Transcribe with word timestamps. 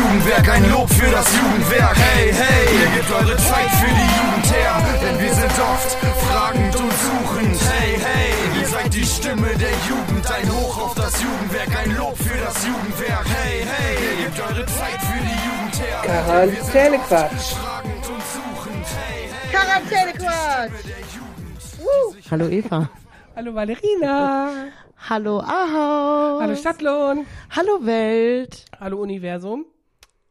Jugendwerk, 0.00 0.48
ein 0.48 0.70
Lob 0.70 0.88
für 0.88 1.10
das 1.10 1.28
Jugendwerk. 1.36 1.96
Hey, 1.96 2.32
hey, 2.32 2.64
ihr 2.80 2.90
gebt 2.96 3.10
eure 3.12 3.36
Zeit 3.36 3.70
für 3.80 3.92
die 4.00 4.10
Jugend 4.16 4.46
her, 4.56 4.74
denn 5.02 5.16
wir 5.20 5.34
sind 5.34 5.56
oft 5.72 5.90
fragend 6.24 6.74
und 6.76 6.92
suchend. 7.04 7.60
Hey, 7.70 7.98
hey, 8.00 8.32
ihr 8.60 8.66
seid 8.66 8.94
die 8.94 9.04
Stimme 9.04 9.50
der 9.64 9.74
Jugend, 9.88 10.24
ein 10.30 10.48
Hoch 10.56 10.76
auf 10.84 10.94
das 10.94 11.22
Jugendwerk, 11.22 11.72
ein 11.82 11.96
Lob 11.96 12.16
für 12.16 12.38
das 12.38 12.66
Jugendwerk. 12.66 13.26
Hey, 13.28 13.66
hey, 13.72 13.94
ihr 14.00 14.16
gebt 14.24 14.40
eure 14.40 14.66
Zeit 14.66 15.00
für 15.08 15.20
die 15.28 15.38
Jugend 15.46 15.74
her. 15.84 15.98
Quarantänequatsch. 16.02 17.48
Fragend 17.60 18.04
und 18.08 18.22
suchend. 18.36 18.86
Hey, 19.04 19.28
hey, 19.28 19.50
Quarantänequatsch. 19.52 21.10
Hallo 22.30 22.48
Eva. 22.48 22.88
Hallo 23.36 23.54
Valerina. 23.54 24.50
Hallo 25.08 25.40
Ahau. 25.40 26.40
Hallo 26.40 26.54
Stadtlohn. 26.56 27.26
Hallo 27.50 27.84
Welt. 27.84 28.64
Hallo 28.78 28.98
Universum. 29.02 29.66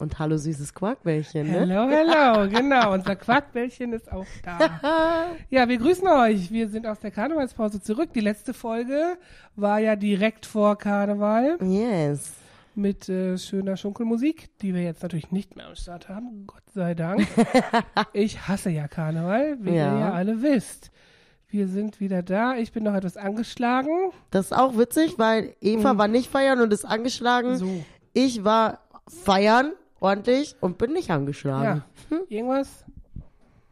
Und 0.02 0.18
hallo 0.18 0.38
süßes 0.38 0.74
Quarkbällchen, 0.74 1.48
ne? 1.52 1.60
Hello, 1.60 1.90
hello. 1.90 2.50
Genau, 2.58 2.94
unser 2.94 3.18
Quarkbällchen 3.18 3.92
ist 3.92 4.10
auch 4.12 4.26
da. 4.44 5.28
Ja, 5.50 5.68
wir 5.68 5.78
grüßen 5.78 6.08
euch. 6.08 6.50
Wir 6.52 6.70
sind 6.70 6.88
aus 6.88 7.00
der 7.00 7.12
Karnevalspause 7.12 7.82
zurück. 7.82 8.14
Die 8.14 8.22
letzte 8.22 8.54
Folge 8.54 9.18
war 9.58 9.80
ja 9.80 9.98
direkt 9.98 10.46
vor 10.46 10.78
Karneval 10.78 11.58
Yes. 11.62 12.32
mit 12.76 13.10
äh, 13.10 13.38
schöner 13.38 13.76
Schunkelmusik, 13.76 14.58
die 14.60 14.74
wir 14.74 14.84
jetzt 14.84 15.04
natürlich 15.04 15.32
nicht 15.32 15.58
mehr 15.58 15.68
am 15.68 15.76
Start 15.76 16.08
haben. 16.08 16.48
Gott 16.48 16.64
sei 16.74 16.94
Dank. 16.96 17.28
ich 18.14 18.48
hasse 18.48 18.70
ja 18.70 18.88
Karneval, 18.88 19.58
wie 19.60 19.72
Ja. 19.76 19.94
ihr 19.96 20.00
ja 20.00 20.14
alle 20.14 20.42
wisst. 20.42 20.92
Wir 21.50 21.68
sind 21.68 22.00
wieder 22.00 22.24
da. 22.24 22.56
Ich 22.56 22.72
bin 22.72 22.84
noch 22.86 22.94
etwas 22.94 23.18
angeschlagen. 23.18 23.90
Das 24.32 24.46
ist 24.46 24.54
auch 24.58 24.78
witzig, 24.78 25.16
weil 25.20 25.56
Eva 25.60 25.98
war 25.98 26.08
nicht 26.08 26.32
feiern 26.32 26.62
und 26.62 26.72
ist 26.72 26.86
angeschlagen. 26.86 27.52
Mhm. 27.52 27.56
So. 27.58 27.84
Ich 28.14 28.46
war 28.46 28.80
feiern, 29.10 29.74
ordentlich, 30.00 30.56
und 30.62 30.78
bin 30.78 30.94
nicht 30.94 31.12
angeschlagen. 31.12 31.84
Ja. 32.10 32.18
Irgendwas 32.30 32.86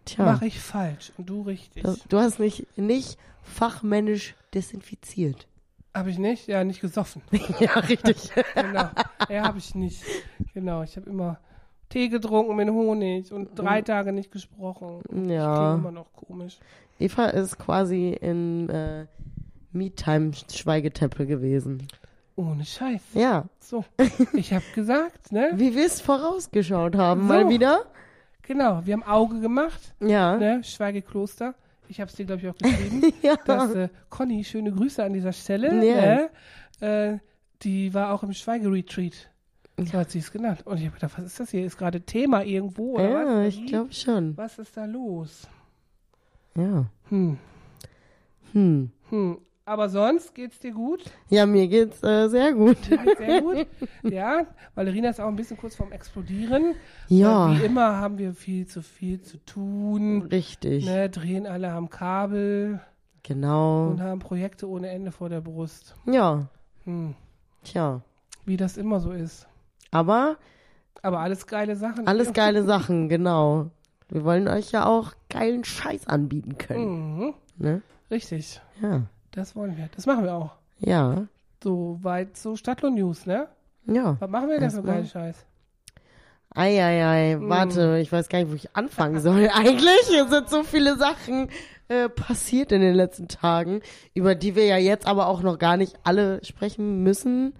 Tja, 0.05 0.25
mache 0.25 0.47
ich 0.47 0.59
falsch 0.59 1.11
und 1.17 1.29
du 1.29 1.41
richtig. 1.41 1.83
das, 1.83 2.03
du 2.07 2.17
hast 2.17 2.39
mich 2.39 2.65
nicht 2.75 3.17
fachmännisch 3.43 4.35
desinfiziert. 4.53 5.47
Habe 5.93 6.11
ich 6.11 6.19
nicht? 6.19 6.47
Ja, 6.47 6.63
nicht 6.63 6.79
gesoffen. 6.79 7.21
ja, 7.59 7.71
richtig. 7.79 8.29
Genau. 8.53 8.89
Ja, 9.29 9.47
habe 9.47 9.57
ich 9.57 9.73
nicht. 9.73 10.03
Genau, 10.53 10.83
ich 10.83 10.95
habe 10.95 11.09
immer 11.09 11.39
Tee 11.89 12.09
getrunken 12.09 12.55
mit 12.55 12.69
Honig 12.69 13.31
und 13.31 13.57
drei 13.57 13.81
Tage 13.81 14.11
nicht 14.11 14.31
gesprochen. 14.31 14.99
Ich 15.05 15.11
klinge 15.11 15.33
ja. 15.33 15.75
immer 15.75 15.91
noch 15.91 16.13
komisch. 16.13 16.59
Eva 16.99 17.27
ist 17.27 17.57
quasi 17.57 18.09
in 18.09 18.69
äh, 18.69 19.07
Me-Time-Schweigetempel 19.71 21.25
gewesen. 21.25 21.87
Ohne 22.37 22.63
Scheiß. 22.63 23.01
Ja, 23.15 23.45
So, 23.59 23.83
ich 24.33 24.53
habe 24.53 24.63
gesagt, 24.73 25.31
ne? 25.31 25.51
wie 25.55 25.75
wir 25.75 25.85
es 25.85 25.99
vorausgeschaut 25.99 26.95
haben, 26.95 27.21
So. 27.21 27.27
mal 27.27 27.49
wieder. 27.49 27.85
Genau, 28.43 28.81
wir 28.85 28.93
haben 28.93 29.03
Auge 29.03 29.41
gemacht, 29.41 29.93
Ja. 29.99 30.37
ne? 30.37 30.63
Schweigekloster. 30.63 31.55
Ich 31.89 31.99
habe 31.99 32.09
es 32.09 32.15
dir, 32.15 32.25
glaube 32.25 32.41
ich, 32.43 32.49
auch 32.49 32.55
geschrieben. 32.55 33.11
ja. 33.21 33.35
dass 33.43 33.73
äh, 33.75 33.89
Conny, 34.09 34.43
schöne 34.43 34.71
Grüße 34.71 35.03
an 35.03 35.13
dieser 35.13 35.33
Stelle, 35.33 35.83
Yes. 35.83 36.29
ne? 36.79 36.87
äh, 37.15 37.17
die 37.63 37.93
war 37.93 38.13
auch 38.13 38.23
im 38.23 38.33
Schweigeretreat. 38.33 39.29
So 39.79 39.93
hat 39.97 40.11
sie 40.11 40.19
es 40.19 40.31
genannt. 40.31 40.61
Und 40.65 40.77
ich 40.77 40.85
habe 40.85 40.93
gedacht, 40.95 41.13
was 41.17 41.25
ist 41.25 41.39
das 41.39 41.51
hier? 41.51 41.65
Ist 41.65 41.77
gerade 41.77 42.01
Thema 42.01 42.43
irgendwo 42.43 42.93
oder 42.95 43.09
ja, 43.09 43.25
was? 43.45 43.47
ich 43.47 43.65
glaube 43.65 43.93
schon. 43.93 44.35
Was 44.37 44.57
ist 44.59 44.75
da 44.77 44.85
los? 44.85 45.47
Ja. 46.55 46.85
Hm. 47.09 47.37
Hm. 48.53 48.91
Hm. 49.09 49.37
Aber 49.67 49.89
sonst 49.89 50.33
geht's 50.33 50.59
dir 50.59 50.71
gut? 50.71 51.03
Ja, 51.27 51.45
mir 51.45 51.67
geht's 51.67 52.01
äh, 52.01 52.29
sehr 52.29 52.53
gut. 52.53 52.77
Sehr 53.17 53.41
gut. 53.41 53.67
Ja, 54.03 54.45
Valerina 54.75 55.09
ist 55.09 55.19
auch 55.19 55.27
ein 55.27 55.35
bisschen 55.35 55.57
kurz 55.57 55.75
vorm 55.75 55.91
Explodieren. 55.91 56.73
Ja, 57.09 57.51
Wie 57.51 57.65
immer 57.65 57.97
haben 57.97 58.17
wir 58.17 58.33
viel 58.33 58.65
zu 58.65 58.81
viel 58.81 59.19
zu 59.21 59.37
tun. 59.43 60.21
richtig. 60.31 60.85
Ne, 60.85 61.09
drehen 61.09 61.45
alle 61.45 61.69
am 61.73 61.89
Kabel 61.89 62.79
Genau. 63.23 63.89
und 63.89 64.01
haben 64.01 64.19
Projekte 64.19 64.69
ohne 64.69 64.87
Ende 64.89 65.11
vor 65.11 65.27
der 65.27 65.41
Brust. 65.41 65.95
Ja, 66.05 66.47
Hm. 66.85 67.13
tja. 67.65 67.99
Wie 68.45 68.55
das 68.55 68.77
immer 68.77 69.01
so 69.01 69.11
ist. 69.11 69.47
Aber 69.91 70.37
Aber 71.01 71.19
alles 71.19 71.45
geile 71.45 71.75
Sachen. 71.75 72.07
alles 72.07 72.31
geile 72.31 72.63
Sachen, 72.63 73.09
genau. 73.09 73.69
Wir 74.07 74.23
wollen 74.23 74.47
euch 74.47 74.71
ja 74.71 74.85
auch 74.85 75.11
geilen 75.29 75.65
Scheiß 75.65 76.07
anbieten 76.07 76.57
können. 76.57 77.17
Mhm. 77.17 77.33
Ne? 77.57 77.81
Richtig. 78.09 78.61
Ja. 78.81 79.01
Das 79.37 79.55
wollen 79.55 79.77
wir. 79.77 79.87
Das 79.95 80.07
machen 80.07 80.23
wir 80.23 80.33
auch. 80.33 80.55
Ja. 80.79 81.27
So 81.63 81.99
weit 82.01 82.35
so 82.37 82.55
Stadtlohn 82.55 82.95
News, 82.95 83.25
ne? 83.27 83.47
Ja. 83.85 84.17
Was 84.19 84.29
machen 84.29 84.49
wir 84.49 84.59
denn 84.59 84.71
für 84.71 84.81
geilen 84.81 85.05
Scheiß? 85.05 85.45
Eieiei, 86.55 87.35
Mm. 87.37 87.49
warte, 87.49 87.99
ich 87.99 88.11
weiß 88.11 88.29
gar 88.29 88.39
nicht, 88.39 88.49
wo 88.49 88.55
ich 88.55 88.75
anfangen 88.75 89.19
soll. 89.21 89.47
Eigentlich 89.53 90.07
Hier 90.09 90.27
sind 90.27 90.49
so 90.49 90.63
viele 90.63 90.97
Sachen 90.97 91.49
äh, 91.87 92.09
passiert 92.09 92.71
in 92.71 92.81
den 92.81 92.95
letzten 92.95 93.27
Tagen, 93.27 93.81
über 94.15 94.33
die 94.33 94.55
wir 94.55 94.65
ja 94.65 94.77
jetzt 94.77 95.05
aber 95.05 95.27
auch 95.27 95.41
noch 95.43 95.59
gar 95.59 95.77
nicht 95.77 95.99
alle 96.03 96.43
sprechen 96.43 97.03
müssen, 97.03 97.53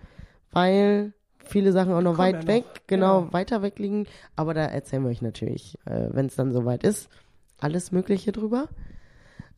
weil 0.52 1.14
viele 1.46 1.72
Sachen 1.74 1.94
auch 1.94 2.02
noch 2.02 2.16
Kommen 2.16 2.20
weit 2.20 2.34
ja 2.36 2.42
noch. 2.42 2.48
weg, 2.48 2.66
genau, 2.88 3.20
Genau. 3.22 3.34
weiter 3.34 3.62
weg 3.62 3.78
liegen. 3.78 4.08
Aber 4.36 4.54
da 4.56 4.62
erzählen 4.66 5.04
wir 5.04 5.10
euch 5.12 5.22
natürlich, 5.22 5.78
äh, 5.86 6.08
wenn 6.12 6.26
es 6.26 6.36
dann 6.36 6.52
soweit 6.52 6.84
ist, 6.84 7.08
alles 7.60 7.92
Mögliche 7.92 8.32
drüber. 8.32 8.68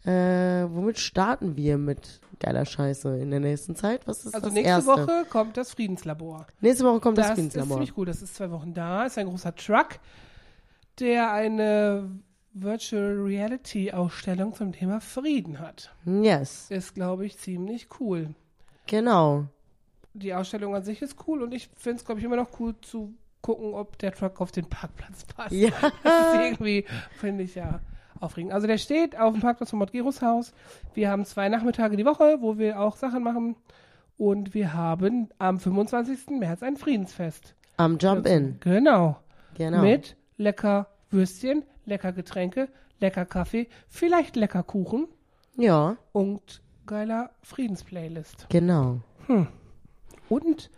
Äh, 0.06 0.66
womit 0.70 0.98
starten 1.00 1.56
wir 1.58 1.78
mit 1.78 2.22
geiler 2.40 2.66
Scheiße 2.66 3.18
in 3.18 3.32
der 3.32 3.42
nächsten 3.42 3.76
Zeit? 3.76 4.08
Was 4.08 4.26
ist 4.26 4.34
Also 4.34 4.48
das 4.48 4.54
nächste 4.54 4.70
Erste? 4.72 4.90
Woche 4.92 5.26
kommt 5.30 5.58
das 5.58 5.72
Friedenslabor. 5.74 6.48
Nächste 6.62 6.86
Woche 6.86 7.00
kommt 7.02 7.18
das, 7.18 7.28
Das 7.28 7.32
ist 7.32 7.36
Friedenslabor. 7.44 7.76
ziemlich 7.78 7.98
cool. 7.98 8.06
Das 8.06 8.22
ist 8.22 8.36
zwei 8.36 8.50
Wochen 8.52 8.74
da. 8.74 9.06
Ist 9.06 9.18
ein 9.18 9.28
großer 9.28 9.54
Truck, 9.56 10.00
der 11.00 11.32
eine 11.34 12.09
Virtual 12.54 13.14
Reality 13.20 13.92
Ausstellung 13.92 14.54
zum 14.54 14.72
Thema 14.72 15.02
Frieden 15.02 15.59
hat. 15.59 15.94
Yes, 16.06 16.68
Ist, 16.72 16.96
glaube 16.96 17.26
ich, 17.26 17.38
ziemlich 17.38 17.88
cool. 18.00 18.34
genau. 18.88 19.46
Die 20.14 20.34
Ausstellung 20.34 20.76
an 20.76 20.84
sich 20.84 21.02
ist 21.04 21.16
cool 21.28 21.44
und 21.44 21.54
ich 21.54 21.70
finde 21.78 21.98
es, 22.00 22.06
glaube 22.06 22.20
ich, 22.20 22.26
immer 22.26 22.36
noch 22.36 22.59
cool 22.59 22.74
zu 22.82 23.14
gucken, 23.42 23.74
ob 23.76 23.98
der 24.00 24.12
Truck 24.12 24.42
auf 24.42 24.52
den 24.52 24.66
Parkplatz 24.66 25.24
passt. 25.26 25.52
Ja. 25.52 25.70
Das 26.04 26.34
ist 26.34 26.40
irgendwie, 26.42 26.86
finde 27.18 27.44
ich 27.44 27.56
ja 27.56 27.80
aufregend. 28.22 28.53
Also 28.53 28.68
der 28.68 28.78
steht 28.78 29.18
auf 29.19 29.34
dem 29.34 29.41
Parkplatz 29.41 29.69
vom 29.69 29.80
Modgeros 29.80 30.22
Haus. 30.22 30.53
Wir 30.94 31.09
haben 31.09 31.25
zwei 31.25 31.50
Nachmittage 31.50 31.97
die 31.97 32.06
Woche, 32.06 32.38
wo 32.41 32.57
wir 32.57 32.80
auch 32.80 32.96
Sachen 32.96 33.24
machen. 33.24 33.56
Und 34.18 34.53
wir 34.53 34.74
haben 34.74 35.30
am 35.38 35.59
25. 35.59 36.40
März 36.40 36.62
ein 36.63 36.75
Friedensfest. 36.78 37.56
Am 37.78 37.97
Jump 37.97 38.28
In. 38.28 38.58
Genau. 38.59 39.18
Genau. 39.56 39.81
Mit 39.81 40.18
lecker 40.38 40.88
Würstchen, 41.09 41.63
lecker 41.85 42.12
Getränke, 42.12 42.68
lecker 43.00 43.25
Kaffee, 43.25 43.68
vielleicht 43.88 44.35
lecker 44.35 44.63
Kuchen 44.63 45.08
Ja, 45.58 45.96
und 46.12 46.62
geiler 46.85 47.29
Friedensplaylist. 47.41 48.47
genau. 48.50 49.00
Und 50.28 50.69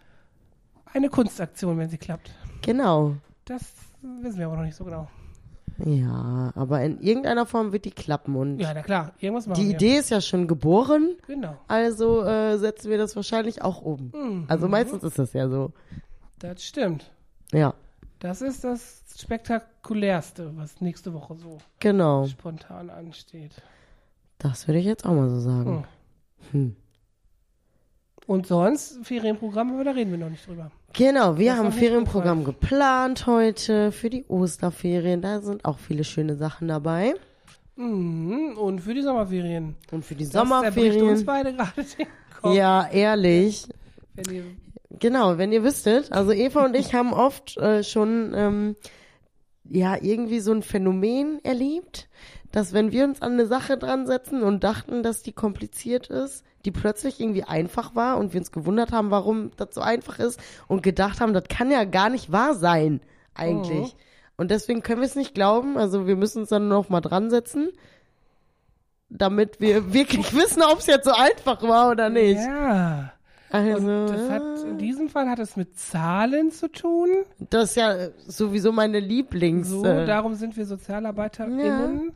eine 0.94 1.10
Kunstaktion, 1.10 1.78
wenn 1.78 1.90
sie 1.90 1.98
klappt. 1.98 2.32
Genau. 2.62 3.16
Das 3.46 3.62
wissen 4.02 4.38
wir 4.40 4.46
aber 4.48 4.58
noch 4.58 4.64
nicht 4.64 4.76
so 4.76 4.84
genau. 4.84 5.08
Ja, 5.86 6.52
aber 6.56 6.82
in 6.84 7.00
irgendeiner 7.02 7.46
Form 7.46 7.72
wird 7.72 7.86
die 7.86 7.92
klappen 7.92 8.36
und 8.36 8.60
Ja, 8.60 8.74
na 8.74 8.82
klar, 8.82 9.14
irgendwas 9.20 9.48
machen 9.48 9.62
die 9.62 9.70
wir. 9.70 9.76
Idee 9.76 9.98
ist 9.98 10.10
ja 10.10 10.22
schon 10.22 10.48
geboren, 10.48 11.16
Genau, 11.28 11.58
also 11.68 12.24
äh, 12.24 12.58
setzen 12.58 12.90
wir 12.90 12.98
das 12.98 13.16
wahrscheinlich 13.16 13.62
auch 13.62 13.82
um. 13.82 14.12
Mhm. 14.14 14.46
Also 14.48 14.68
meistens 14.68 15.04
ist 15.04 15.18
das 15.20 15.34
ja 15.34 15.50
so. 15.50 15.72
das 16.40 16.64
stimmt. 16.64 17.12
Ja, 17.52 17.74
Das 18.20 18.42
ist 18.42 18.64
das 18.64 19.04
spektakulärste, 19.18 20.52
was 20.56 20.80
nächste 20.82 21.14
Woche 21.14 21.36
so 21.36 21.58
genau. 21.80 22.26
spontan 22.28 22.90
ansteht. 22.90 23.62
Das 24.38 24.68
würde 24.68 24.80
ich 24.80 24.86
jetzt 24.86 25.06
auch 25.06 25.14
mal 25.14 25.30
so 25.30 25.40
sagen. 25.40 25.86
Hm. 26.52 26.76
Und 28.32 28.48
sonst, 28.48 28.98
Ferienprogramm, 29.04 29.74
aber 29.74 29.84
da 29.84 29.92
reden 29.92 30.12
wir 30.12 30.18
noch 30.18 30.30
nicht 30.30 30.48
drüber. 30.48 30.72
Genau, 30.94 31.38
wir 31.38 31.50
Das 31.52 31.60
haben 31.60 31.66
ein 31.66 31.72
Ferienprogramm 31.74 32.46
geplant 32.46 33.28
heute 33.28 33.92
für 33.92 34.10
die 34.10 34.24
Osterferien. 34.30 35.22
Da 35.22 35.42
sind 35.42 35.66
auch 35.66 35.80
viele 35.80 36.06
schöne 36.06 36.38
Sachen 36.38 36.70
dabei. 36.70 37.14
Mhm. 37.76 38.58
Und 38.58 38.80
für 38.80 38.94
die 38.94 39.02
Sommerferien. 39.02 39.76
Und 39.92 40.06
für 40.06 40.16
die 40.16 40.24
Das 40.24 40.32
zerbricht 40.32 41.02
uns 41.02 41.20
Sommerferien. 41.20 41.26
beide 41.26 41.54
gerade 41.54 41.84
den 41.84 42.08
Kopf. 42.42 42.56
Ja, 42.56 42.88
ehrlich. 42.90 43.68
Wenn 44.16 44.34
ihr, 44.34 44.44
Genau, 44.98 45.38
wenn 45.38 45.52
ihr 45.52 45.64
wüsstet, 45.66 46.14
also 46.14 46.32
Eva 46.32 46.64
und 46.64 46.78
ich 46.78 46.94
haben 46.94 47.12
oft 47.12 47.58
äh, 47.58 47.84
schon 47.84 48.32
ähm, 48.34 48.76
ja 49.66 49.98
irgendwie 50.02 50.40
so 50.40 50.54
ein 50.54 50.62
Phänomen 50.64 51.44
erlebt, 51.44 52.08
dass 52.54 52.72
wenn 52.72 52.94
wir 52.94 53.04
uns 53.04 53.22
an 53.22 53.34
eine 53.34 53.46
Sache 53.46 53.78
dran 53.78 54.08
setzen 54.08 54.42
und 54.42 54.64
dachten, 54.64 55.04
dass 55.04 55.22
die 55.22 55.34
kompliziert 55.34 56.08
ist, 56.08 56.46
die 56.66 56.72
plötzlich 56.72 57.20
irgendwie 57.20 57.44
einfach 57.44 57.96
war 57.96 58.18
und 58.18 58.34
wir 58.34 58.40
uns 58.40 58.52
gewundert 58.52 58.92
haben, 58.92 59.12
warum 59.12 59.52
das 59.58 59.70
so 59.74 59.82
einfach 59.82 60.20
ist 60.20 60.40
und 60.68 60.84
gedacht 60.84 61.22
haben, 61.22 61.34
das 61.34 61.46
kann 61.50 61.72
ja 61.72 61.84
gar 61.84 62.10
nicht 62.10 62.32
wahr 62.32 62.56
sein 62.56 63.02
eigentlich. 63.34 63.94
Mhm. 63.94 64.00
Und 64.38 64.52
deswegen 64.52 64.82
können 64.82 65.02
wir 65.02 65.08
es 65.08 65.16
nicht 65.16 65.36
glauben, 65.36 65.78
also 65.78 66.08
wir 66.08 66.16
müssen 66.16 66.40
uns 66.40 66.50
dann 66.50 66.68
noch 66.68 66.90
mal 66.90 67.02
dran 67.02 67.30
setzen, 67.30 67.70
damit 69.10 69.60
wir 69.60 69.94
wirklich 69.94 70.34
wissen, 70.34 70.64
ob 70.64 70.80
es 70.80 70.88
jetzt 70.88 71.06
so 71.06 71.14
einfach 71.14 71.62
war 71.64 71.92
oder 71.92 72.10
nicht. 72.10 72.40
Ja. 72.40 73.14
Also, 73.52 73.86
Und 73.86 74.08
das 74.08 74.30
hat, 74.30 74.64
in 74.64 74.78
diesem 74.78 75.10
Fall 75.10 75.30
hat 75.30 75.40
es 75.40 75.58
mit 75.58 75.78
Zahlen 75.78 76.52
zu 76.52 76.70
tun. 76.70 77.10
das 77.50 77.72
ist 77.72 77.76
ja 77.76 78.08
sowieso 78.26 78.72
meine 78.72 79.02
Lieblings. 79.02 79.68
So, 79.68 79.84
äh, 79.84 80.06
darum 80.06 80.36
sind 80.36 80.56
wir 80.56 80.66
SozialarbeiterInnen. 80.66 82.14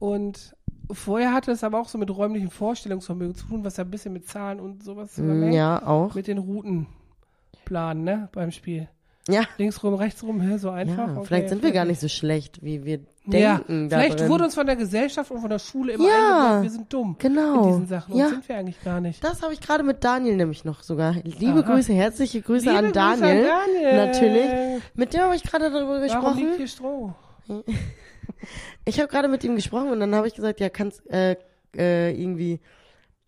Und 0.00 0.56
vorher 0.92 1.32
hatte 1.32 1.50
es 1.52 1.64
aber 1.64 1.80
auch 1.80 1.88
so 1.88 1.98
mit 1.98 2.10
räumlichem 2.14 2.50
Vorstellungsvermögen 2.50 3.34
zu 3.34 3.46
tun, 3.46 3.64
was 3.64 3.76
ja 3.76 3.84
ein 3.84 3.90
bisschen 3.90 4.12
mit 4.12 4.26
Zahlen 4.28 4.60
und 4.60 4.82
sowas 4.82 5.14
zu 5.14 5.22
mm, 5.22 5.52
ja, 5.52 5.86
auch. 5.86 6.14
Mit 6.14 6.26
den 6.26 6.38
Routenplanen, 6.38 8.04
ne, 8.04 8.28
beim 8.32 8.50
Spiel. 8.50 8.88
Ja, 9.28 9.42
Links 9.58 9.82
rum, 9.84 9.94
rechts 9.94 10.22
rum, 10.22 10.58
so 10.58 10.70
einfach. 10.70 11.08
ja 11.08 11.16
okay, 11.16 11.26
vielleicht 11.26 11.48
sind 11.50 11.62
wir 11.62 11.72
gar 11.72 11.84
nicht 11.84 12.00
so 12.00 12.08
schlecht, 12.08 12.64
wie 12.64 12.84
wir 12.84 13.00
Ja, 13.26 13.58
denken. 13.58 13.88
da 13.88 13.98
vielleicht 14.00 14.28
wurde 14.28 14.44
uns 14.44 14.54
von 14.54 14.66
der 14.66 14.76
Gesellschaft 14.76 15.30
und 15.30 15.40
von 15.40 15.50
der 15.50 15.58
Schule 15.58 15.92
immer 15.92 16.08
Ja, 16.08 16.38
eingebläut, 16.48 16.62
wir 16.62 16.70
sind 16.70 16.92
dumm 16.92 17.16
genau. 17.18 17.62
in 17.62 17.68
diesen 17.68 17.86
Sachen. 17.86 18.14
Und 18.14 18.18
Ja. 18.18 18.28
sind 18.30 18.48
wir 18.48 18.56
eigentlich 18.56 18.82
gar 18.82 19.00
nicht. 19.00 19.22
Das 19.22 19.42
habe 19.42 19.52
ich 19.52 19.60
gerade 19.60 19.84
mit 19.84 20.02
Daniel 20.02 20.36
nämlich 20.36 20.64
noch 20.64 20.82
sogar. 20.82 21.12
Liebe 21.22 21.60
Aha. 21.64 21.74
Grüße, 21.74 21.92
herzliche 21.92 22.40
Grüße 22.40 22.64
Liebe 22.66 22.78
an 22.78 22.84
Grüße 22.86 22.94
Daniel. 22.94 23.46
Daniel. 23.46 24.06
Natürlich. 24.06 24.82
Mit 24.94 25.12
dem 25.12 25.20
habe 25.20 25.36
ich 25.36 25.42
gerade 25.44 25.70
darüber 25.70 25.88
Warum 25.90 26.02
gesprochen. 26.02 26.38
liegt 26.38 26.56
hier 26.56 26.68
Stroh? 26.68 27.14
Ich 28.84 28.98
habe 28.98 29.08
gerade 29.08 29.28
mit 29.28 29.44
ihm 29.44 29.56
gesprochen 29.56 29.90
und 29.90 30.00
dann 30.00 30.14
habe 30.14 30.26
ich 30.26 30.34
gesagt, 30.34 30.60
ja, 30.60 30.68
kannst 30.68 31.08
äh, 31.10 31.36
äh, 31.76 32.10
irgendwie, 32.10 32.60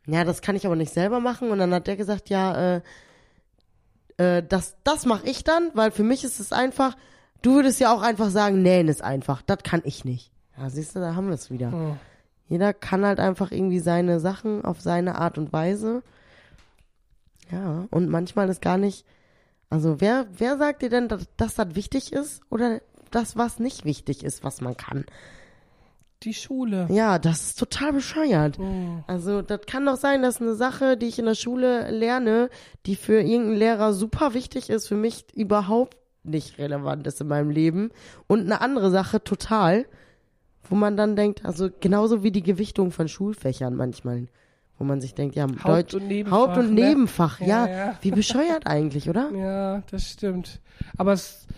ja, 0.07 0.25
das 0.25 0.43
kann 0.43 0.57
ich 0.57 0.67
aber 0.67 0.77
nicht 0.77 0.93
selber 0.93 1.21
machen. 1.21 1.51
Und 1.51 1.59
dann 1.59 1.73
hat 1.75 1.87
der 1.87 1.97
gesagt, 1.97 2.31
ja, 2.31 2.77
äh, 2.77 2.81
äh, 4.17 4.43
das, 4.43 4.77
das 4.85 5.07
mache 5.07 5.29
ich 5.29 5.45
dann, 5.45 5.71
weil 5.75 5.91
für 5.91 6.03
mich 6.03 6.25
ist 6.25 6.41
es 6.41 6.53
einfach. 6.53 6.97
Du 7.43 7.55
würdest 7.55 7.81
ja 7.81 7.93
auch 7.93 8.03
einfach 8.03 8.31
sagen, 8.31 8.63
nähen 8.63 8.89
ist 8.89 9.03
einfach. 9.03 9.43
Das 9.43 9.59
kann 9.65 9.83
ich 9.85 10.05
nicht. 10.05 10.31
Ja, 10.57 10.71
siehst 10.71 10.95
du, 10.95 11.01
da 11.01 11.15
haben 11.15 11.29
wir 11.29 11.35
es 11.35 11.51
wieder. 11.51 11.73
Hm. 11.73 11.99
Jeder 12.49 12.73
kann 12.73 13.05
halt 13.05 13.19
einfach 13.19 13.51
irgendwie 13.51 13.81
seine 13.81 14.21
Sachen 14.21 14.65
auf 14.65 14.81
seine 14.81 15.17
Art 15.17 15.39
und 15.39 15.53
Weise. 15.53 16.03
Ja, 17.51 17.87
und 17.91 18.09
manchmal 18.09 18.49
ist 18.49 18.63
gar 18.63 18.79
nicht. 18.79 19.05
Also 19.71 20.01
wer, 20.01 20.27
wer 20.37 20.59
sagt 20.59 20.83
dir 20.83 20.91
denn, 20.91 21.09
dass, 21.09 21.27
dass 21.37 21.55
das 21.55 21.75
wichtig 21.75 22.13
ist 22.13 22.43
oder 22.51 22.81
das, 23.15 23.37
was 23.37 23.59
nicht 23.59 23.85
wichtig 23.85 24.25
ist, 24.25 24.45
was 24.45 24.61
man 24.61 24.77
kann? 24.77 25.05
Die 26.23 26.35
Schule. 26.35 26.87
Ja, 26.91 27.19
das 27.19 27.47
ist 27.47 27.59
total 27.59 27.93
bescheuert. 27.95 28.57
Hm. 28.59 29.03
Also 29.09 29.43
das 29.43 29.63
kann 29.67 29.85
doch 29.87 29.97
sein, 29.97 30.23
dass 30.23 30.41
eine 30.41 30.55
Sache, 30.55 30.97
die 30.97 31.07
ich 31.07 31.19
in 31.19 31.25
der 31.27 31.35
Schule 31.35 31.91
lerne, 31.91 32.49
die 32.87 32.95
für 32.95 33.21
irgendeinen 33.21 33.57
Lehrer 33.57 33.93
super 33.93 34.33
wichtig 34.35 34.71
ist, 34.71 34.87
für 34.87 34.95
mich 34.95 35.25
überhaupt 35.35 35.97
nicht 36.23 36.59
relevant 36.59 37.07
ist 37.09 37.21
in 37.21 37.27
meinem 37.27 37.51
Leben. 37.51 37.91
Und 38.29 38.41
eine 38.43 38.61
andere 38.61 38.91
Sache 38.93 39.25
total, 39.25 39.87
wo 40.71 40.77
man 40.77 40.97
dann 40.97 41.17
denkt, 41.17 41.45
also 41.45 41.69
genauso 41.81 42.23
wie 42.23 42.31
die 42.31 42.43
Gewichtung 42.45 42.93
von 42.93 43.09
Schulfächern 43.09 43.75
manchmal, 43.75 44.29
wo 44.79 44.85
man 44.85 45.01
sich 45.01 45.15
denkt, 45.15 45.35
ja, 45.35 45.49
Deutsch, 45.49 45.95
und 45.95 46.07
Nebenfach, 46.07 46.39
Haupt- 46.39 46.59
und 46.59 46.75
ne? 46.75 46.89
Nebenfach, 46.89 47.41
ja, 47.41 47.67
Ja, 47.67 47.69
ja. 47.69 47.99
wie 48.01 48.13
bescheuert 48.13 48.67
eigentlich, 48.69 49.09
oder? 49.11 49.31
Ja, 49.35 49.83
das 49.91 50.09
stimmt. 50.09 50.61
Aber 50.97 51.15
es, 51.15 51.49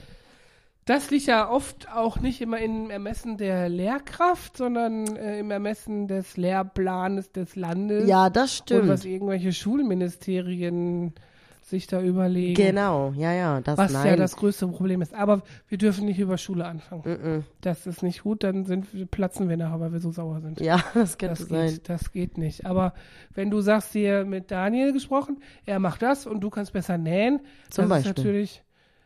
das 0.86 1.10
liegt 1.10 1.26
ja 1.26 1.48
oft 1.50 1.88
auch 1.94 2.18
nicht 2.20 2.40
immer 2.40 2.58
im 2.58 2.90
Ermessen 2.90 3.36
der 3.38 3.68
Lehrkraft, 3.68 4.56
sondern 4.56 5.16
äh, 5.16 5.38
im 5.38 5.50
Ermessen 5.50 6.08
des 6.08 6.36
Lehrplanes 6.36 7.32
des 7.32 7.56
Landes. 7.56 8.06
Ja, 8.08 8.28
das 8.30 8.60
Und 8.70 8.88
was 8.88 9.00
stimmt. 9.00 9.14
irgendwelche 9.14 9.52
Schulministerien 9.52 11.14
sich 11.62 11.86
da 11.86 12.02
überlegen. 12.02 12.54
Genau, 12.54 13.12
ja, 13.16 13.32
ja, 13.32 13.60
das 13.62 13.78
Was 13.78 13.92
nein. 13.92 14.06
ja 14.06 14.16
das 14.16 14.36
größte 14.36 14.68
Problem 14.68 15.00
ist. 15.00 15.14
Aber 15.14 15.40
wir 15.68 15.78
dürfen 15.78 16.04
nicht 16.04 16.18
über 16.18 16.36
Schule 16.36 16.66
anfangen. 16.66 17.02
Mm-mm. 17.04 17.42
Das 17.62 17.86
ist 17.86 18.02
nicht 18.02 18.22
gut, 18.22 18.44
dann 18.44 18.66
sind, 18.66 19.10
platzen 19.10 19.48
wir 19.48 19.56
nachher, 19.56 19.80
weil 19.80 19.92
wir 19.92 20.00
so 20.00 20.10
sauer 20.12 20.42
sind. 20.42 20.60
Ja, 20.60 20.84
das 20.94 21.16
Das 21.16 21.38
sein. 21.38 21.68
geht, 21.70 21.88
das 21.88 22.12
geht 22.12 22.36
nicht. 22.36 22.66
Aber 22.66 22.92
wenn 23.32 23.48
du 23.50 23.62
sagst, 23.62 23.94
dir 23.94 24.26
mit 24.26 24.50
Daniel 24.50 24.92
gesprochen, 24.92 25.38
er 25.64 25.78
macht 25.78 26.02
das 26.02 26.26
und 26.26 26.40
du 26.40 26.50
kannst 26.50 26.74
besser 26.74 26.98
nähen, 26.98 27.40
Zum 27.70 27.88
das 27.88 28.00
ist 28.00 28.04
Beispiel. 28.04 28.24
natürlich 28.24 28.62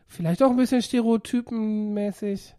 vielleicht 0.09 0.43
auch 0.43 0.49
ein 0.49 0.57
bisschen 0.57 0.81
stereotypenmäßig 0.81 2.55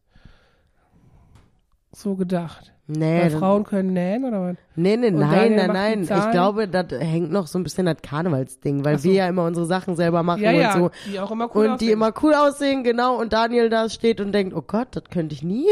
so 1.93 2.14
gedacht. 2.14 2.73
Nee, 2.93 3.20
Weil 3.23 3.31
Frauen 3.31 3.62
können 3.62 3.93
nähen 3.93 4.25
oder 4.25 4.43
was? 4.43 4.56
Nee, 4.75 4.97
nee, 4.97 5.08
Und 5.08 5.20
nein, 5.20 5.55
nein, 5.55 5.69
die 5.69 5.73
nein. 5.73 6.02
Ich 6.02 6.31
glaube, 6.32 6.67
das 6.67 6.87
hängt 6.91 7.31
noch 7.31 7.47
so 7.47 7.56
ein 7.56 7.62
bisschen 7.62 7.87
das 7.87 7.99
Karnevalsding, 8.02 8.85
weil 8.85 8.99
so. 8.99 9.05
wir 9.05 9.12
ja 9.14 9.29
immer 9.29 9.44
unsere 9.44 9.64
Sachen 9.67 9.94
selber 9.94 10.25
machen 10.25 10.43
Ja, 10.43 10.50
ja, 10.50 10.75
und 10.75 10.81
so. 10.81 10.91
die 11.08 11.20
auch 11.20 11.31
immer 11.31 11.49
cool 11.55 11.67
und 11.69 11.81
die 11.81 11.85
aussehen. 11.87 11.93
immer 11.93 12.12
cool 12.20 12.35
aussehen, 12.35 12.82
genau. 12.82 13.14
Und 13.20 13.32
Daniel 13.32 13.70
da 13.70 13.88
steht 13.88 14.20
und 14.20 14.32
denkt, 14.32 14.56
oh 14.56 14.62
Gott, 14.67 14.88
das 14.93 15.05
könnte 15.05 15.35
ich 15.37 15.44
nie. 15.44 15.67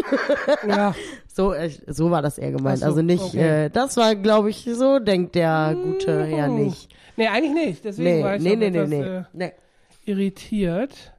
Ja, 0.69 0.95
so, 1.27 1.53
äh, 1.53 1.71
so 1.89 2.13
war 2.13 2.23
das 2.23 2.39
eher 2.39 2.53
gemeint. 2.53 2.79
So, 2.81 2.87
also 2.87 3.03
nicht, 3.03 3.23
okay. 3.25 3.65
äh, 3.65 3.71
das 3.71 3.97
war, 3.97 4.15
glaube 4.15 4.51
ich, 4.51 4.69
so 4.73 5.01
denkt 5.01 5.35
der 5.35 5.77
gute 5.83 6.25
Herr 6.25 6.49
Mhm. 6.49 6.55
nicht. 6.67 6.95
nee, 7.17 7.27
eigentlich 7.27 7.55
nicht. 7.67 7.85
Deswegen 7.85 8.09
Nee, 8.19 8.23
war 8.25 8.37
ich 8.37 8.43
nee, 8.45 8.55
nee, 8.55 8.71
nee, 8.71 8.87
nee. 8.87 9.03
Äh, 9.03 9.23
nee. 9.33 9.53
irritiert, 10.05 11.13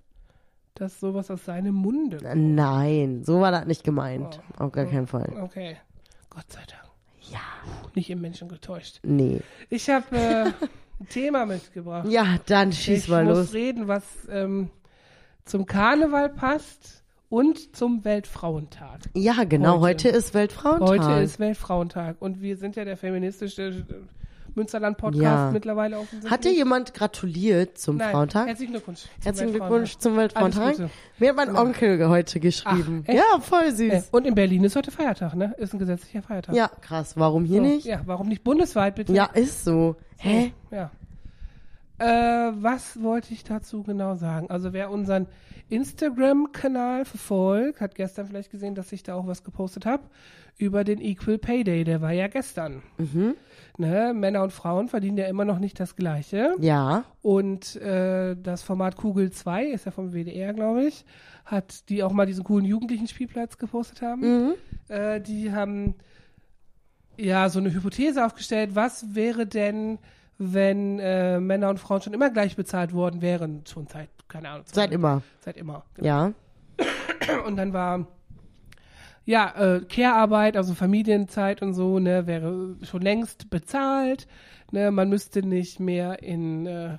dass 0.76 1.00
sowas 1.00 1.30
aus 1.30 1.46
seinem 1.46 1.76
Munde 1.76 2.18
kommt. 2.18 2.36
Nein, 2.56 3.24
so 3.24 3.42
war 3.42 3.52
das 3.52 3.66
nicht 3.66 3.84
gemeint. 3.84 4.40
Oh. 4.58 4.66
Auf 4.66 4.72
gar 4.72 4.86
keinen 4.86 5.08
Fall. 5.08 5.32
Okay, 5.42 5.78
Gott 6.30 6.50
sei 6.52 6.62
Dank. 6.68 6.84
Ja. 7.32 7.40
Nicht 7.96 8.10
im 8.10 8.22
Menschen 8.22 8.48
getäuscht. 8.48 9.00
Nee. 9.04 9.42
Ich 9.70 9.90
habe 9.90 10.16
äh, 10.16 10.46
ein 11.00 11.10
Thema 11.10 11.46
mitgebracht. 11.46 12.08
Ja, 12.10 12.38
dann 12.46 12.72
schieß 12.72 13.04
ich 13.04 13.10
mal 13.10 13.26
muss 13.26 13.38
los. 13.38 13.54
reden, 13.54 13.88
was 13.88 14.04
ähm, 14.30 14.70
zum 15.46 15.66
Karneval 15.66 16.30
passt 16.30 17.04
und 17.30 17.76
zum 17.76 18.04
Weltfrauentag. 18.06 19.02
Ja, 19.14 19.44
genau. 19.44 19.80
Heute, 19.80 20.08
Heute. 20.08 20.18
ist 20.18 20.34
Weltfrauentag. 20.34 21.00
Heute 21.08 21.22
ist 21.24 21.40
Weltfrauentag 21.40 22.18
und 22.20 22.42
wir 22.42 22.58
sind 22.58 22.76
ja 22.76 22.86
der 22.86 22.98
feministische 22.98 23.68
äh, 23.68 23.84
Münsterland-Podcast 24.60 25.22
Ja. 25.24 25.50
mittlerweile 25.52 25.98
offensichtlich. 25.98 26.32
Hat 26.32 26.44
dir 26.46 26.54
jemand 26.54 26.94
gratuliert 26.94 27.78
zum 27.78 27.98
Nein, 27.98 28.12
Frauentag? 28.12 28.48
Herzlichen 28.48 28.74
Glückwunsch. 28.74 29.02
zum 29.02 29.10
Herzlichen. 29.24 29.52
Glückwunsch 29.54 29.98
zum 29.98 30.18
Weltfrauentag. 30.18 30.76
Mir 31.18 31.30
hat 31.30 31.36
mein 31.36 31.56
Onkel 31.56 32.08
heute 32.10 32.40
geschrieben. 32.40 33.04
Ach, 33.08 33.14
ja, 33.14 33.24
voll 33.42 33.72
süß. 33.72 33.92
Äh, 33.94 34.02
Und 34.12 34.28
in 34.28 34.36
Berlin 34.36 34.64
ist 34.64 34.76
heute 34.76 34.92
Feiertag, 34.92 35.36
ne? 35.36 35.54
Ist 35.58 35.74
ein 35.74 35.80
gesetzlicher 35.80 36.22
Feiertag. 36.22 36.56
Ja, 36.56 36.70
krass. 36.82 37.18
Warum 37.18 37.46
hier 37.46 37.58
So, 37.62 37.64
nicht? 37.68 37.86
Ja, 37.86 38.02
warum 38.06 38.28
nicht 38.28 38.44
bundesweit 38.44 38.96
bitte? 38.96 39.14
Ja, 39.14 39.26
ist 39.26 39.64
so. 39.66 39.96
Hä? 40.18 40.54
Ja. 40.72 40.92
Äh, 42.00 42.06
was 42.06 43.02
wollte 43.02 43.34
ich 43.34 43.44
dazu 43.44 43.84
genau 43.84 44.16
sagen? 44.16 44.50
Also 44.50 44.74
wer 44.74 44.90
unseren 44.90 45.28
Instagram-Kanal 45.70 47.06
verfolgt, 47.06 47.82
hat 47.82 47.96
gestern 47.96 48.28
vielleicht 48.28 48.52
gesehen, 48.52 48.76
dass 48.76 48.92
ich 48.92 49.04
da 49.04 49.16
auch 49.16 49.28
was 49.28 49.44
gepostet 49.44 49.86
habe 49.86 50.04
über 50.58 50.84
den 50.84 51.00
Equal 51.00 51.38
Pay 51.38 51.64
Day. 51.64 51.84
Der 51.84 52.02
war 52.02 52.12
ja 52.12 52.28
gestern. 52.28 52.82
Mhm. 52.98 53.36
Ne? 53.78 54.14
Männer 54.14 54.44
und 54.44 54.52
Frauen 54.52 54.90
verdienen 54.90 55.18
ja 55.18 55.28
immer 55.28 55.46
noch 55.46 55.60
nicht 55.60 55.80
das 55.80 55.96
Gleiche. 55.96 56.56
Ja. 56.60 57.06
Und 57.22 57.78
äh, 57.78 58.36
das 58.36 58.62
Format 58.62 58.98
Kugel 58.98 59.32
2, 59.32 59.68
ist 59.68 59.86
ja 59.86 59.92
vom 59.92 60.12
WDR, 60.12 60.54
glaube 60.54 60.86
ich, 60.86 61.06
hat 61.46 61.90
die 61.90 62.04
auch 62.04 62.12
mal 62.12 62.26
diesen 62.26 62.44
coolen 62.44 62.66
jugendlichen 62.66 63.08
Spielplatz 63.08 63.58
gepostet 63.58 64.02
haben. 64.02 64.22
Mhm. 64.22 64.54
Äh, 64.90 65.22
die 65.22 65.54
haben 65.54 65.96
ja 67.18 67.50
so 67.50 67.60
eine 67.60 67.74
Hypothese 67.74 68.26
aufgestellt, 68.26 68.72
was 68.74 69.16
wäre 69.16 69.46
denn, 69.46 69.98
wenn 70.40 71.00
äh, 71.00 71.40
Männer 71.40 71.70
und 71.70 71.80
Frauen 71.80 72.02
schon 72.02 72.14
immer 72.14 72.32
gleich 72.32 72.56
bezahlt 72.56 72.94
worden 72.94 73.22
wären, 73.22 73.64
schon 73.68 73.88
seit, 73.88 74.10
keine 74.30 74.50
Ahnung. 74.50 74.66
Seit 74.72 74.92
immer. 74.92 75.22
Seit 75.42 75.58
immer. 75.58 75.84
genau. 75.94 76.08
Ja. 76.08 76.34
Und 77.46 77.58
dann 77.58 77.74
war 77.74 78.08
ja 79.26 79.54
äh, 79.58 79.82
Care-Arbeit, 79.82 80.58
also 80.58 80.74
Familienzeit 80.74 81.62
und 81.62 81.74
so, 81.76 82.00
ne, 82.00 82.26
wäre 82.26 82.78
schon 82.82 83.02
längst 83.02 83.52
bezahlt. 83.52 84.28
Ne, 84.72 84.90
man 84.90 85.10
müsste 85.10 85.46
nicht 85.46 85.80
mehr 85.80 86.24
in 86.24 86.66
äh, 86.66 86.98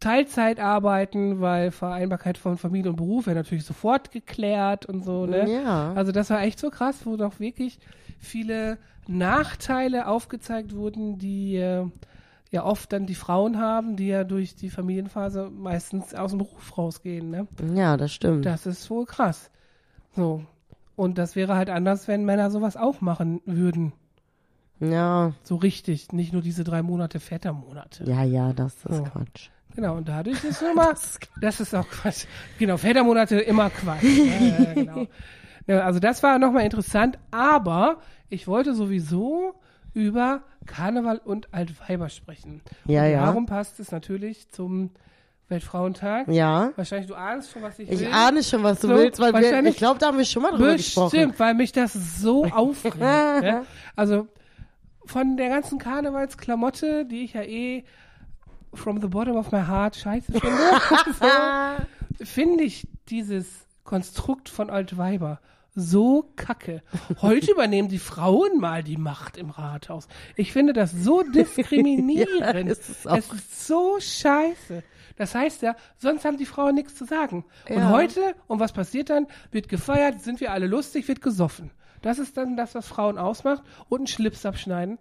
Teilzeit 0.00 0.60
arbeiten, 0.60 1.40
weil 1.40 1.70
Vereinbarkeit 1.70 2.36
von 2.36 2.58
Familie 2.58 2.90
und 2.90 2.96
Beruf 2.96 3.26
wäre 3.26 3.36
natürlich 3.36 3.64
sofort 3.64 4.10
geklärt 4.10 4.84
und 4.84 5.04
so, 5.04 5.24
ne? 5.24 5.50
Ja. 5.50 5.92
Also 5.94 6.12
das 6.12 6.28
war 6.28 6.42
echt 6.42 6.58
so 6.58 6.68
krass, 6.70 7.06
wo 7.06 7.16
doch 7.16 7.40
wirklich 7.40 7.78
viele 8.18 8.76
Nachteile 9.06 10.08
aufgezeigt 10.08 10.74
wurden, 10.74 11.18
die 11.18 11.56
äh, 11.56 11.86
ja 12.50 12.64
oft 12.64 12.92
dann 12.92 13.06
die 13.06 13.14
Frauen 13.14 13.58
haben, 13.58 13.96
die 13.96 14.06
ja 14.08 14.24
durch 14.24 14.54
die 14.54 14.70
Familienphase 14.70 15.50
meistens 15.50 16.14
aus 16.14 16.30
dem 16.30 16.38
Beruf 16.38 16.78
rausgehen. 16.78 17.30
Ne? 17.30 17.46
Ja, 17.74 17.96
das 17.96 18.12
stimmt. 18.12 18.46
Das 18.46 18.66
ist 18.66 18.88
wohl 18.90 19.04
krass. 19.06 19.50
So. 20.14 20.42
Und 20.94 21.18
das 21.18 21.36
wäre 21.36 21.56
halt 21.56 21.68
anders, 21.70 22.08
wenn 22.08 22.24
Männer 22.24 22.50
sowas 22.50 22.76
auch 22.76 23.00
machen 23.00 23.40
würden. 23.44 23.92
ja. 24.80 25.32
So 25.42 25.56
richtig. 25.56 26.12
Nicht 26.12 26.32
nur 26.32 26.42
diese 26.42 26.64
drei 26.64 26.82
Monate 26.82 27.20
Vätermonate. 27.20 28.04
Ja, 28.04 28.22
ja, 28.22 28.52
das 28.52 28.74
ist 28.84 28.96
So. 28.96 29.02
Quatsch. 29.02 29.50
Genau, 29.74 29.96
und 29.96 30.08
dadurch 30.08 30.42
ist 30.42 30.62
immer, 30.72 30.94
das 31.40 31.60
ist 31.60 31.74
auch 31.74 31.86
Quatsch. 31.88 32.24
Genau, 32.58 32.76
Vätermonate 32.78 33.38
immer 33.40 33.68
Quatsch. 33.68 34.02
Ja, 34.04 34.46
ja, 34.64 34.74
genau. 34.74 35.06
Ja, 35.66 35.80
also 35.80 35.98
das 35.98 36.22
war 36.22 36.38
nochmal 36.38 36.64
interessant, 36.64 37.18
aber 37.30 37.98
ich 38.30 38.46
wollte 38.46 38.74
sowieso 38.74 39.60
über 39.96 40.42
Karneval 40.66 41.16
und 41.24 41.54
Altweiber 41.54 42.10
sprechen. 42.10 42.60
Ja, 42.84 43.04
und 43.04 43.10
ja. 43.12 43.24
Darum 43.24 43.46
passt 43.46 43.80
es 43.80 43.90
natürlich 43.92 44.50
zum 44.50 44.90
Weltfrauentag. 45.48 46.28
Ja. 46.28 46.72
Wahrscheinlich, 46.76 47.08
du 47.08 47.14
ahnst 47.14 47.50
schon, 47.50 47.62
was 47.62 47.78
ich, 47.78 47.90
Ich 47.90 48.00
will. 48.00 48.12
ahne 48.12 48.42
schon, 48.42 48.62
was 48.62 48.80
du 48.80 48.88
So, 48.88 48.94
willst, 48.94 49.18
weil 49.20 49.32
wir, 49.32 49.64
ich 49.64 49.76
glaube, 49.78 49.98
da 49.98 50.08
haben 50.08 50.18
wir 50.18 50.26
schon 50.26 50.42
mal 50.42 50.50
drüber 50.50 50.74
gesprochen. 50.74 51.10
Bestimmt, 51.12 51.40
weil 51.40 51.54
mich 51.54 51.72
das 51.72 51.94
so 52.20 52.44
aufregt. 52.52 52.98
ne? 52.98 53.64
Also 53.94 54.28
von 55.06 55.38
der 55.38 55.48
ganzen 55.48 55.78
Karnevalsklamotte, 55.78 57.06
die 57.06 57.24
ich 57.24 57.32
ja 57.32 57.42
eh 57.42 57.84
from 58.74 59.00
the 59.00 59.06
bottom 59.06 59.36
of 59.36 59.50
my 59.50 59.62
heart 59.62 59.96
scheiße 59.96 60.30
finde, 60.30 60.46
so, 62.18 62.24
finde 62.26 62.64
ich 62.64 62.86
dieses 63.08 63.46
Konstrukt 63.84 64.50
von 64.50 64.68
Altweiber 64.68 65.40
so 65.76 66.32
kacke. 66.36 66.82
Heute 67.20 67.52
übernehmen 67.52 67.88
die 67.88 67.98
Frauen 67.98 68.58
mal 68.58 68.82
die 68.82 68.96
Macht 68.96 69.36
im 69.36 69.50
Rathaus. 69.50 70.08
Ich 70.34 70.52
finde 70.52 70.72
das 70.72 70.90
so 70.90 71.22
diskriminierend. 71.34 72.40
Ja, 72.40 72.50
ist 72.52 72.88
es 72.88 73.04
ist 73.04 73.66
so 73.68 73.98
scheiße. 74.00 74.82
Das 75.16 75.34
heißt 75.34 75.62
ja, 75.62 75.76
sonst 75.98 76.24
haben 76.24 76.38
die 76.38 76.46
Frauen 76.46 76.74
nichts 76.74 76.94
zu 76.96 77.04
sagen. 77.04 77.44
Und 77.68 77.76
Ja. 77.78 77.90
heute, 77.90 78.34
und 78.48 78.58
was 78.58 78.72
passiert 78.72 79.10
dann? 79.10 79.26
Wird 79.50 79.68
gefeiert, 79.68 80.20
sind 80.22 80.40
wir 80.40 80.52
alle 80.52 80.66
lustig, 80.66 81.06
wird 81.08 81.20
gesoffen. 81.22 81.70
Das 82.02 82.18
ist 82.18 82.36
dann 82.36 82.56
das, 82.56 82.74
was 82.74 82.86
Frauen 82.88 83.18
ausmacht. 83.18 83.62
Und 83.88 84.00
einen 84.00 84.06
Schlips 84.06 84.44
abschneiden. 84.44 84.98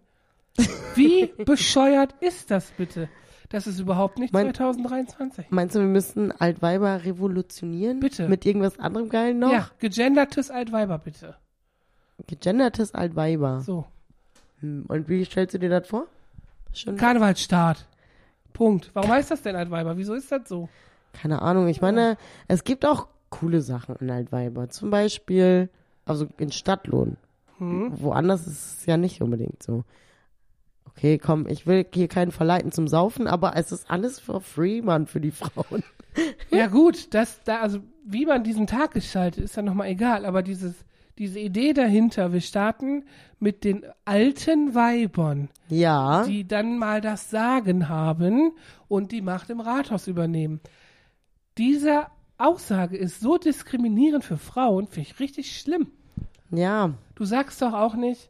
Wie 0.96 1.26
bescheuert 1.46 2.16
ist 2.22 2.52
das 2.52 2.72
bitte? 2.72 3.10
Das 3.50 3.68
ist 3.68 3.80
überhaupt 3.80 4.18
nicht 4.20 4.34
Mein- 4.34 4.54
2023. 4.54 5.48
Meinst 5.50 5.76
du, 5.76 5.80
wir 5.80 5.88
müssten 5.88 6.32
Altweiber 6.32 7.04
revolutionieren? 7.06 8.00
Bitte. 8.00 8.28
Mit 8.28 8.46
irgendwas 8.46 8.80
anderem 8.80 9.10
geil 9.10 9.34
noch? 9.34 9.52
Ja, 9.52 9.70
gegendertes 9.80 10.50
Altweiber 10.52 10.98
bitte. 10.98 11.36
Gegendertes 12.28 12.94
Altweiber. 12.96 13.62
So. 13.62 13.86
Hm, 14.62 14.86
Und 14.88 15.10
wie 15.10 15.24
stellst 15.26 15.54
du 15.54 15.60
dir 15.60 15.70
das 15.70 15.88
vor? 15.88 16.08
Schon, 16.74 16.96
Karnevalsstart. 16.98 17.86
Punkt. 18.54 18.90
Warum 18.94 19.12
heißt 19.12 19.32
das 19.32 19.42
denn 19.42 19.56
Altweiber? 19.56 19.98
Wieso 19.98 20.14
ist 20.14 20.32
das 20.32 20.48
so? 20.48 20.70
keine 21.14 21.42
Ahnung. 21.42 21.70
Ich 21.70 21.80
meine, 21.80 22.18
es 22.50 22.66
gibt 22.66 22.86
auch 22.86 23.08
coole 23.30 23.62
Sachen 23.62 23.96
in 24.02 24.12
Altweiber. 24.12 24.68
Zum 24.70 24.90
Beispiel, 24.90 25.70
also 26.06 26.28
in 26.38 26.52
Stadtlohn. 26.52 27.16
Hm? 27.58 27.94
Woanders 28.02 28.46
ist 28.48 28.80
es 28.80 28.86
ja 28.86 28.98
nicht 28.98 29.22
unbedingt 29.22 29.64
so. 29.64 29.86
Okay, 30.98 31.18
komm, 31.18 31.46
ich 31.48 31.68
will 31.68 31.86
hier 31.94 32.08
keinen 32.08 32.32
verleiten 32.32 32.72
zum 32.72 32.88
Saufen, 32.88 33.28
aber 33.28 33.56
es 33.58 33.72
ist 33.72 33.90
alles 33.92 34.20
for 34.20 34.40
free, 34.42 34.82
Mann, 34.82 35.08
für 35.08 35.20
die 35.20 35.32
Frauen. 35.32 35.84
Ja 36.50 36.68
gut, 36.68 37.14
das 37.14 37.42
da 37.44 37.60
also 37.60 37.80
wie 38.06 38.26
man 38.26 38.44
diesen 38.44 38.68
Tag 38.68 38.92
gestaltet, 38.92 39.44
ist 39.44 39.58
dann 39.58 39.66
nochmal 39.66 39.88
egal. 39.90 40.26
Aber 40.26 40.42
dieses 40.42 40.74
diese 41.18 41.40
Idee 41.40 41.72
dahinter, 41.74 42.34
wir 42.34 42.42
starten 42.42 43.06
mit 43.40 43.64
den 43.64 43.86
alten 44.04 44.76
Weibern, 44.76 45.50
Ja. 45.70 46.24
die 46.26 46.46
dann 46.46 46.78
mal 46.78 47.00
das 47.02 47.30
Sagen 47.30 47.88
haben 47.88 48.52
und 48.90 49.12
die 49.14 49.22
Macht 49.22 49.50
im 49.50 49.62
Rathaus 49.62 50.08
übernehmen. 50.08 50.60
Diese 51.58 52.08
Aussage 52.38 52.98
ist 52.98 53.22
so 53.22 53.38
diskriminierend 53.38 54.26
für 54.26 54.38
Frauen, 54.38 54.88
finde 54.88 55.10
ich 55.10 55.20
richtig 55.22 55.58
schlimm. 55.58 55.88
Ja. 56.52 56.94
Du 57.16 57.24
sagst 57.24 57.62
doch 57.62 57.74
auch 57.74 57.96
nicht, 57.96 58.30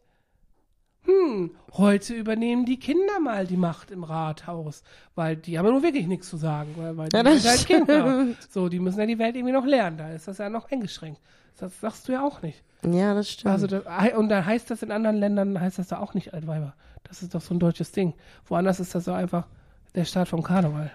hm, 1.06 1.52
heute 1.74 2.14
übernehmen 2.14 2.66
die 2.66 2.80
Kinder 2.80 3.20
mal 3.22 3.46
die 3.46 3.58
Macht 3.58 3.92
im 3.92 4.04
Rathaus, 4.04 4.84
weil 5.16 5.36
die 5.36 5.58
haben 5.58 5.66
ja 5.66 5.72
nun 5.72 5.84
wirklich 5.84 6.08
nichts 6.08 6.30
zu 6.30 6.38
sagen, 6.38 6.74
weil, 6.78 6.98
weil 6.98 7.10
die 7.10 7.18
Ja, 7.18 7.24
das 7.24 7.42
sind 7.42 7.50
halt 7.52 7.68
Kinder. 7.68 8.28
So, 8.50 8.70
die 8.70 8.80
müssen 8.80 9.00
ja 9.00 9.06
die 9.06 9.20
Welt 9.20 9.36
irgendwie 9.36 9.54
noch 9.54 9.66
lernen, 9.66 9.98
da 9.98 10.10
ist 10.12 10.28
das 10.28 10.38
ja 10.40 10.50
noch 10.50 10.72
eingeschränkt. 10.72 11.22
Das 11.58 11.80
sagst 11.80 12.08
du 12.08 12.12
ja 12.14 12.24
auch 12.24 12.42
nicht. 12.42 12.64
Ja, 12.84 13.14
das 13.14 13.30
stimmt. 13.30 13.52
Also, 13.54 13.68
da, 13.68 13.82
und 14.18 14.30
dann 14.30 14.46
heißt 14.46 14.70
das 14.70 14.84
in 14.84 14.92
anderen 14.92 15.16
Ländern, 15.16 15.60
heißt 15.60 15.80
das 15.80 15.88
da 15.88 16.00
auch 16.00 16.14
nicht 16.14 16.34
Altweiber. 16.34 16.74
Das 17.04 17.22
ist 17.22 17.34
doch 17.34 17.42
so 17.42 17.54
ein 17.54 17.60
deutsches 17.60 17.92
Ding. 17.92 18.14
Woanders 18.46 18.80
ist 18.80 18.94
das 18.94 19.06
so 19.06 19.14
einfach 19.14 19.48
der 19.94 20.06
Start 20.06 20.28
vom 20.28 20.44
Karneval. 20.44 20.92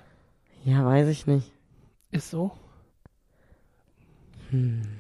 ja, 0.65 0.85
weiß 0.85 1.09
ich 1.09 1.27
nicht. 1.27 1.51
Ist 2.11 2.31
so. 2.31 2.51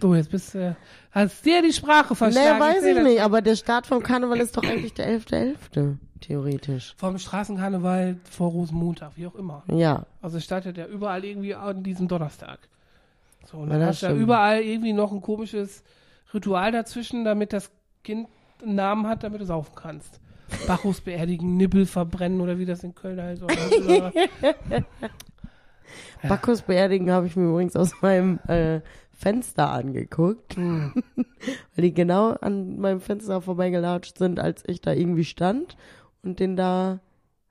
Du, 0.00 0.14
jetzt 0.14 0.30
bist 0.30 0.54
du, 0.54 0.76
hast 1.10 1.44
dir 1.44 1.62
die 1.62 1.72
Sprache 1.72 2.08
Nee, 2.10 2.16
verschlagen. 2.16 2.60
weiß 2.60 2.84
ich 2.84 2.94
das. 2.94 3.04
nicht, 3.04 3.20
aber 3.20 3.42
der 3.42 3.56
Start 3.56 3.86
vom 3.86 4.02
Karneval 4.02 4.38
ist 4.40 4.56
doch 4.56 4.62
eigentlich 4.64 4.94
der 4.94 5.08
11.11., 5.18 5.96
theoretisch. 6.20 6.94
Vom 6.96 7.18
Straßenkarneval 7.18 8.16
vor 8.30 8.50
Rosenmontag, 8.50 9.12
wie 9.16 9.26
auch 9.26 9.34
immer. 9.34 9.64
Ja, 9.68 10.04
Also 10.22 10.36
es 10.38 10.44
startet 10.44 10.76
ja 10.76 10.86
überall 10.86 11.24
irgendwie 11.24 11.54
an 11.54 11.82
diesem 11.82 12.08
Donnerstag. 12.08 12.58
So, 13.50 13.56
und 13.58 13.68
Ja, 13.68 13.72
dann 13.78 13.80
das 13.80 13.88
hast 13.96 14.02
du 14.02 14.06
ja 14.06 14.12
überall 14.14 14.60
irgendwie 14.60 14.92
noch 14.92 15.12
ein 15.12 15.20
komisches 15.22 15.82
Ritual 16.34 16.70
dazwischen, 16.72 17.24
damit 17.24 17.52
das 17.52 17.70
Kind 18.04 18.28
einen 18.62 18.74
Namen 18.74 19.06
hat, 19.08 19.24
damit 19.24 19.40
du 19.40 19.46
saufen 19.46 19.72
kannst. 19.74 20.20
Bacchus 20.66 21.00
beerdigen, 21.04 21.56
Nippel 21.56 21.86
verbrennen 21.86 22.40
oder 22.40 22.58
wie 22.58 22.66
das 22.66 22.84
in 22.84 22.94
Köln 22.94 23.20
heißt. 23.20 23.42
Oder- 23.44 24.12
Bacchus 26.22 26.62
beerdigen 26.62 27.10
habe 27.10 27.26
ich 27.26 27.34
mir 27.36 27.48
übrigens 27.48 27.74
aus 27.76 27.92
meinem 28.02 28.38
äh, 28.46 28.80
Fenster 29.20 29.70
angeguckt, 29.70 30.56
Hm. 30.56 30.94
weil 31.76 31.82
die 31.84 31.92
genau 31.92 32.30
an 32.30 32.78
meinem 32.78 33.00
Fenster 33.00 33.42
vorbeigelatscht 33.42 34.16
sind, 34.18 34.40
als 34.40 34.62
ich 34.66 34.80
da 34.80 34.92
irgendwie 34.92 35.24
stand 35.24 35.76
und 36.22 36.40
den 36.40 36.56
da 36.56 37.00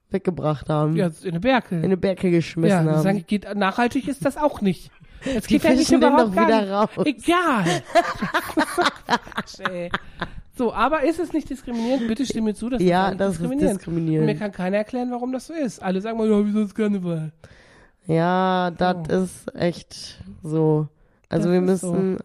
weggebracht 0.09 0.69
haben. 0.69 0.95
Ja, 0.95 1.11
in 1.21 1.29
eine 1.29 1.39
Berke. 1.39 1.75
In 1.75 1.85
eine 1.85 1.97
Berke 1.97 2.27
ja, 2.29 2.37
geschmissen 2.37 2.85
das 2.87 2.95
haben. 2.97 3.03
sag 3.03 3.15
ich, 3.17 3.27
geht, 3.27 3.55
nachhaltig 3.55 4.07
ist 4.07 4.25
das 4.25 4.37
auch 4.37 4.61
nicht. 4.61 4.89
Es 5.35 5.45
geht 5.47 5.63
ja 5.63 5.71
nicht 5.71 5.79
fischen 5.87 6.01
den 6.01 6.09
überhaupt 6.13 6.35
doch 6.35 6.47
wieder 6.47 6.71
raus. 6.71 6.89
Egal. 7.05 7.65
So, 10.55 10.73
aber 10.73 11.03
ist 11.03 11.19
es 11.19 11.31
nicht 11.31 11.49
diskriminierend? 11.49 12.07
Bitte 12.09 12.25
stimme 12.25 12.49
mir 12.49 12.53
zu, 12.53 12.69
das 12.69 12.81
ja, 12.81 13.15
das 13.15 13.33
ist 13.33 13.39
diskriminierend. 13.41 13.87
Und 13.87 13.93
mir 13.93 13.99
diskriminierend. 14.01 14.39
kann 14.39 14.51
keiner 14.51 14.77
erklären, 14.77 15.09
warum 15.09 15.31
das 15.31 15.47
so 15.47 15.53
ist. 15.53 15.81
Alle 15.81 16.01
sagen 16.01 16.17
mal, 16.17 16.29
ja, 16.29 16.45
wieso 16.45 16.59
ist 16.61 16.75
Karneval? 16.75 17.31
Ja, 18.07 18.69
das 18.71 18.97
Oh. 19.09 19.23
ist 19.23 19.55
echt 19.55 20.21
so. 20.43 20.89
Also 21.29 21.51
Das 21.51 21.61
wir 21.65 21.73
ist 21.73 21.81
so. 21.81 21.93
müssen, 21.93 22.17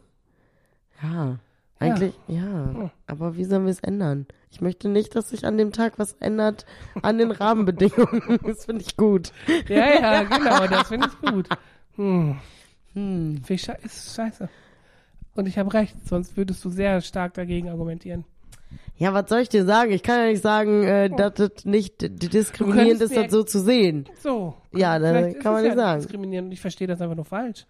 ja, 1.02 1.38
eigentlich, 1.78 2.14
ja. 2.28 2.40
Hm. 2.42 2.90
Aber 3.06 3.36
wie 3.36 3.44
sollen 3.44 3.64
wir 3.64 3.70
es 3.72 3.80
ändern? 3.80 4.26
Ich 4.50 4.60
möchte 4.60 4.88
nicht, 4.88 5.14
dass 5.16 5.30
sich 5.30 5.44
an 5.44 5.58
dem 5.58 5.72
Tag 5.72 5.98
was 5.98 6.14
ändert 6.20 6.64
an 7.02 7.18
den 7.18 7.30
Rahmenbedingungen. 7.30 8.38
Das 8.46 8.64
finde 8.64 8.82
ich 8.82 8.96
gut. 8.96 9.32
Ja, 9.68 10.00
ja, 10.00 10.22
genau, 10.22 10.66
das 10.66 10.88
finde 10.88 11.08
ich 11.08 11.30
gut. 11.30 11.48
Hm. 11.96 12.36
Hm. 12.94 13.42
Sche 13.46 13.76
ist 13.82 14.14
scheiße. 14.14 14.48
Und 15.34 15.46
ich 15.48 15.58
habe 15.58 15.72
recht, 15.74 15.94
sonst 16.08 16.36
würdest 16.36 16.64
du 16.64 16.70
sehr 16.70 17.00
stark 17.00 17.34
dagegen 17.34 17.68
argumentieren. 17.68 18.24
Ja, 18.96 19.12
was 19.12 19.28
soll 19.28 19.40
ich 19.40 19.48
dir 19.48 19.64
sagen? 19.64 19.90
Ich 19.90 20.04
kann 20.04 20.20
ja 20.20 20.26
nicht 20.26 20.42
sagen, 20.42 20.84
äh, 20.84 21.10
dass 21.10 21.34
das 21.34 21.64
nicht 21.64 21.94
diskriminierend 22.32 23.00
ist, 23.02 23.16
das 23.16 23.30
so 23.32 23.42
zu 23.42 23.60
sehen. 23.60 24.08
So. 24.20 24.54
Ja, 24.72 24.98
da 25.00 25.08
vielleicht 25.08 25.36
ist 25.36 25.42
kann 25.42 25.52
man 25.54 25.64
ja 25.64 25.70
nicht 25.70 25.78
sagen. 25.78 26.00
diskriminierend 26.00 26.52
ich 26.52 26.60
verstehe 26.60 26.86
das 26.86 27.00
einfach 27.00 27.16
nur 27.16 27.24
falsch. 27.24 27.66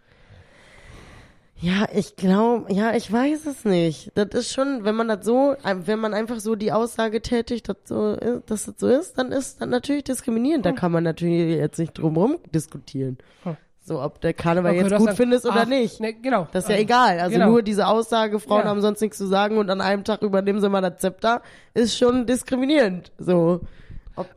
Ja, 1.61 1.87
ich 1.95 2.17
glaube, 2.17 2.73
ja, 2.73 2.95
ich 2.95 3.11
weiß 3.11 3.47
es 3.47 3.65
nicht. 3.65 4.11
Das 4.15 4.29
ist 4.33 4.53
schon, 4.53 4.85
wenn 4.85 4.97
man 4.97 5.09
das 5.09 5.25
so, 5.25 5.55
wenn 5.63 6.01
man 6.01 6.13
einfach 6.13 6.41
so 6.41 6.57
die 6.57 6.73
Aussage 6.73 7.23
tätigt, 7.23 7.69
dass, 7.69 7.77
so 7.85 8.15
ist, 8.15 8.51
dass 8.51 8.65
das 8.67 8.75
so 8.79 8.89
ist, 8.89 9.17
dann 9.19 9.33
ist 9.33 9.61
das 9.61 9.69
natürlich 9.69 10.05
diskriminierend. 10.05 10.67
Da 10.67 10.73
kann 10.73 10.93
man 10.93 11.05
natürlich 11.05 11.57
jetzt 11.57 11.79
nicht 11.79 11.95
drum 11.95 12.17
rum 12.17 12.39
diskutieren. 12.53 13.19
Hm. 13.45 13.57
So, 13.87 14.03
ob 14.03 14.21
der 14.23 14.33
Karneval 14.33 14.73
Okay, 14.73 14.81
jetzt 14.81 14.91
gut 14.93 14.99
gesagt, 14.99 15.17
findest 15.19 15.45
oder 15.47 15.61
ach, 15.63 15.67
nicht. 15.67 16.01
Ne, 16.01 16.15
genau. 16.15 16.49
Das 16.53 16.65
ist 16.65 16.71
ja 16.71 16.75
Also, 16.77 16.83
egal. 16.85 17.21
Also 17.21 17.35
genau. 17.35 17.51
nur 17.51 17.63
diese 17.63 17.87
Aussage, 17.87 18.41
Frauen 18.41 18.63
Ja. 18.65 18.71
haben 18.71 18.81
sonst 18.81 19.01
nichts 19.03 19.19
zu 19.19 19.27
sagen 19.27 19.59
und 19.59 19.69
an 19.71 19.81
einem 19.83 20.05
Tag 20.05 20.23
übernehmen 20.23 20.61
sie 20.61 20.69
mal 20.71 20.81
das 20.81 20.97
Zepter, 20.99 21.43
ist 21.75 21.97
schon 21.97 22.27
diskriminierend. 22.27 23.13
So. 23.19 23.61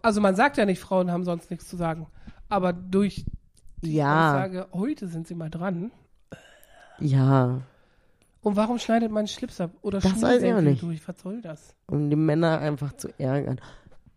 Also 0.02 0.22
man 0.22 0.36
sagt 0.36 0.58
ja 0.58 0.66
nicht, 0.66 0.80
Frauen 0.80 1.12
haben 1.12 1.24
sonst 1.24 1.50
nichts 1.50 1.68
zu 1.70 1.78
sagen. 1.78 2.08
Aber 2.50 2.74
durch 2.74 3.24
die 3.82 3.96
Ja. 3.96 4.32
Aussage, 4.34 4.68
heute 4.74 5.08
sind 5.08 5.28
sie 5.28 5.36
mal 5.36 5.50
dran. 5.50 5.92
Ja. 7.00 7.62
Und 8.42 8.56
warum 8.56 8.80
schneidet 8.80 9.12
man 9.12 9.28
Schlips 9.28 9.60
ab? 9.60 9.72
Oder 9.82 10.00
Das 10.00 10.22
weiß 10.22 10.42
ich 10.42 10.54
auch 10.54 10.62
nicht. 10.62 10.82
durch? 10.82 11.06
Was 11.08 11.20
soll 11.20 11.42
das? 11.42 11.76
Um 11.88 12.10
die 12.10 12.16
Männer 12.16 12.60
einfach 12.60 12.94
zu 12.94 13.10
ärgern. 13.18 13.60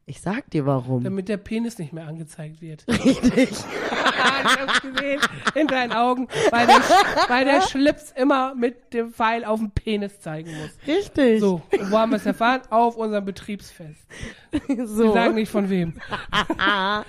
Ich 0.07 0.21
sag 0.21 0.51
dir 0.51 0.67
warum. 0.67 1.05
Damit 1.05 1.29
der 1.29 1.37
Penis 1.37 1.79
nicht 1.79 1.93
mehr 1.93 2.09
angezeigt 2.09 2.61
wird. 2.61 2.85
Richtig. 2.89 3.51
ich 3.51 4.61
hab's 4.61 4.83
gesehen 4.83 5.21
in 5.55 5.69
deinen 5.69 5.93
Augen, 5.93 6.27
weil 6.51 6.67
der, 6.67 6.81
weil 7.29 7.45
der 7.45 7.61
Schlips 7.63 8.13
immer 8.17 8.57
mit 8.57 8.93
dem 8.93 9.13
Pfeil 9.13 9.45
auf 9.45 9.61
den 9.61 9.71
Penis 9.71 10.21
zeigen 10.21 10.51
muss. 10.51 10.71
Richtig. 10.85 11.39
So, 11.39 11.63
und 11.79 11.93
wo 11.93 11.99
haben 11.99 12.11
wir 12.11 12.17
es 12.17 12.27
erfahren? 12.27 12.63
Auf 12.71 12.97
unserem 12.97 13.25
Betriebsfest. 13.25 14.05
so. 14.85 15.05
Wir 15.05 15.13
sagen 15.13 15.35
nicht 15.37 15.51
von 15.51 15.71
wem. 15.71 15.95
Ja, 16.59 17.05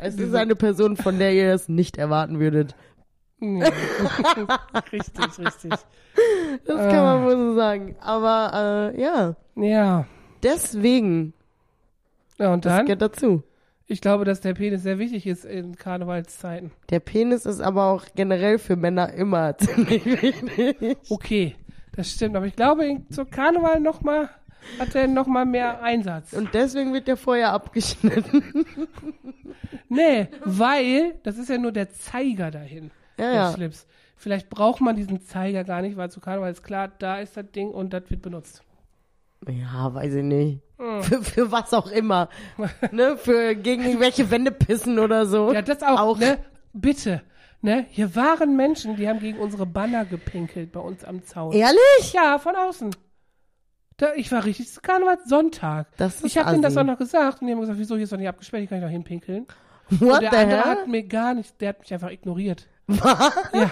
es 0.00 0.16
ist 0.16 0.34
eine 0.34 0.56
Person, 0.56 0.96
von 0.96 1.20
der 1.20 1.32
ihr 1.34 1.52
es 1.52 1.68
nicht 1.68 1.96
erwarten 1.96 2.40
würdet. 2.40 2.74
Richtig, 4.92 5.38
richtig. 5.38 5.72
Das 6.64 6.76
kann 6.76 7.04
man 7.04 7.24
wohl 7.24 7.36
so 7.36 7.54
sagen. 7.54 7.96
Aber 8.00 8.92
äh, 8.94 9.00
ja, 9.00 9.34
Ja. 9.56 10.06
deswegen, 10.42 11.32
Ja, 12.38 12.52
und 12.52 12.64
das 12.64 12.76
dann? 12.76 12.86
gehört 12.86 13.02
dazu. 13.02 13.42
Ich 13.86 14.00
glaube, 14.00 14.24
dass 14.24 14.40
der 14.40 14.54
Penis 14.54 14.82
sehr 14.84 14.98
wichtig 14.98 15.26
ist 15.26 15.44
in 15.44 15.76
Karnevalszeiten. 15.76 16.70
Der 16.90 17.00
Penis 17.00 17.44
ist 17.46 17.60
aber 17.60 17.86
auch 17.86 18.04
generell 18.14 18.58
für 18.58 18.76
Männer 18.76 19.12
immer 19.12 19.56
ziemlich 19.58 20.04
wichtig. 20.06 20.96
Okay, 21.10 21.56
das 21.96 22.10
stimmt. 22.10 22.36
Aber 22.36 22.46
ich 22.46 22.56
glaube, 22.56 23.02
zur 23.10 23.28
Karneval 23.28 23.80
noch 23.80 24.00
mal, 24.02 24.30
hat 24.78 24.94
er 24.94 25.08
noch 25.08 25.26
mal 25.26 25.44
mehr 25.44 25.82
Einsatz. 25.82 26.32
Und 26.32 26.54
deswegen 26.54 26.92
wird 26.94 27.08
der 27.08 27.16
vorher 27.16 27.52
abgeschnitten. 27.52 28.64
Nee, 29.88 30.28
weil 30.46 31.16
das 31.22 31.36
ist 31.36 31.50
ja 31.50 31.58
nur 31.58 31.70
der 31.72 31.90
Zeiger 31.90 32.50
dahin. 32.50 32.90
Ja, 33.22 33.34
ja. 33.34 33.52
Schlips. 33.52 33.86
Vielleicht 34.16 34.50
braucht 34.50 34.80
man 34.80 34.94
diesen 34.94 35.20
Zeiger 35.22 35.64
gar 35.64 35.82
nicht, 35.82 35.96
weil 35.96 36.10
zu 36.10 36.20
Karneval 36.20 36.52
ist 36.52 36.62
klar, 36.62 36.88
da 36.98 37.18
ist 37.18 37.36
das 37.36 37.50
Ding 37.50 37.70
und 37.70 37.92
das 37.92 38.08
wird 38.08 38.22
benutzt. 38.22 38.62
Ja, 39.48 39.92
weiß 39.92 40.14
ich 40.14 40.22
nicht. 40.22 40.60
Hm. 40.78 41.02
Für, 41.02 41.22
für 41.22 41.52
was 41.52 41.72
auch 41.74 41.90
immer. 41.90 42.28
ne? 42.92 43.16
Für 43.16 43.54
gegen 43.56 43.82
irgendwelche 43.84 44.30
Wände 44.30 44.52
pissen 44.52 44.98
oder 44.98 45.26
so. 45.26 45.52
Ja, 45.52 45.62
das 45.62 45.82
auch, 45.82 46.18
ne? 46.18 46.38
Bitte. 46.72 47.22
Ne? 47.60 47.86
Hier 47.90 48.14
waren 48.16 48.56
Menschen, 48.56 48.96
die 48.96 49.08
haben 49.08 49.20
gegen 49.20 49.38
unsere 49.38 49.66
Banner 49.66 50.04
gepinkelt 50.04 50.72
bei 50.72 50.80
uns 50.80 51.04
am 51.04 51.24
Zaun. 51.24 51.52
Ehrlich? 51.52 52.12
Ja, 52.12 52.38
von 52.38 52.56
außen. 52.56 52.90
Da, 53.96 54.14
ich 54.14 54.32
war 54.32 54.44
richtig 54.44 54.68
zu 54.70 54.80
Karneval 54.80 55.18
Sonntag. 55.26 55.86
Das 55.96 56.16
ist 56.16 56.24
ich 56.24 56.38
habe 56.38 56.50
denen 56.50 56.62
das 56.62 56.76
auch 56.76 56.84
noch 56.84 56.98
gesagt 56.98 57.40
und 57.40 57.46
die 57.46 57.52
haben 57.52 57.60
gesagt, 57.60 57.78
wieso 57.78 57.94
hier 57.94 58.04
ist 58.04 58.12
doch 58.12 58.18
nicht 58.18 58.28
abgesperrt, 58.28 58.62
hier 58.62 58.68
kann 58.68 58.78
ich 58.78 58.84
doch 58.84 58.90
hinpinkeln. 58.90 59.46
What 59.90 60.14
und 60.14 60.22
der 60.22 60.30
the 60.30 60.36
andere 60.36 60.64
hell? 60.64 60.70
hat 60.70 60.88
mir 60.88 61.02
gar 61.04 61.34
nicht, 61.34 61.60
der 61.60 61.70
hat 61.70 61.80
mich 61.80 61.92
einfach 61.92 62.10
ignoriert. 62.10 62.66
Was? 62.86 63.32
Ja. 63.52 63.70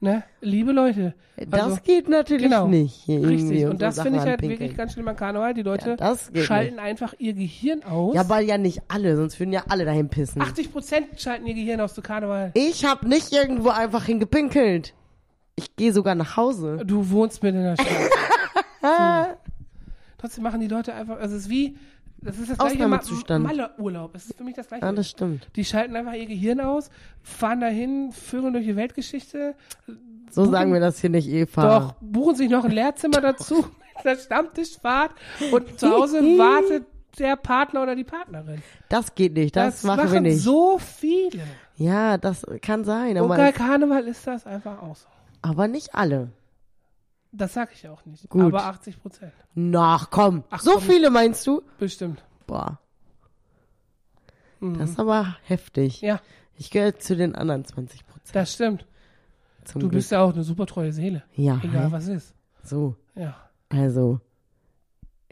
Ne? 0.00 0.24
Liebe 0.40 0.72
Leute. 0.72 1.14
Das 1.36 1.60
Also, 1.62 1.78
geht 1.84 2.08
natürlich 2.08 2.42
genau. 2.42 2.66
nicht. 2.66 3.08
Richtig. 3.08 3.66
und 3.66 3.80
das 3.80 4.00
finde 4.02 4.18
ich 4.18 4.24
halt 4.24 4.32
anpinkeln. 4.34 4.58
wirklich 4.60 4.76
ganz 4.76 4.94
schlimm 4.94 5.06
an 5.06 5.14
Karneval. 5.14 5.54
Die 5.54 5.62
Leute 5.62 5.96
Ja, 6.00 6.16
schalten 6.42 6.80
einfach 6.80 7.14
ihr 7.18 7.34
Gehirn 7.34 7.84
aus. 7.84 8.14
Ja, 8.14 8.28
weil 8.28 8.44
ja 8.44 8.58
nicht 8.58 8.82
alle, 8.88 9.16
sonst 9.16 9.38
würden 9.38 9.52
ja 9.52 9.62
alle 9.68 9.84
dahin 9.84 10.08
pissen. 10.08 10.42
80 10.42 10.72
Prozent 10.72 11.06
schalten 11.20 11.46
ihr 11.46 11.54
Gehirn 11.54 11.80
aus 11.80 11.94
zu 11.94 12.02
Karneval. 12.02 12.50
Ich 12.54 12.84
habe 12.84 13.08
nicht 13.08 13.32
irgendwo 13.32 13.68
einfach 13.68 14.04
hingepinkelt. 14.04 14.92
Ich 15.54 15.76
gehe 15.76 15.92
sogar 15.92 16.16
nach 16.16 16.36
Hause. 16.36 16.82
Du 16.84 17.10
wohnst 17.10 17.42
mitten 17.44 17.58
in 17.58 17.64
der 17.64 17.76
Stadt. 17.76 18.10
so. 18.82 19.36
Trotzdem 20.18 20.42
machen 20.42 20.60
die 20.60 20.68
Leute 20.68 20.94
einfach, 20.94 21.18
also 21.20 21.36
es 21.36 21.42
ist 21.44 21.50
wie, 21.50 21.76
das 22.22 22.38
ist 22.38 22.50
das 22.50 22.60
Ausnahmezustand. 22.60 23.44
Malle-Urlaub. 23.44 24.14
Es 24.14 24.26
ist 24.26 24.36
für 24.36 24.44
mich 24.44 24.54
das 24.54 24.68
gleiche. 24.68 24.84
Ja, 24.84 24.92
das 24.92 25.08
stimmt. 25.08 25.48
die 25.56 25.64
schalten 25.64 25.96
einfach 25.96 26.14
ihr 26.14 26.26
Gehirn 26.26 26.60
aus, 26.60 26.90
fahren 27.22 27.60
dahin, 27.60 28.12
vögeln 28.12 28.52
durch 28.52 28.66
die 28.66 28.76
Weltgeschichte. 28.76 29.54
So 30.30 30.46
sagen 30.46 30.72
wir 30.72 30.80
das 30.80 31.00
hier 31.00 31.10
nicht, 31.10 31.28
Eva. 31.28 31.78
Doch, 31.78 31.94
buchen 32.00 32.36
sich 32.36 32.48
noch 32.48 32.64
ein 32.64 32.70
Lehrzimmer 32.70 33.20
dazu 33.20 33.66
einer 34.04 34.16
Stammtischfahrt 34.16 35.12
und 35.52 35.78
zu 35.78 35.90
Hause 35.90 36.20
wartet 36.38 36.86
der 37.18 37.36
Partner 37.36 37.82
oder 37.82 37.94
die 37.94 38.04
Partnerin. 38.04 38.62
Das 38.88 39.14
geht 39.14 39.34
nicht, 39.34 39.54
das, 39.54 39.82
machen, 39.84 40.10
wir 40.10 40.20
nicht. 40.20 40.40
so 40.40 40.78
viele. 40.78 41.42
Ja, 41.76 42.16
das 42.18 42.46
kann 42.62 42.84
sein, 42.84 43.16
Und 43.18 43.24
aber, 43.24 43.36
bei 43.36 43.52
Karneval 43.52 44.06
ist 44.08 44.26
das 44.26 44.46
einfach 44.46 44.80
auch 44.82 44.96
so. 44.96 45.06
aber 45.42 45.68
nicht 45.68 45.94
alle. 45.94 46.30
Das 47.32 47.54
sag 47.54 47.72
ich 47.72 47.88
auch 47.88 48.04
nicht. 48.04 48.28
Gut. 48.28 48.42
Aber 48.44 48.64
80 48.66 49.00
Prozent. 49.00 49.32
Nach, 49.54 50.10
komm. 50.10 50.44
Ach, 50.50 50.60
so 50.60 50.72
komm. 50.72 50.82
viele 50.82 51.10
meinst 51.10 51.46
du? 51.46 51.62
Bestimmt. 51.78 52.22
Boah, 52.46 52.78
Mhm. 54.60 54.78
das 54.78 54.90
ist 54.90 55.00
aber 55.00 55.36
heftig. 55.44 56.00
Ja, 56.02 56.20
Ich 56.56 56.70
gehöre 56.70 56.96
zu 56.98 57.16
den 57.16 57.34
anderen 57.34 57.64
20 57.64 58.06
Prozent. 58.06 58.36
das 58.36 58.52
stimmt. 58.52 58.86
Zum 59.64 59.80
Du 59.80 59.88
Glück. 59.88 59.98
bist 59.98 60.10
ja 60.12 60.20
auch 60.22 60.32
eine 60.34 60.44
super 60.44 60.66
treue 60.66 60.92
Seele. 60.92 61.22
ja, 61.34 61.58
Egal 61.62 61.90
was 61.90 62.06
ist. 62.08 62.34
so. 62.62 62.94
Ja. 63.14 63.34
Also, 63.70 64.20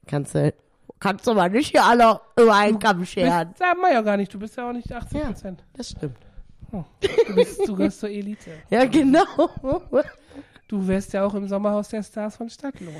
kannst 0.06 0.34
du, 0.34 0.52
kannst 0.98 1.26
du 1.26 1.34
mal 1.34 1.50
nicht 1.50 1.70
hier 1.72 1.84
alle 1.84 2.20
über 2.38 2.54
einen 2.54 2.78
Kamm 2.78 3.04
scheren. 3.04 3.54
sagen 3.56 3.80
wir 3.80 3.92
ja 3.92 4.00
gar 4.02 4.16
nicht. 4.16 4.32
Du 4.32 4.38
bist 4.38 4.56
ja 4.56 4.68
auch 4.68 4.72
nicht 4.72 4.90
80 4.92 5.22
Prozent. 5.22 5.64
Das 5.74 5.90
stimmt. 5.90 6.16
Du, 6.72 6.84
bist, 7.34 7.66
du 7.68 7.74
gehörst 7.76 8.00
zur 8.00 8.08
Elite. 8.10 8.50
Ja, 8.70 8.84
genau. 8.86 9.24
Du 10.70 10.86
wärst 10.86 11.12
ja 11.14 11.24
auch 11.24 11.34
im 11.34 11.48
Sommerhaus 11.48 11.88
der 11.88 12.04
Stars 12.04 12.36
von 12.36 12.48
Stadtlohn. 12.48 12.94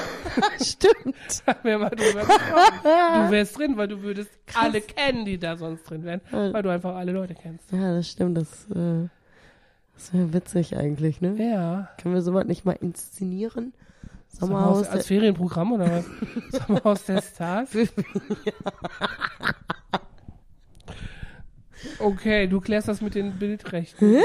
stimmt. 0.60 1.44
Wir 1.62 1.78
mal 1.78 1.90
drüber. 1.90 2.22
Du 2.22 3.30
wärst 3.30 3.56
drin, 3.56 3.76
weil 3.76 3.86
du 3.86 4.02
würdest 4.02 4.32
alle 4.54 4.80
kennen, 4.80 5.24
die 5.24 5.38
da 5.38 5.56
sonst 5.56 5.84
drin 5.84 6.02
wären. 6.02 6.20
Weil 6.32 6.64
du 6.64 6.68
einfach 6.68 6.96
alle 6.96 7.12
Leute 7.12 7.36
kennst. 7.36 7.70
Ja, 7.70 7.94
das 7.94 8.10
stimmt. 8.10 8.38
Das, 8.38 8.68
äh, 8.70 9.08
das 9.94 10.12
wäre 10.12 10.32
witzig 10.32 10.76
eigentlich, 10.76 11.20
ne? 11.20 11.36
Ja. 11.38 11.90
Können 12.02 12.14
wir 12.14 12.22
sowas 12.22 12.44
nicht 12.46 12.64
mal 12.64 12.72
inszenieren? 12.72 13.72
Sommerhaus 14.26 14.78
Sommerhaus. 14.78 14.88
als 14.88 15.06
Ferienprogramm 15.06 15.74
oder 15.74 15.90
was? 15.92 16.04
Sommerhaus 16.66 17.04
der 17.04 17.22
Stars? 17.22 17.70
Okay, 22.00 22.48
du 22.48 22.60
klärst 22.60 22.88
das 22.88 23.00
mit 23.00 23.14
den 23.14 23.38
Bildrechten. 23.38 24.16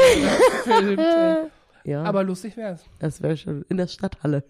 Filmt, 0.64 1.00
ey. 1.00 1.52
Ja, 1.88 2.04
Aber 2.04 2.24
lustig 2.24 2.56
wär's. 2.58 2.86
das 3.00 3.22
wäre 3.24 3.36
schon 3.38 3.64
in 3.70 3.78
der 3.78 3.88
Stadthalle. 3.88 4.44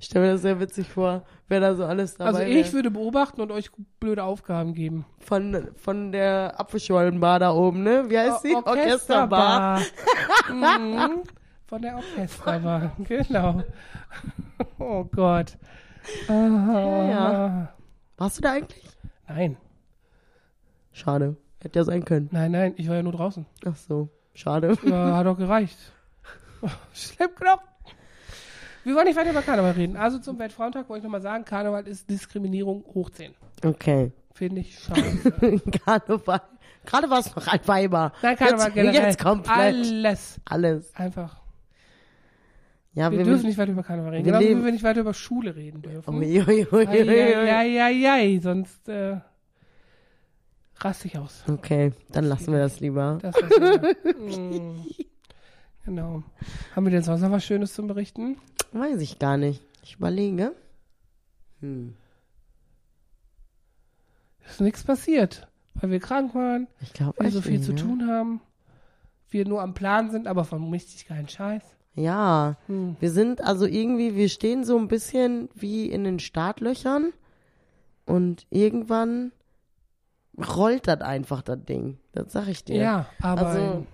ich 0.00 0.06
stelle 0.06 0.26
mir 0.26 0.32
das 0.32 0.42
sehr 0.42 0.58
witzig 0.58 0.88
vor, 0.88 1.22
wer 1.48 1.60
da 1.60 1.74
so 1.74 1.84
alles 1.84 2.16
dabei 2.16 2.28
Also 2.28 2.40
wär. 2.40 2.48
ich 2.48 2.72
würde 2.72 2.90
beobachten 2.90 3.40
und 3.40 3.52
euch 3.52 3.70
blöde 4.00 4.24
Aufgaben 4.24 4.74
geben. 4.74 5.04
von, 5.18 5.68
von 5.76 6.10
der 6.12 6.58
Apfelschollenbar 6.58 7.38
da 7.38 7.52
oben, 7.52 7.82
ne? 7.84 8.10
Wie 8.10 8.18
heißt 8.18 8.42
sie? 8.42 8.54
O- 8.54 8.62
Orchesterbar. 8.64 9.80
mhm. 10.50 11.22
Von 11.66 11.82
der 11.82 11.96
Orchesterbar, 11.96 12.96
genau. 13.04 13.62
Oh 14.78 15.04
Gott. 15.04 15.56
Aha. 16.28 17.08
Ja. 17.10 17.74
Warst 18.16 18.38
du 18.38 18.42
da 18.42 18.52
eigentlich? 18.52 18.84
Nein, 19.28 19.56
Schade. 20.92 21.36
Hätte 21.62 21.78
ja 21.78 21.84
sein 21.84 22.04
können. 22.04 22.28
nein, 22.32 22.50
nein, 22.52 22.74
ich 22.76 22.88
war 22.88 22.96
ja 22.96 23.02
nur 23.02 23.12
draußen. 23.12 23.46
Ach 23.66 23.76
so. 23.76 24.08
Schade. 24.34 24.76
Ja, 24.84 25.16
hat 25.16 25.26
doch 25.26 25.36
gereicht. 25.36 25.76
Schlimm 26.94 27.30
genug. 27.38 27.60
Wir 28.84 28.94
wollen 28.94 29.06
nicht 29.06 29.16
weiter 29.18 29.30
über 29.30 29.42
Karneval 29.42 29.72
reden. 29.72 29.96
Also 29.96 30.18
zum 30.18 30.38
Weltfrauentag 30.38 30.88
wollte 30.88 30.98
ich 31.00 31.04
nochmal 31.04 31.20
sagen, 31.20 31.44
Karneval 31.44 31.86
ist 31.86 32.08
Diskriminierung 32.08 32.82
hoch 32.94 33.10
10. 33.10 33.34
Okay. 33.64 34.10
Finde 34.32 34.60
ich 34.62 34.78
scheiße. 34.78 35.32
Karneval. 35.84 36.40
Gerade 36.86 37.10
war 37.10 37.18
es 37.18 37.34
noch 37.36 37.46
ein 37.46 37.60
Weiber. 37.66 38.12
Nein, 38.22 38.36
Karneval 38.36 38.66
jetzt, 38.68 38.74
generell. 38.74 39.02
Jetzt 39.02 39.22
komplett. 39.22 39.56
Alles. 39.56 40.40
Alles. 40.46 40.94
Einfach. 40.94 41.40
Ja, 42.94 43.10
Wir, 43.10 43.18
wir, 43.18 43.24
dürfen 43.24 43.46
nicht 43.46 43.58
weiter 43.58 43.72
über 43.72 43.82
Karneval 43.82 44.12
reden. 44.12 44.24
wir 44.24 44.38
leben- 44.38 44.60
wie 44.60 44.64
wir 44.64 44.72
nicht 44.72 44.82
weiter 44.84 45.00
über 45.00 45.12
Schule 45.14 45.54
reden 45.54 45.82
dürfen. 45.82 46.14
Ui, 46.16 46.40
ui, 46.40 46.66
ui. 46.72 46.86
Eieiei, 46.86 48.40
sonst 48.42 48.88
äh, 48.88 49.18
raste 50.80 51.08
ich 51.08 51.18
aus. 51.18 51.44
Okay, 51.48 51.92
dann 52.10 52.24
lassen 52.24 52.52
wir 52.52 52.58
das 52.60 52.80
lieber. 52.80 53.18
Das 53.22 53.34
mm. 53.36 54.80
Genau. 55.86 56.22
Haben 56.76 56.86
wir 56.86 56.90
denn 56.90 57.02
sonst 57.02 57.22
noch 57.22 57.30
was 57.30 57.44
Schönes 57.44 57.74
zum 57.74 57.86
Berichten? 57.86 58.36
Weiß 58.72 59.00
ich 59.00 59.18
gar 59.18 59.36
nicht. 59.36 59.62
Ich 59.82 59.96
überlege. 59.96 60.54
Hm. 61.60 61.94
Ist 64.46 64.60
nichts 64.60 64.84
passiert. 64.84 65.48
Weil 65.74 65.90
wir 65.90 66.00
krank 66.00 66.34
waren, 66.34 66.66
Ich 66.80 66.92
glaube 66.92 67.18
wir 67.18 67.26
echt 67.26 67.34
so 67.34 67.40
viel 67.42 67.52
nicht, 67.58 67.64
zu 67.64 67.72
ne? 67.72 67.80
tun 67.80 68.06
haben. 68.08 68.40
Wir 69.30 69.46
nur 69.46 69.62
am 69.62 69.74
Plan 69.74 70.10
sind, 70.10 70.26
aber 70.26 70.44
von 70.44 70.70
richtig 70.70 71.06
keinen 71.06 71.28
Scheiß. 71.28 71.62
Ja, 71.94 72.56
Hm. 72.66 72.96
wir 73.00 73.10
sind 73.10 73.40
also 73.42 73.66
irgendwie, 73.66 74.14
wir 74.16 74.28
stehen 74.28 74.64
so 74.64 74.76
ein 74.78 74.88
bisschen 74.88 75.48
wie 75.54 75.86
in 75.90 76.04
den 76.04 76.18
Startlöchern 76.18 77.12
und 78.06 78.46
irgendwann 78.50 79.32
rollt 80.44 80.86
das 80.88 81.00
einfach, 81.00 81.42
das 81.42 81.64
Ding. 81.64 81.98
Das 82.12 82.32
sag 82.32 82.48
ich 82.48 82.64
dir. 82.64 82.76
Ja, 82.76 83.06
aber 83.20 83.46
Also- 83.46 83.60
in 83.60 83.86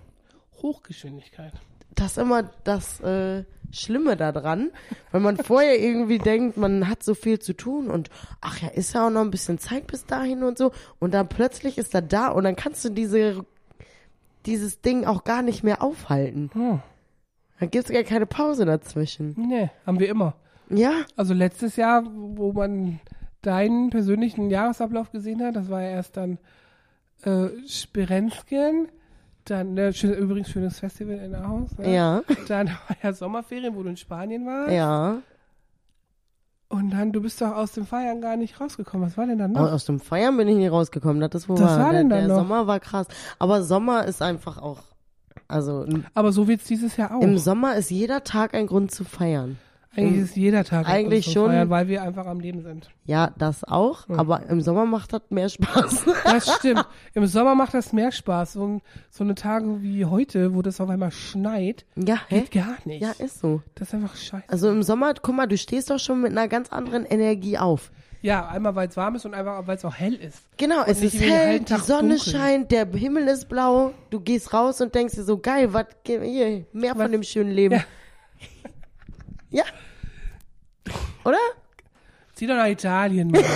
Hochgeschwindigkeit. 0.61 1.53
Das 1.95 2.11
ist 2.11 2.17
immer 2.19 2.43
das 2.63 2.99
äh, 2.99 3.43
Schlimme 3.71 4.15
daran, 4.17 4.69
weil 5.11 5.21
man 5.21 5.37
vorher 5.37 5.79
irgendwie 5.81 6.19
denkt, 6.19 6.55
man 6.57 6.87
hat 6.87 7.01
so 7.03 7.15
viel 7.15 7.39
zu 7.39 7.53
tun 7.53 7.89
und 7.89 8.09
ach 8.39 8.59
ja, 8.61 8.67
ist 8.67 8.93
ja 8.93 9.07
auch 9.07 9.09
noch 9.09 9.21
ein 9.21 9.31
bisschen 9.31 9.57
Zeit 9.57 9.87
bis 9.87 10.05
dahin 10.05 10.43
und 10.43 10.57
so 10.59 10.71
und 10.99 11.13
dann 11.15 11.27
plötzlich 11.27 11.77
ist 11.79 11.95
er 11.95 12.03
da 12.03 12.27
und 12.29 12.43
dann 12.43 12.55
kannst 12.55 12.85
du 12.85 12.89
diese 12.89 13.43
dieses 14.45 14.81
Ding 14.81 15.05
auch 15.05 15.23
gar 15.23 15.41
nicht 15.41 15.63
mehr 15.63 15.81
aufhalten. 15.83 16.49
Hm. 16.53 16.79
Dann 17.59 17.69
gibt's 17.71 17.91
gar 17.91 18.03
keine 18.03 18.27
Pause 18.27 18.65
dazwischen. 18.65 19.33
Nee, 19.35 19.69
haben 19.85 19.99
wir 19.99 20.07
immer. 20.09 20.35
Ja, 20.69 20.91
Also 21.15 21.33
letztes 21.33 21.75
Jahr, 21.77 22.03
wo 22.05 22.53
man 22.53 22.99
deinen 23.41 23.89
persönlichen 23.89 24.49
Jahresablauf 24.49 25.11
gesehen 25.11 25.41
hat, 25.43 25.55
das 25.55 25.69
war 25.69 25.81
ja 25.81 25.89
erst 25.89 26.17
dann 26.17 26.37
äh, 27.23 27.47
Spirenzken, 27.67 28.87
dann, 29.45 29.73
ne, 29.75 29.93
schön, 29.93 30.13
übrigens 30.13 30.49
schönes 30.49 30.79
Festival 30.79 31.15
in 31.19 31.33
Ahaus, 31.33 31.77
ne? 31.77 31.93
ja, 31.93 32.21
Dann 32.47 32.67
war 32.67 32.97
ja 33.01 33.13
Sommerferien, 33.13 33.75
wo 33.75 33.83
du 33.83 33.89
in 33.89 33.97
Spanien 33.97 34.45
warst. 34.45 34.71
ja. 34.73 35.17
Und 36.69 36.89
dann, 36.89 37.13
du 37.13 37.21
bist 37.21 37.39
doch 37.41 37.55
aus 37.55 37.71
dem 37.71 37.85
Feiern 37.85 38.19
gar 38.19 38.35
nicht 38.35 38.59
rausgekommen. 38.59 39.07
Was 39.07 39.15
war 39.15 39.25
denn 39.25 39.37
dann 39.37 39.53
noch? 39.53 39.71
aus 39.71 39.85
dem 39.85 40.01
Feiern 40.01 40.35
bin 40.35 40.49
ich 40.49 40.57
nie 40.57 40.67
rausgekommen, 40.67 41.21
das 41.21 41.43
ist 41.43 41.47
wohl 41.49 41.57
war 41.57 41.77
der 41.93 41.99
denn 42.01 42.09
dann 42.09 42.19
der 42.19 42.27
noch? 42.27 42.35
Sommer 42.39 42.67
war 42.67 42.81
krass. 42.81 43.07
Aber 43.39 43.63
Sommer 43.63 44.03
ist 44.03 44.21
einfach 44.21 44.57
auch, 44.57 44.81
also 45.47 45.85
Aber 46.13 46.33
so 46.33 46.49
wird's 46.49 46.65
dieses 46.65 46.97
Jahr 46.97 47.15
auch. 47.15 47.21
im 47.21 47.37
Sommer 47.37 47.77
ist 47.77 47.89
jeder 47.89 48.25
Tag 48.25 48.53
ein 48.53 48.67
Grund 48.67 48.91
zu 48.91 49.05
feiern. 49.05 49.57
Eigentlich 49.95 50.21
ist 50.25 50.35
jeder 50.35 50.63
Tag 50.63 50.87
Eigentlich 50.87 51.23
zum 51.25 51.33
schon. 51.33 51.51
Feiern, 51.51 51.69
weil 51.71 51.87
wir 51.87 52.03
einfach 52.03 52.27
am 52.27 52.39
Leben 52.39 52.61
sind. 52.61 52.89
Ja, 53.05 53.31
das 53.39 53.63
auch, 53.63 54.07
aber 54.09 54.43
im 54.47 54.61
Sommer 54.61 54.85
macht 54.85 55.11
das 55.13 55.21
mehr 55.29 55.49
Spaß. 55.49 56.05
Das 56.23 56.55
stimmt. 56.57 56.85
Im 57.15 57.25
Sommer 57.25 57.55
macht 57.55 57.73
das 57.73 57.93
mehr 57.93 58.11
Spaß. 58.11 58.53
So, 58.53 58.65
ein- 58.67 58.81
so 59.09 59.23
eine 59.23 59.33
Tage 59.33 59.81
wie 59.81 60.05
heute, 60.05 60.53
wo 60.53 60.61
das 60.61 60.79
auf 60.81 60.89
einmal 60.89 61.11
schneit, 61.11 61.85
ja, 61.95 62.19
hä? 62.27 62.41
geht 62.41 62.51
gar 62.51 62.75
nicht. 62.85 63.01
Ja, 63.01 63.11
ist 63.17 63.39
so. 63.39 63.61
Das 63.75 63.87
ist 63.87 63.93
einfach 63.95 64.15
scheiße. 64.15 64.43
Also 64.49 64.69
im 64.69 64.83
Sommer, 64.83 65.13
guck 65.19 65.35
mal, 65.35 65.47
du 65.47 65.57
stehst 65.57 65.89
doch 65.89 65.99
schon 65.99 66.21
mit 66.21 66.31
einer 66.31 66.47
ganz 66.47 66.69
anderen 66.71 67.05
Energie 67.05 67.57
auf. 67.57 67.91
Ja, 68.21 68.47
einmal 68.47 68.75
weil 68.75 68.89
es 68.89 68.97
warm 68.97 69.15
ist 69.15 69.25
und 69.25 69.33
einfach 69.33 69.65
weil 69.67 69.77
es 69.77 69.85
auch 69.85 69.93
hell 69.95 70.15
ist. 70.15 70.39
Genau, 70.57 70.83
es 70.85 71.01
nicht 71.01 71.13
ist 71.15 71.21
hell, 71.21 71.59
die 71.61 71.73
Sonne 71.75 72.15
dunkel. 72.17 72.19
scheint, 72.33 72.71
der 72.71 72.85
Himmel 72.87 73.27
ist 73.27 73.47
blau, 73.47 73.93
du 74.09 74.19
gehst 74.19 74.53
raus 74.53 74.81
und 74.81 74.93
denkst 74.93 75.15
dir 75.15 75.23
so, 75.23 75.37
geil, 75.37 75.71
was, 75.73 75.85
hier, 76.05 76.65
mehr 76.73 76.91
Was- 76.95 77.01
von 77.03 77.11
dem 77.11 77.23
schönen 77.23 77.51
Leben. 77.51 77.75
Ja. 77.75 77.83
Ja. 79.49 79.63
Oder? 81.23 81.37
Zieh 82.33 82.47
doch 82.47 82.55
nach 82.55 82.67
Italien, 82.67 83.31
Mann. 83.31 83.43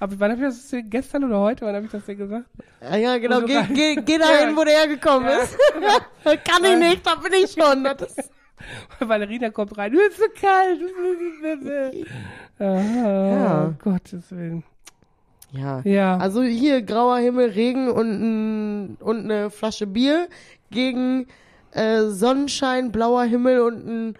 Aber 0.00 0.18
wann 0.20 0.32
habe 0.32 0.42
ich 0.42 0.48
das 0.48 0.68
denn- 0.68 0.90
gestern 0.90 1.24
oder 1.24 1.38
heute? 1.40 1.64
Wann 1.64 1.74
habe 1.76 1.86
ich 1.86 1.92
das 1.92 2.04
denn 2.04 2.18
gesagt? 2.18 2.46
Ja, 2.82 2.96
ja 2.96 3.18
genau. 3.18 3.36
Also 3.36 3.46
Geh, 3.46 3.62
geh, 3.72 3.94
geh 4.04 4.18
dahin, 4.18 4.56
wo 4.56 4.64
der 4.64 4.78
hergekommen 4.80 5.28
Ja. 5.28 5.38
ist. 5.38 5.56
Kann 6.44 6.64
ich 6.64 6.76
nicht, 6.76 7.06
da 7.06 7.14
bin 7.16 7.32
ich 7.32 7.52
schon. 7.52 7.86
Valerina 9.08 9.50
kommt 9.50 9.76
rein. 9.78 9.92
Mir 9.92 10.08
ist 10.08 10.18
so 10.18 10.24
kalt. 10.40 10.80
Ja. 12.58 13.64
um 13.64 13.78
Gottes 13.78 14.30
Willen. 14.30 14.62
ja. 15.52 15.80
Ja. 15.84 16.16
Also 16.16 16.42
hier 16.42 16.82
grauer 16.82 17.18
Himmel, 17.18 17.50
Regen 17.50 17.88
und, 17.90 18.96
und 19.00 19.24
eine 19.24 19.50
Flasche 19.50 19.86
Bier 19.86 20.28
gegen 20.70 21.26
äh, 21.72 22.02
Sonnenschein, 22.04 22.92
blauer 22.92 23.24
Himmel 23.24 23.60
und 23.60 23.86
ein 23.86 24.14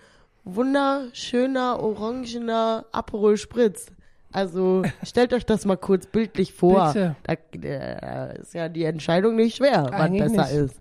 wunderschöner 0.44 1.80
orangener 1.80 2.84
Aperol 2.92 3.36
Spritz. 3.36 3.86
Also 4.32 4.82
stellt 5.02 5.32
euch 5.34 5.44
das 5.46 5.64
mal 5.64 5.76
kurz 5.76 6.06
bildlich 6.06 6.52
vor. 6.54 6.88
Bitte. 6.92 7.16
Da 7.24 7.32
äh, 7.68 8.40
ist 8.40 8.54
ja 8.54 8.68
die 8.68 8.84
Entscheidung 8.84 9.36
nicht 9.36 9.56
schwer, 9.56 9.84
was 9.84 9.92
Eigentlich 10.00 10.32
besser 10.32 10.42
nicht. 10.62 10.72
ist. 10.72 10.80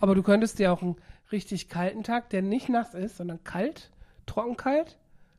Aber 0.00 0.14
du 0.14 0.22
könntest 0.22 0.58
dir 0.58 0.72
auch 0.72 0.82
einen 0.82 0.96
richtig 1.32 1.68
kalten 1.68 2.02
Tag, 2.02 2.30
der 2.30 2.42
nicht 2.42 2.68
nass 2.68 2.94
ist, 2.94 3.16
sondern 3.16 3.42
kalt, 3.42 3.90
trockenkalt, 4.26 4.96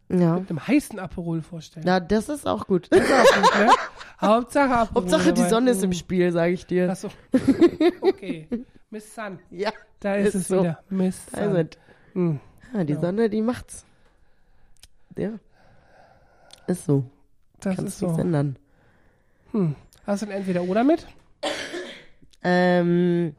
Ja. 0.09 0.37
mit 0.39 0.49
einem 0.49 0.67
heißen 0.67 0.99
Aperol 0.99 1.41
vorstellen. 1.41 1.85
Na, 1.87 1.99
das 1.99 2.27
ist 2.29 2.45
auch 2.47 2.67
gut. 2.67 2.87
Ist 2.87 3.11
auch 3.11 3.41
gut, 3.41 3.59
ne? 3.59 3.69
Hauptsache 4.21 4.73
Aperol. 4.75 5.03
Hauptsache 5.03 5.33
die. 5.33 5.43
Sonne 5.43 5.71
ist 5.71 5.83
im 5.83 5.91
Mm. 5.91 5.93
Spiel, 5.93 6.31
sage 6.31 6.53
ich 6.53 6.65
dir. 6.65 6.89
Achso. 6.89 7.09
Okay. 8.01 8.47
Miss 8.95 9.13
Sun. 9.13 9.39
Ja, 9.51 9.71
Da 9.99 10.15
ist, 10.15 10.27
Ist 10.29 10.35
es 10.35 10.47
so. 10.47 10.61
wieder. 10.61 10.79
Miss 10.89 11.25
Sun. 11.25 11.39
also, 11.57 11.69
Hm. 12.13 12.39
ja, 12.73 12.83
die 12.85 12.93
Ja. 12.93 13.01
Sonne, 13.01 13.29
die 13.29 13.41
macht's. 13.41 13.85
Ja. 15.17 15.31
Ist 16.67 16.85
so. 16.85 17.03
Das 17.59 17.75
Kannst 17.75 17.95
ist 17.95 18.01
nichts 18.03 18.15
so. 18.15 18.21
ändern. 18.21 18.55
Hm. 19.51 19.75
Hast 20.07 20.21
du 20.21 20.27
ein 20.27 20.31
entweder 20.31 20.63
oder 20.63 20.85
mit? 20.85 21.05
Ähm, 22.41 23.35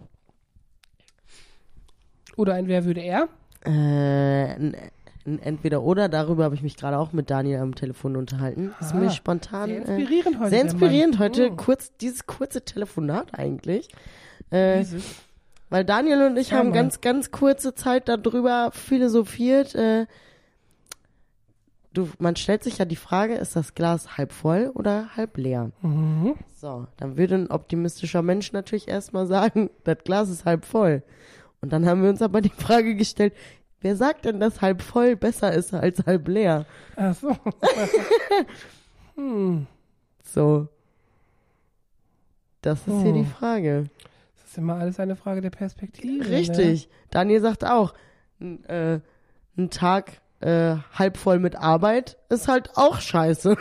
Oder 2.37 2.53
ein 2.55 2.67
Wer 2.69 2.85
würde 2.85 3.01
er? 3.01 3.29
äh, 3.65 3.71
ein, 3.71 4.77
ein 5.25 5.39
entweder 5.41 5.83
oder, 5.83 6.11
darüber 6.11 6.45
habe 6.45 6.55
ich 6.55 6.63
mich 6.63 6.77
gerade 6.77 6.99
auch 6.99 7.13
mit 7.15 7.31
Daniel 7.31 7.61
am 7.61 7.75
Telefon 7.75 8.15
unterhalten. 8.17 8.75
Ist 8.79 8.93
Ah, 8.93 8.97
mir 8.99 9.11
spontan. 9.11 9.71
Sehr 9.71 9.89
äh, 9.89 9.95
inspirierend 10.01 10.39
heute. 10.39 10.51
Sehr 10.51 10.61
inspirierend 10.63 11.19
heute, 11.19 11.51
Oh. 11.53 11.57
kurz, 11.57 11.97
dieses 11.97 12.27
kurze 12.27 12.61
Telefonat 12.63 13.33
eigentlich. 13.33 13.89
Äh, 14.51 14.81
Dieses. 14.81 15.05
Weil 15.71 15.85
Daniel 15.85 16.23
und 16.23 16.37
ich 16.37 16.51
Ja, 16.51 16.59
haben 16.59 16.67
Mann. 16.69 16.75
ganz, 16.75 17.01
ganz 17.01 17.31
kurze 17.31 17.75
Zeit 17.75 18.09
darüber 18.09 18.71
philosophiert. 18.73 19.75
Äh, 19.75 20.07
du, 21.93 22.09
man 22.19 22.37
stellt 22.37 22.63
sich 22.65 22.79
ja 22.79 22.85
die 22.85 22.97
Frage, 22.97 23.35
ist 23.35 23.57
das 23.57 23.75
Glas 23.75 24.17
halb 24.17 24.33
voll 24.33 24.71
oder 24.75 25.17
halb 25.17 25.37
leer? 25.39 25.71
Mhm. 25.83 26.35
So, 26.57 26.87
dann 26.99 27.17
würde 27.17 27.35
ein 27.37 27.51
optimistischer 27.51 28.23
Mensch 28.23 28.53
natürlich 28.53 28.89
erstmal 28.89 29.27
sagen, 29.27 29.71
das 29.85 29.99
Glas 30.05 30.29
ist 30.29 30.45
halb 30.45 30.65
voll. 30.65 31.03
Und 31.61 31.73
dann 31.73 31.87
haben 31.87 32.03
wir 32.03 32.11
uns 32.11 32.23
aber 32.23 32.41
die 32.43 32.51
Frage 32.51 32.95
gestellt, 32.95 33.33
wer 33.81 33.97
sagt 33.97 34.25
denn, 34.27 34.41
dass 34.41 34.61
halb 34.61 34.83
voll 34.83 35.17
besser 35.17 35.53
ist 35.53 35.73
als 35.75 36.05
halb 36.07 36.29
leer? 36.29 36.67
Ach 36.97 37.15
so. 37.15 37.37
hm. 39.17 39.67
So. 40.23 40.69
Das 42.63 42.81
ist 42.81 43.03
hier 43.03 43.15
Hm. 43.15 43.25
die 43.25 43.25
Frage. 43.25 43.85
Ist 44.57 44.63
immer 44.63 44.77
alles 44.77 44.99
eine 44.99 45.17
Frage 45.17 45.43
der 45.43 45.51
Perspektive. 45.51 46.25
Ne? 46.25 46.31
Richtig. 46.31 46.89
Daniel 47.11 47.43
sagt 47.43 47.65
auch, 47.67 47.93
äh, 48.41 49.01
ein 49.59 49.69
Tag 49.71 50.23
äh, 50.41 50.77
halb 50.95 51.19
voll 51.19 51.39
mit 51.39 51.57
Arbeit 51.57 52.17
ist 52.31 52.49
halt 52.49 52.71
auch 52.77 53.01
scheiße. 53.01 53.55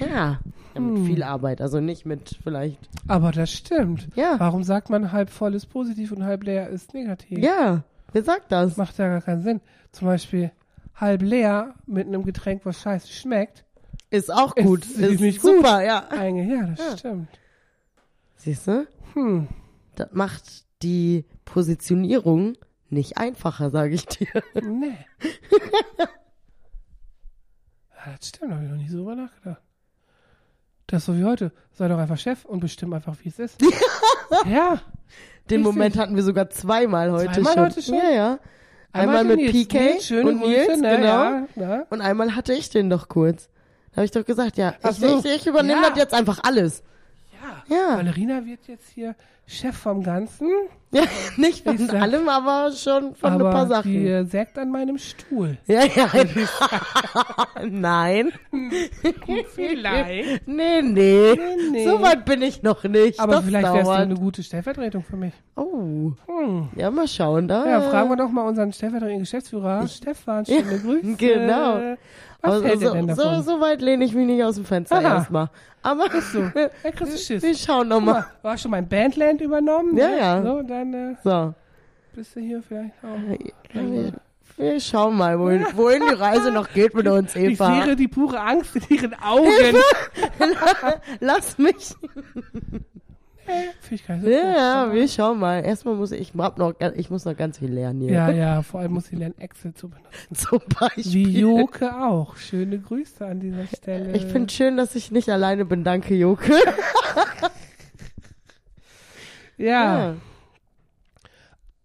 ja, 0.00 0.38
mit 0.74 0.96
Hm. 0.96 1.04
viel 1.06 1.22
Arbeit, 1.22 1.60
also 1.60 1.80
nicht 1.80 2.06
mit 2.06 2.38
vielleicht. 2.42 2.78
Aber 3.08 3.30
das 3.30 3.52
stimmt. 3.52 4.08
Ja, 4.14 4.36
Warum 4.40 4.62
sagt 4.64 4.88
man 4.88 5.12
halb 5.12 5.28
voll 5.28 5.54
ist 5.54 5.66
positiv 5.66 6.12
und 6.12 6.24
halb 6.24 6.44
leer 6.44 6.68
ist 6.70 6.94
negativ? 6.94 7.38
ja, 7.38 7.84
wer 8.12 8.22
sagt 8.24 8.50
das? 8.52 8.78
Macht 8.78 8.96
ja 8.96 9.08
gar 9.08 9.20
keinen 9.20 9.42
Sinn. 9.42 9.60
Zum 9.90 10.08
Beispiel 10.08 10.50
halb 10.94 11.20
leer 11.20 11.74
mit 11.86 12.06
einem 12.06 12.24
Getränk, 12.24 12.64
was 12.64 12.80
scheiße 12.80 13.08
schmeckt. 13.08 13.64
Ist 14.08 14.32
auch 14.32 14.54
gut. 14.54 14.84
Ist 14.86 14.98
Ist, 14.98 15.42
gut. 15.42 15.56
super, 15.56 15.82
ja. 15.84 16.04
Eigentlich, 16.10 16.48
ja, 16.48 16.62
das 16.66 16.78
Ja. 16.78 16.96
stimmt. 16.98 17.28
Siehst 18.42 18.66
du? 18.66 18.88
Hm. 19.14 19.46
Das 19.94 20.08
macht 20.10 20.64
die 20.82 21.24
Positionierung 21.44 22.56
nicht 22.90 23.16
einfacher, 23.16 23.70
sage 23.70 23.94
ich 23.94 24.04
dir. 24.06 24.26
Nee. 24.60 24.98
ja, 27.94 28.14
das 28.18 28.28
stimmt, 28.30 28.52
habe 28.52 28.64
ich 28.64 28.70
noch 28.70 28.78
nie 28.78 28.88
so 28.88 28.98
drüber 28.98 29.14
nachgedacht. 29.14 29.62
Das 30.88 31.02
ist 31.02 31.06
so 31.06 31.16
wie 31.16 31.24
heute. 31.24 31.52
Sei 31.70 31.86
doch 31.86 31.98
einfach 31.98 32.18
Chef 32.18 32.44
und 32.44 32.58
bestimm 32.58 32.92
einfach, 32.92 33.14
wie 33.22 33.28
es 33.28 33.38
ist. 33.38 33.62
ja. 34.50 34.80
Den 35.48 35.60
Richtig. 35.60 35.62
Moment 35.62 35.96
hatten 35.96 36.16
wir 36.16 36.24
sogar 36.24 36.50
zweimal 36.50 37.12
heute 37.12 37.32
Zweimal 37.34 37.52
schon. 37.52 37.64
heute 37.64 37.82
schon? 37.82 37.94
Ja, 37.94 38.10
ja. 38.10 38.38
Einmal, 38.90 39.18
hatte 39.18 39.28
mit 39.28 39.36
Nils. 39.36 39.52
PK 39.52 39.78
Nils, 39.78 40.10
und 40.10 40.40
Grüße, 40.40 40.48
Nils, 40.48 40.80
ne, 40.80 40.96
genau. 40.96 41.06
Ja, 41.06 41.46
ja. 41.56 41.86
Und 41.90 42.00
einmal 42.00 42.34
hatte 42.34 42.54
ich 42.54 42.70
den 42.70 42.90
doch 42.90 43.08
kurz. 43.08 43.48
Da 43.92 43.98
habe 43.98 44.04
ich 44.04 44.10
doch 44.10 44.24
gesagt, 44.24 44.56
ja, 44.56 44.74
ich, 44.82 44.96
so. 44.96 45.20
ich, 45.20 45.24
ich 45.26 45.46
übernehme 45.46 45.80
Ja. 45.80 45.90
das 45.90 45.98
jetzt 45.98 46.12
einfach 46.14 46.40
alles. 46.42 46.82
Ja. 47.68 47.96
Ballerina 47.96 48.44
wird 48.44 48.68
jetzt 48.68 48.88
hier 48.90 49.14
Chef 49.46 49.76
vom 49.76 50.02
Ganzen, 50.02 50.48
ja 50.92 51.02
nicht 51.36 51.64
von 51.64 51.74
Ich 51.74 51.86
sag- 51.86 52.00
allem, 52.00 52.28
aber 52.28 52.70
schon 52.72 53.14
von 53.14 53.32
aber 53.32 53.46
ein 53.48 53.52
paar 53.52 53.66
Sachen. 53.66 53.90
die 53.92 54.24
sägt 54.30 54.58
an 54.58 54.70
meinem 54.70 54.98
Stuhl. 54.98 55.58
Ja, 55.66 55.84
ja. 55.84 56.08
Nein. 57.68 58.32
Vielleicht. 59.54 60.46
Nee, 60.46 60.82
nee. 60.82 61.34
nee. 61.70 61.84
So 61.86 62.00
weit 62.02 62.24
bin 62.24 62.42
ich 62.42 62.62
noch 62.62 62.84
nicht. 62.84 63.20
Aber 63.20 63.36
das 63.36 63.44
vielleicht 63.44 63.72
wärst 63.72 63.86
du 63.86 63.90
eine 63.90 64.14
gute 64.14 64.42
Stellvertretung 64.42 65.02
für 65.02 65.16
mich. 65.16 65.32
Oh. 65.56 66.12
Hm. 66.26 66.68
Ja, 66.76 66.90
mal 66.90 67.08
schauen. 67.08 67.48
Da. 67.48 67.66
Ja, 67.66 67.80
fragen 67.82 68.08
wir 68.10 68.16
doch 68.16 68.30
mal 68.30 68.46
unseren 68.46 68.72
stellvertretenden 68.72 69.20
Geschäftsführer, 69.20 69.86
Stefan, 69.88 70.46
schöne 70.46 70.78
Grüße. 70.78 71.16
genau. 71.16 71.96
Was 72.44 72.60
er 72.62 72.76
so, 72.78 72.92
denn 72.92 73.14
so, 73.14 73.22
davon? 73.22 73.42
so 73.44 73.60
weit 73.60 73.80
lehne 73.82 74.04
ich 74.04 74.14
mich 74.14 74.26
nicht 74.26 74.42
aus 74.42 74.56
dem 74.56 74.64
Fenster 74.64 75.00
erstmal. 75.00 75.48
Aber 75.84 76.06
so, 76.32 76.40
er 76.54 76.70
kriegst 76.92 77.12
du 77.14 77.18
Schiss. 77.18 77.42
wir 77.42 77.54
schauen 77.54 77.88
nochmal. 77.88 78.24
hast 78.42 78.62
schon 78.62 78.70
mein 78.72 78.88
Bandland 79.38 79.40
übernommen. 79.40 79.96
Ja, 79.96 80.08
ne? 80.08 80.18
ja. 80.18 80.42
So, 80.42 80.62
dann 80.62 80.94
äh, 80.94 81.14
So. 81.22 81.54
bist 82.14 82.36
du 82.36 82.40
hier 82.40 82.62
vielleicht 82.62 82.92
auch. 83.02 83.18
Wir, 83.72 84.12
wir 84.56 84.80
schauen 84.80 85.16
mal, 85.16 85.38
wohin, 85.38 85.64
wohin 85.74 86.02
die 86.08 86.14
Reise 86.14 86.50
noch 86.50 86.70
geht 86.72 86.94
mit 86.94 87.08
uns, 87.08 87.34
Ich 87.34 87.52
Eva. 87.52 87.84
sehe 87.84 87.96
die 87.96 88.08
pure 88.08 88.40
Angst 88.40 88.76
in 88.76 88.96
ihren 88.96 89.14
Augen. 89.14 89.48
Lass 91.20 91.58
mich. 91.58 91.94
Ich 93.90 94.06
Ja, 94.06 94.16
ja, 94.86 94.92
wir 94.92 95.08
schauen 95.08 95.40
mal. 95.40 95.64
Erstmal 95.64 95.94
muss 95.96 96.12
ich, 96.12 96.20
ich, 96.20 96.34
noch, 96.34 96.74
ich 96.94 97.10
muss 97.10 97.24
noch 97.24 97.36
ganz 97.36 97.58
viel 97.58 97.72
lernen 97.72 98.00
hier. 98.00 98.12
ja, 98.12 98.30
ja, 98.30 98.62
vor 98.62 98.80
allem 98.80 98.92
muss 98.92 99.06
sie 99.06 99.16
lernen, 99.16 99.34
Excel 99.38 99.74
zu 99.74 99.88
benutzen. 99.88 100.34
Zum 100.34 100.60
Beispiel. 100.78 101.12
Wie 101.12 101.40
Joke 101.40 101.92
auch. 102.02 102.36
Schöne 102.36 102.78
Grüße 102.78 103.26
an 103.26 103.40
dieser 103.40 103.66
Stelle. 103.66 104.12
Ich 104.12 104.24
finde 104.26 104.50
schön, 104.52 104.76
dass 104.76 104.94
ich 104.94 105.10
nicht 105.10 105.28
alleine 105.28 105.64
bin. 105.64 105.82
Danke, 105.82 106.14
Joke. 106.14 106.44
ja, 109.62 110.14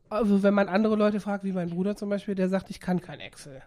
also 0.10 0.42
wenn 0.44 0.54
man 0.54 0.70
andere 0.70 0.96
Leute 0.96 1.20
fragt, 1.20 1.44
wie 1.44 1.52
mein 1.52 1.70
Bruder 1.70 1.96
zum 1.96 2.10
Beispiel, 2.10 2.36
der 2.36 2.48
sagt, 2.50 2.70
ich 2.70 2.80
kann 2.80 3.02
kein 3.02 3.20
Excel. 3.20 3.62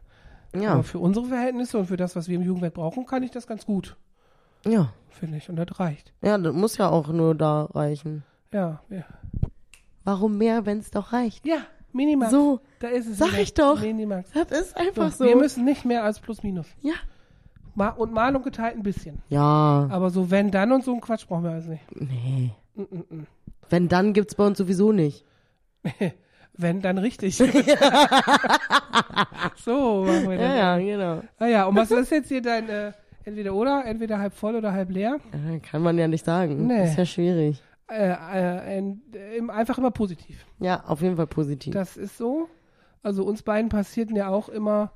Ja. 0.54 0.72
Aber 0.72 0.82
für 0.82 0.98
unsere 0.98 1.26
Verhältnisse 1.26 1.78
und 1.78 1.86
für 1.86 1.96
das, 1.96 2.16
was 2.16 2.28
wir 2.28 2.36
im 2.36 2.42
Jugendwerk 2.42 2.74
brauchen, 2.74 3.06
kann 3.06 3.22
ich 3.22 3.30
das 3.30 3.46
ganz 3.46 3.66
gut, 3.66 3.96
Ja. 4.64 4.92
finde 5.10 5.36
ich. 5.36 5.48
Und 5.50 5.56
das 5.56 5.78
reicht. 5.78 6.12
Ja, 6.22 6.38
das 6.38 6.54
muss 6.54 6.76
ja 6.78 6.88
auch 6.88 7.08
nur 7.08 7.34
da 7.34 7.64
reichen. 7.64 8.24
Ja, 8.52 8.80
ja. 8.88 9.04
Warum 10.04 10.38
mehr, 10.38 10.64
wenn 10.66 10.78
es 10.78 10.90
doch 10.90 11.12
reicht? 11.12 11.46
Ja, 11.46 11.58
Minimax. 11.92 12.30
So, 12.32 12.60
da 12.80 12.88
ist 12.88 13.06
es. 13.06 13.18
sag 13.18 13.28
wieder. 13.32 13.40
ich 13.42 13.54
doch. 13.54 13.80
Minimax. 13.80 14.30
das 14.32 14.50
ist 14.50 14.76
einfach 14.76 15.12
So, 15.12 15.24
so. 15.24 15.30
Wir 15.30 15.36
müssen 15.36 15.64
nicht 15.64 15.84
mehr 15.84 16.04
als 16.04 16.20
plus 16.20 16.42
minus. 16.42 16.66
ja. 16.80 16.94
Ma 17.76 17.90
und 17.90 18.12
mal 18.12 18.34
und 18.34 18.42
geteilt 18.42 18.76
ein 18.76 18.82
bisschen. 18.82 19.22
Ja. 19.28 19.86
Aber 19.90 20.10
so 20.10 20.30
wenn 20.32 20.50
dann 20.50 20.72
und 20.72 20.82
so 20.82 20.92
ein 20.92 21.00
Quatsch 21.00 21.28
brauchen 21.28 21.44
wir 21.44 21.52
also 21.52 21.70
nicht. 21.70 21.84
Nee. 21.94 22.50
Mm, 22.74 22.82
mm, 22.82 23.04
mm. 23.20 23.26
Wenn, 23.70 23.88
dann 23.88 24.12
gibt's 24.12 24.34
bei 24.34 24.46
uns 24.46 24.58
sowieso 24.58 24.92
nicht. 24.92 25.24
Wenn 26.56 26.82
dann 26.82 26.98
richtig. 26.98 27.36
so 29.56 30.04
machen 30.04 30.28
wir 30.28 30.36
das. 30.36 30.40
Ja, 30.40 30.56
ja, 30.56 30.78
genau. 30.78 31.22
Ah 31.38 31.46
ja, 31.46 31.64
und 31.64 31.76
was 31.76 31.90
ist 31.90 32.10
jetzt 32.10 32.28
hier 32.28 32.42
dein 32.42 32.68
äh, 32.68 32.92
entweder 33.24 33.54
oder, 33.54 33.84
entweder 33.86 34.18
halb 34.18 34.34
voll 34.34 34.56
oder 34.56 34.72
halb 34.72 34.90
leer? 34.90 35.18
Ja, 35.32 35.58
kann 35.60 35.80
man 35.82 35.96
ja 35.96 36.06
nicht 36.06 36.24
sagen. 36.24 36.66
Nee. 36.66 36.84
Ist 36.84 36.98
ja 36.98 37.06
schwierig. 37.06 37.62
Äh, 37.88 38.12
äh, 38.12 38.78
in, 38.78 39.00
äh, 39.14 39.36
im- 39.36 39.48
einfach 39.48 39.78
immer 39.78 39.90
positiv. 39.90 40.44
Ja, 40.58 40.84
auf 40.86 41.00
jeden 41.00 41.16
Fall 41.16 41.26
positiv. 41.28 41.72
Das 41.72 41.96
ist 41.96 42.18
so. 42.18 42.48
Also 43.02 43.24
uns 43.24 43.42
beiden 43.42 43.70
passierten 43.70 44.14
ja 44.14 44.28
auch 44.28 44.48
immer 44.48 44.92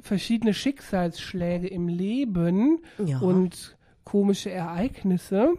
verschiedene 0.00 0.54
Schicksalsschläge 0.54 1.68
im 1.68 1.88
Leben 1.88 2.80
ja. 2.98 3.18
und 3.20 3.76
komische 4.04 4.50
Ereignisse, 4.50 5.54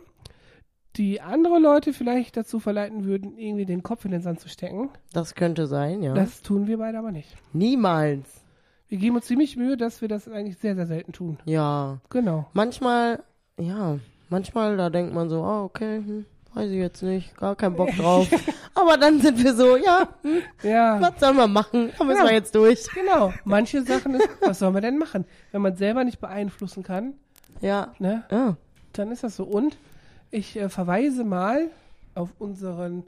die 0.97 1.21
andere 1.21 1.59
Leute 1.59 1.93
vielleicht 1.93 2.35
dazu 2.37 2.59
verleiten 2.59 3.05
würden, 3.05 3.37
irgendwie 3.37 3.65
den 3.65 3.81
Kopf 3.83 4.03
in 4.05 4.11
den 4.11 4.21
Sand 4.21 4.39
zu 4.39 4.49
stecken. 4.49 4.89
Das 5.13 5.35
könnte 5.35 5.67
sein, 5.67 6.03
ja. 6.03 6.13
Das 6.13 6.41
tun 6.41 6.67
wir 6.67 6.77
beide 6.77 6.97
aber 6.99 7.11
nicht. 7.11 7.35
Niemals. 7.53 8.41
Wir 8.89 8.97
geben 8.97 9.15
uns 9.15 9.25
ziemlich 9.25 9.55
Mühe, 9.55 9.77
dass 9.77 10.01
wir 10.01 10.09
das 10.09 10.27
eigentlich 10.27 10.57
sehr, 10.57 10.75
sehr 10.75 10.85
selten 10.87 11.13
tun. 11.13 11.37
Ja. 11.45 11.99
Genau. 12.09 12.47
Manchmal, 12.51 13.23
ja, 13.57 13.99
manchmal, 14.29 14.75
da 14.75 14.89
denkt 14.89 15.13
man 15.13 15.29
so, 15.29 15.41
oh, 15.43 15.63
okay, 15.63 15.97
hm, 15.99 16.25
weiß 16.53 16.69
ich 16.69 16.77
jetzt 16.77 17.01
nicht, 17.01 17.37
gar 17.37 17.55
keinen 17.55 17.77
Bock 17.77 17.91
drauf. 17.95 18.27
Aber 18.75 18.97
dann 18.97 19.21
sind 19.21 19.41
wir 19.41 19.53
so, 19.53 19.77
ja, 19.77 20.09
hm, 20.23 20.41
Ja, 20.69 20.99
was 20.99 21.21
sollen 21.21 21.37
wir 21.37 21.47
machen? 21.47 21.91
Da 21.97 22.03
müssen 22.03 22.19
Ja. 22.19 22.25
wir 22.27 22.33
jetzt 22.33 22.53
durch. 22.53 22.85
genau. 22.93 23.33
Manche 23.45 23.81
Sachen, 23.83 24.15
ist, 24.15 24.27
was 24.41 24.59
soll 24.59 24.71
man 24.71 24.81
denn 24.81 24.97
machen? 24.97 25.23
Wenn 25.53 25.61
man 25.61 25.77
selber 25.77 26.03
nicht 26.03 26.19
beeinflussen 26.19 26.83
kann, 26.83 27.13
Ja. 27.61 27.93
ne, 27.99 28.25
Ja. 28.29 28.57
dann 28.91 29.09
ist 29.11 29.23
das 29.23 29.37
so. 29.37 29.45
Und 29.45 29.77
ich 30.31 30.55
äh, 30.57 30.69
verweise 30.69 31.23
mal 31.23 31.69
auf 32.15 32.29
unseren 32.39 33.03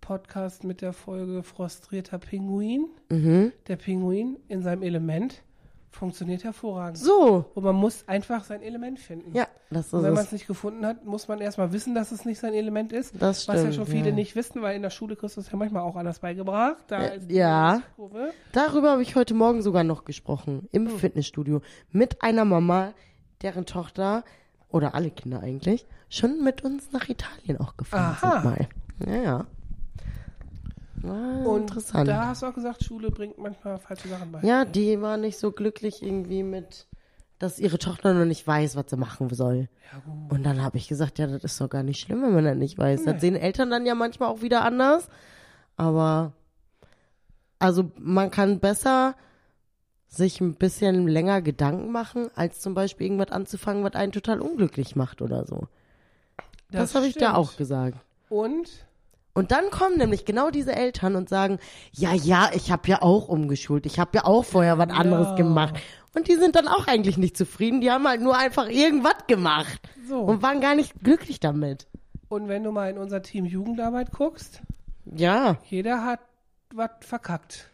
Podcast 0.00 0.62
mit 0.64 0.80
der 0.82 0.92
Folge 0.92 1.42
Frustrierter 1.42 2.18
Pinguin. 2.18 2.86
Mhm. 3.10 3.52
Der 3.66 3.76
Pinguin 3.76 4.38
in 4.48 4.62
seinem 4.62 4.82
Element 4.82 5.42
funktioniert 5.90 6.44
hervorragend. 6.44 6.98
So. 6.98 7.46
Und 7.54 7.64
man 7.64 7.74
muss 7.74 8.06
einfach 8.06 8.44
sein 8.44 8.60
Element 8.62 9.00
finden. 9.00 9.34
Ja, 9.34 9.48
das 9.70 9.92
Und 9.94 10.00
ist 10.00 10.06
wenn 10.06 10.12
man 10.14 10.24
es. 10.24 10.32
nicht 10.32 10.46
gefunden 10.46 10.84
hat, 10.84 11.04
muss 11.06 11.26
man 11.26 11.40
erstmal 11.40 11.72
wissen, 11.72 11.94
dass 11.94 12.12
es 12.12 12.26
nicht 12.26 12.38
sein 12.38 12.52
Element 12.52 12.92
ist. 12.92 13.14
Das 13.20 13.48
was 13.48 13.54
ja 13.56 13.60
stimmt, 13.62 13.74
schon 13.76 13.86
viele 13.86 14.10
ja. 14.10 14.14
nicht 14.14 14.36
wissen, 14.36 14.60
weil 14.60 14.76
in 14.76 14.82
der 14.82 14.90
Schule 14.90 15.16
kriegst 15.16 15.38
du 15.38 15.40
es 15.40 15.50
ja 15.50 15.56
manchmal 15.56 15.82
auch 15.82 15.96
anders 15.96 16.18
beigebracht. 16.18 16.84
Da 16.88 17.00
Äh, 17.02 17.20
ja. 17.28 17.82
Darüber 18.52 18.90
habe 18.90 19.02
ich 19.02 19.16
heute 19.16 19.32
Morgen 19.34 19.62
sogar 19.62 19.84
noch 19.84 20.04
gesprochen. 20.04 20.68
Im 20.70 20.86
Hm. 20.86 20.98
Fitnessstudio. 20.98 21.62
Mit 21.92 22.22
einer 22.22 22.44
Mama, 22.44 22.92
deren 23.42 23.64
Tochter, 23.64 24.22
oder 24.68 24.94
alle 24.94 25.10
Kinder 25.10 25.40
eigentlich, 25.40 25.86
schon 26.08 26.42
mit 26.42 26.62
uns 26.62 26.92
nach 26.92 27.08
Italien 27.08 27.58
auch 27.58 27.76
gefahren 27.76 28.16
Aha. 28.20 28.40
sind 28.40 28.44
mal. 28.44 28.68
Ja, 29.06 29.22
ja. 29.22 29.46
War 31.02 31.46
Und 31.46 31.60
interessant. 31.62 32.08
da 32.08 32.26
hast 32.26 32.42
du 32.42 32.46
auch 32.46 32.54
gesagt, 32.54 32.82
Schule 32.82 33.10
bringt 33.10 33.38
manchmal 33.38 33.78
falsche 33.78 34.08
Sachen 34.08 34.32
bei. 34.32 34.40
Ja, 34.42 34.64
die 34.64 35.00
war 35.00 35.16
nicht 35.16 35.38
so 35.38 35.52
glücklich 35.52 36.02
irgendwie 36.02 36.42
mit, 36.42 36.86
dass 37.38 37.58
ihre 37.58 37.78
Tochter 37.78 38.14
noch 38.14 38.24
nicht 38.24 38.46
weiß, 38.46 38.76
was 38.76 38.86
sie 38.88 38.96
machen 38.96 39.32
soll. 39.32 39.68
Ja, 39.92 39.98
gut. 40.04 40.32
Und 40.32 40.42
dann 40.42 40.62
habe 40.62 40.78
ich 40.78 40.88
gesagt, 40.88 41.18
ja, 41.18 41.26
das 41.26 41.44
ist 41.44 41.60
doch 41.60 41.68
gar 41.68 41.82
nicht 41.82 42.00
schlimm, 42.00 42.22
wenn 42.22 42.34
man 42.34 42.44
das 42.44 42.56
nicht 42.56 42.78
weiß. 42.78 43.00
Nee. 43.04 43.12
Das 43.12 43.20
sehen 43.20 43.36
Eltern 43.36 43.70
dann 43.70 43.86
ja 43.86 43.94
manchmal 43.94 44.30
auch 44.30 44.42
wieder 44.42 44.64
anders. 44.64 45.08
Aber 45.76 46.32
also 47.58 47.90
man 47.98 48.30
kann 48.30 48.60
besser 48.60 49.14
sich 50.08 50.40
ein 50.40 50.54
bisschen 50.54 51.08
länger 51.08 51.42
Gedanken 51.42 51.90
machen, 51.92 52.28
als 52.34 52.60
zum 52.60 52.74
Beispiel 52.74 53.06
irgendwas 53.06 53.32
anzufangen, 53.32 53.84
was 53.84 53.94
einen 53.94 54.12
total 54.12 54.40
unglücklich 54.40 54.96
macht 54.96 55.20
oder 55.22 55.46
so. 55.46 55.66
Das, 56.70 56.94
habe 56.94 57.06
ich 57.06 57.14
da 57.14 57.34
auch 57.34 57.56
gesagt. 57.56 57.96
Und 58.28 58.68
Und 59.34 59.50
dann 59.52 59.70
kommen 59.70 59.98
nämlich 59.98 60.24
genau 60.24 60.50
diese 60.50 60.74
Eltern 60.74 61.14
und 61.16 61.28
sagen, 61.28 61.58
ja, 61.92 62.12
ja, 62.14 62.50
ich 62.54 62.72
habe 62.72 62.88
ja 62.88 63.02
auch 63.02 63.28
umgeschult, 63.28 63.86
ich 63.86 63.98
habe 63.98 64.10
ja 64.14 64.24
auch 64.24 64.44
vorher 64.44 64.78
was 64.78 64.90
anderes 64.90 65.28
Ja. 65.28 65.34
gemacht. 65.36 65.76
Und 66.14 66.28
die 66.28 66.34
sind 66.36 66.56
dann 66.56 66.66
auch 66.66 66.86
eigentlich 66.86 67.18
nicht 67.18 67.36
zufrieden, 67.36 67.80
die 67.82 67.90
haben 67.90 68.08
halt 68.08 68.22
nur 68.22 68.36
einfach 68.36 68.68
irgendwas 68.68 69.26
gemacht 69.26 69.78
so. 70.08 70.20
und 70.20 70.42
waren 70.42 70.60
gar 70.62 70.74
nicht 70.74 70.94
glücklich 71.04 71.38
damit. 71.40 71.86
Und 72.28 72.48
wenn 72.48 72.64
du 72.64 72.72
mal 72.72 72.90
in 72.90 72.98
unser 72.98 73.22
Team 73.22 73.44
Jugendarbeit 73.44 74.10
guckst, 74.12 74.62
Ja, 75.04 75.58
jeder 75.68 76.04
hat 76.04 76.20
was 76.74 76.90
verkackt. 77.00 77.68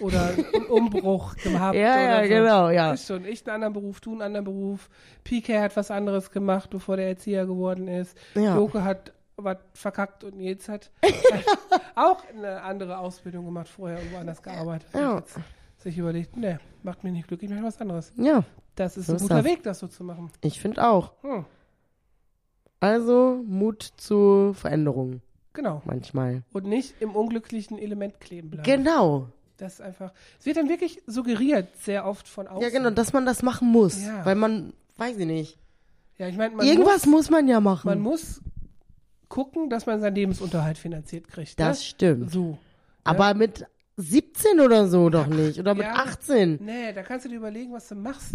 Oder 0.00 0.28
einen 0.54 0.66
Umbruch 0.66 1.34
gehabt. 1.36 1.76
Ja, 1.76 1.94
oder 1.94 2.02
ja, 2.02 2.22
so. 2.24 2.28
genau, 2.28 2.70
ja. 2.70 2.92
Ist 2.92 3.06
schon. 3.06 3.24
Ich 3.24 3.46
einen 3.46 3.54
anderen 3.56 3.72
Beruf, 3.74 4.00
du 4.00 4.12
einen 4.12 4.22
anderen 4.22 4.44
Beruf. 4.44 4.88
PK 5.24 5.60
hat 5.62 5.76
was 5.76 5.90
anderes 5.90 6.30
gemacht, 6.30 6.70
bevor 6.70 6.96
der 6.96 7.08
Erzieher 7.08 7.46
geworden 7.46 7.88
ist. 7.88 8.16
Ja. 8.34 8.56
Joke 8.56 8.82
hat 8.84 9.12
was 9.36 9.56
verkackt 9.72 10.24
und 10.24 10.40
jetzt 10.40 10.68
hat 10.68 10.90
auch 11.96 12.22
eine 12.28 12.62
andere 12.62 12.98
Ausbildung 12.98 13.44
gemacht 13.46 13.68
vorher 13.68 13.98
und 14.00 14.12
woanders 14.12 14.42
gearbeitet. 14.42 14.88
Ja. 14.94 15.22
sich 15.78 15.98
überlegt, 15.98 16.36
ne, 16.36 16.60
macht 16.82 17.02
mich 17.02 17.12
nicht 17.12 17.28
glücklich, 17.28 17.50
ich 17.50 17.56
mache 17.56 17.66
was 17.66 17.80
anderes. 17.80 18.12
ja, 18.16 18.44
Das 18.76 18.96
ist 18.96 19.06
So 19.06 19.14
ein 19.14 19.18
guter 19.18 19.36
das. 19.36 19.44
Weg, 19.44 19.62
das 19.64 19.78
so 19.80 19.88
zu 19.88 20.04
machen. 20.04 20.30
ich 20.42 20.60
finde 20.60 20.86
auch. 20.88 21.12
Hm, 21.22 21.44
Also 22.80 23.42
Mut 23.46 23.82
zu 23.96 24.52
Veränderungen 24.54 25.22
genau. 25.54 25.82
manchmal. 25.84 26.42
Und 26.52 26.66
nicht 26.66 26.94
im 27.00 27.16
unglücklichen 27.16 27.78
Element 27.78 28.20
kleben 28.20 28.50
bleiben. 28.50 28.64
Genau. 28.64 29.28
Das 29.62 29.74
ist 29.74 29.80
einfach. 29.80 30.10
Es 30.40 30.46
wird 30.46 30.56
dann 30.56 30.68
wirklich 30.68 31.00
suggeriert, 31.06 31.68
sehr 31.80 32.04
oft 32.04 32.26
von 32.26 32.48
außen. 32.48 32.62
Ja, 32.62 32.70
genau, 32.70 32.90
dass 32.90 33.12
man 33.12 33.24
das 33.24 33.42
machen 33.42 33.68
muss. 33.68 34.02
Ja. 34.02 34.26
Weil 34.26 34.34
man, 34.34 34.72
weiß 34.96 35.16
ich 35.18 35.26
nicht. 35.26 35.56
Ja, 36.18 36.26
ich 36.26 36.36
meine, 36.36 36.56
man 36.56 36.66
Irgendwas 36.66 37.06
muss, 37.06 37.28
muss 37.28 37.30
man 37.30 37.46
ja 37.46 37.60
machen. 37.60 37.86
man 37.86 38.00
muss 38.00 38.40
gucken, 39.28 39.70
dass 39.70 39.86
man 39.86 40.00
seinen 40.00 40.16
Lebensunterhalt 40.16 40.78
finanziert 40.78 41.28
kriegt. 41.28 41.60
das 41.60 41.78
ne? 41.78 41.84
stimmt. 41.84 42.32
So. 42.32 42.58
Aber 43.04 43.34
mit 43.34 43.64
17 43.98 44.58
oder 44.58 44.88
so 44.88 45.10
doch 45.10 45.28
nicht. 45.28 45.60
Oder 45.60 45.74
mit 45.74 45.84
Ja. 45.84 45.94
18. 45.94 46.58
Nee, 46.60 46.92
da 46.92 47.04
kannst 47.04 47.24
du 47.24 47.28
dir 47.28 47.36
überlegen, 47.36 47.72
was 47.72 47.86
du 47.86 47.94
machst. 47.94 48.34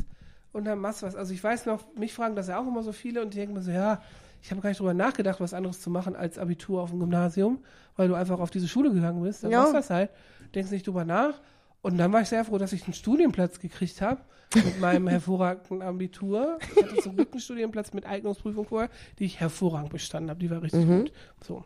Und 0.54 0.64
dann 0.64 0.80
machst 0.80 1.02
du 1.02 1.08
was. 1.08 1.16
Also 1.16 1.34
ich 1.34 1.44
weiß 1.44 1.66
noch, 1.66 1.84
mich 1.96 2.14
fragen 2.14 2.38
das 2.38 2.48
ja 2.48 2.58
auch 2.58 2.66
immer 2.66 2.84
so 2.84 2.94
viele 2.94 3.22
und 3.22 3.34
die 3.34 3.38
denken 3.40 3.54
mir 3.54 3.62
so, 3.62 3.72
ja, 3.72 4.02
ich 4.42 4.52
habe 4.52 4.62
gar 4.62 4.70
nicht 4.70 4.80
drüber 4.80 4.94
nachgedacht, 4.94 5.40
was 5.40 5.54
anderes 5.54 5.82
zu 5.82 5.90
machen 5.90 6.16
als 6.16 6.38
Abitur 6.38 6.82
auf 6.82 6.92
dem 6.92 7.00
Gymnasium, 7.00 7.60
weil 7.96 8.08
du 8.08 8.14
einfach 8.16 8.40
auf 8.40 8.50
diese 8.52 8.68
Schule 8.68 8.92
gegangen 8.92 9.22
bist. 9.24 9.44
Dann 9.44 9.52
Ja. 9.52 9.60
machst 9.60 9.74
du 9.74 9.78
das 9.78 9.90
halt, 9.90 10.10
denkst 10.56 10.72
nicht 10.72 10.86
drüber 10.88 11.06
nach. 11.06 11.42
Und 11.82 11.98
dann 11.98 12.12
war 12.12 12.22
ich 12.22 12.28
sehr 12.30 12.44
froh, 12.44 12.58
dass 12.58 12.74
ich 12.74 12.84
einen 12.86 12.94
Studienplatz 12.94 13.60
gekriegt 13.60 14.02
habe 14.02 14.22
mit 14.56 14.80
meinem 14.80 15.08
hervorragenden 15.08 15.82
Abitur. 15.82 16.58
Ich 16.76 16.84
hatte 16.84 16.96
zum 16.98 17.16
Glück 17.16 17.32
einen 17.32 17.40
Studienplatz 17.40 17.94
mit 17.94 18.06
Eignungsprüfung 18.06 18.66
vorher, 18.66 18.90
die 19.20 19.26
ich 19.26 19.40
hervorragend 19.40 19.92
bestanden 19.92 20.30
habe. 20.30 20.40
Die 20.40 20.50
war 20.50 20.62
richtig 20.62 20.86
gut. 20.88 21.12
So. 21.46 21.64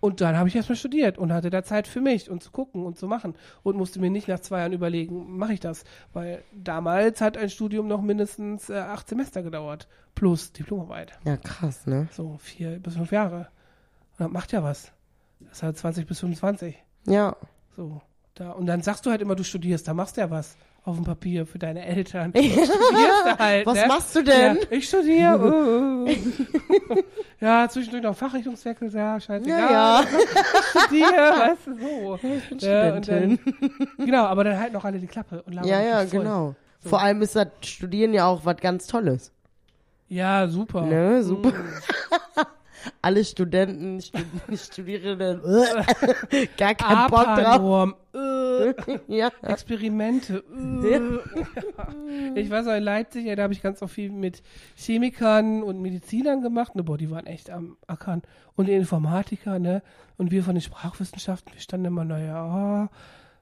Und 0.00 0.22
dann 0.22 0.36
habe 0.36 0.48
ich 0.48 0.56
erstmal 0.56 0.76
studiert 0.76 1.18
und 1.18 1.32
hatte 1.32 1.50
da 1.50 1.62
Zeit 1.62 1.86
für 1.86 2.00
mich 2.00 2.30
und 2.30 2.42
zu 2.42 2.50
gucken 2.50 2.86
und 2.86 2.98
zu 2.98 3.06
machen 3.06 3.34
und 3.62 3.76
musste 3.76 4.00
mir 4.00 4.10
nicht 4.10 4.28
nach 4.28 4.40
zwei 4.40 4.60
Jahren 4.60 4.72
überlegen, 4.72 5.36
mache 5.36 5.52
ich 5.52 5.60
das? 5.60 5.84
Weil 6.14 6.42
damals 6.52 7.20
hat 7.20 7.36
ein 7.36 7.50
Studium 7.50 7.86
noch 7.86 8.00
mindestens 8.00 8.70
äh, 8.70 8.78
acht 8.78 9.08
Semester 9.08 9.42
gedauert, 9.42 9.88
plus 10.14 10.52
Diplomarbeit. 10.52 11.18
Ja, 11.24 11.36
krass, 11.36 11.86
ne? 11.86 12.08
So 12.12 12.38
vier 12.38 12.78
bis 12.78 12.96
fünf 12.96 13.12
Jahre. 13.12 13.48
Und 14.18 14.20
das 14.20 14.30
macht 14.30 14.52
ja 14.52 14.62
was. 14.62 14.92
Das 15.40 15.58
ist 15.58 15.62
halt 15.62 15.76
20 15.76 16.06
bis 16.06 16.20
25. 16.20 16.76
Ja. 17.06 17.36
So. 17.76 18.00
Da. 18.34 18.52
Und 18.52 18.66
dann 18.66 18.82
sagst 18.82 19.04
du 19.04 19.10
halt 19.10 19.20
immer, 19.20 19.34
du 19.34 19.44
studierst, 19.44 19.86
da 19.86 19.94
machst 19.94 20.16
du 20.16 20.22
ja 20.22 20.30
was 20.30 20.56
auf 20.84 20.96
dem 20.96 21.04
Papier 21.04 21.46
für 21.46 21.58
deine 21.58 21.84
Eltern. 21.84 22.30
Studierst 22.36 22.72
du 22.72 23.38
halt, 23.38 23.66
Was 23.66 23.74
ne? 23.74 23.86
machst 23.86 24.16
du 24.16 24.22
denn? 24.22 24.56
Ja, 24.56 24.62
ich 24.70 24.88
studiere. 24.88 25.38
uh, 26.06 26.06
ja, 27.40 27.68
zwischendurch 27.68 28.02
noch 28.02 28.16
Fachrichtungswechsel, 28.16 28.90
ja, 28.92 29.20
scheißegal. 29.20 29.60
Ja, 29.60 29.70
ja. 29.70 30.04
Ich 30.04 30.80
studiere, 30.82 31.10
weißt 31.38 31.66
du, 31.66 31.76
so. 31.78 32.14
Ich 32.16 32.48
bin 32.48 32.58
Ja, 32.58 33.02
Studentin. 33.02 33.38
dann, 33.98 34.06
genau, 34.06 34.24
aber 34.24 34.44
dann 34.44 34.58
halten 34.58 34.76
auch 34.76 34.84
alle 34.84 34.98
die 34.98 35.06
Klappe 35.06 35.42
und 35.42 35.54
labern 35.54 35.68
Ja, 35.68 35.80
ja, 35.82 35.98
voll. 35.98 36.06
genau. 36.20 36.54
Vor 36.80 37.00
allem 37.00 37.20
ist 37.20 37.36
das 37.36 37.48
Studieren 37.62 38.14
ja 38.14 38.26
auch 38.26 38.44
was 38.44 38.56
ganz 38.56 38.86
Tolles. 38.86 39.32
Ja, 40.08 40.48
super. 40.48 40.82
Ne, 40.82 41.22
super. 41.22 41.50
Mm. 41.50 42.44
Alle 43.02 43.24
Studenten, 43.24 44.00
Stud 44.00 44.24
Studierenden, 44.56 45.42
äh, 46.30 46.46
gar 46.56 46.74
keinen 46.74 47.10
Bock 47.10 47.24
drauf. 47.36 47.94
Äh, 48.60 48.74
Ja. 49.08 49.30
Experimente. 49.42 50.44
Äh. 50.84 51.00
Ich 52.34 52.50
weiß 52.50 52.66
noch, 52.66 52.74
in 52.74 52.82
Leipzig, 52.82 53.26
ja, 53.26 53.36
da 53.36 53.44
habe 53.44 53.52
ich 53.52 53.62
ganz 53.62 53.82
auch 53.82 53.88
viel 53.88 54.10
mit 54.10 54.42
Chemikern 54.76 55.62
und 55.62 55.80
Medizinern 55.80 56.42
gemacht. 56.42 56.74
Ne, 56.74 56.82
boah, 56.82 56.98
die 56.98 57.10
waren 57.10 57.26
echt 57.26 57.50
am 57.50 57.76
Ackern. 57.86 58.22
Und 58.56 58.66
die 58.66 58.72
Informatiker, 58.72 59.58
ne? 59.58 59.82
Und 60.16 60.30
wir 60.30 60.42
von 60.44 60.54
den 60.54 60.62
Sprachwissenschaften, 60.62 61.52
wir 61.54 61.60
standen 61.60 61.86
immer, 61.86 62.04
naja, 62.04 62.90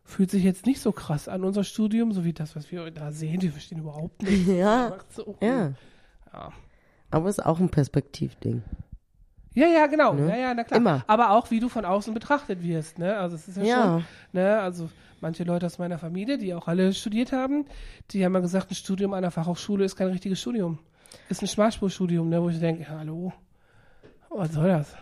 fühlt 0.04 0.31
sich 0.31 0.44
jetzt 0.44 0.66
nicht 0.66 0.81
so 0.81 0.92
krass 0.92 1.28
an, 1.28 1.44
unser 1.44 1.64
Studium, 1.64 2.12
so 2.12 2.24
wie 2.24 2.33
das, 2.33 2.57
was 2.57 2.70
wir 2.70 2.90
da 2.90 3.12
sehen. 3.12 3.42
Wir 3.42 3.52
verstehen 3.52 3.78
überhaupt 3.78 4.22
nicht. 4.22 4.46
Ja, 4.46 4.96
so. 5.11 5.37
ja. 5.40 5.72
Ja. 6.33 6.52
Aber 7.11 7.28
ist 7.28 7.44
auch 7.44 7.59
ein 7.59 7.70
Perspektivding. 7.70 8.62
Ja, 9.59 9.66
ja, 9.66 9.87
genau. 9.87 10.12
Ne? 10.14 10.29
Ja, 10.29 10.37
ja, 10.37 10.55
na 10.55 10.64
klar. 10.64 10.79
Immer. 10.79 11.05
Aber 11.07 11.31
auch, 11.33 11.51
wie 11.51 11.59
du 11.61 11.68
von 11.68 11.85
außen 11.85 12.14
betrachtet 12.14 12.62
wirst, 12.62 12.99
ne? 12.99 13.16
Also 13.16 13.37
es 13.37 13.49
ist 13.49 13.57
ja, 13.57 13.64
Ja. 13.64 13.83
schon, 13.85 14.05
ne? 14.33 14.61
Also 14.61 14.88
manche 15.21 15.44
Leute 15.44 15.66
aus 15.66 15.79
meiner 15.79 15.99
Familie, 15.99 16.38
die 16.38 16.55
auch 16.55 16.68
alle 16.68 16.92
studiert 16.92 17.33
haben, 17.33 17.64
die 18.11 18.25
haben 18.25 18.33
mal 18.33 18.40
gesagt, 18.42 18.71
ein 18.71 18.75
Studium 18.77 19.14
an 19.14 19.23
der 19.23 19.31
Fachhochschule 19.33 19.85
ist 19.85 19.97
kein 19.97 20.09
richtiges 20.09 20.40
Studium. 20.40 20.79
Ist 21.29 21.42
ein 21.42 21.49
Schmalspurstudium, 21.49 22.29
ne? 22.29 22.42
Wo 22.42 22.49
ich 22.51 22.61
denke, 22.61 22.88
hallo, 22.88 23.33
was 24.31 24.53
soll 24.53 24.68
das? 24.68 24.94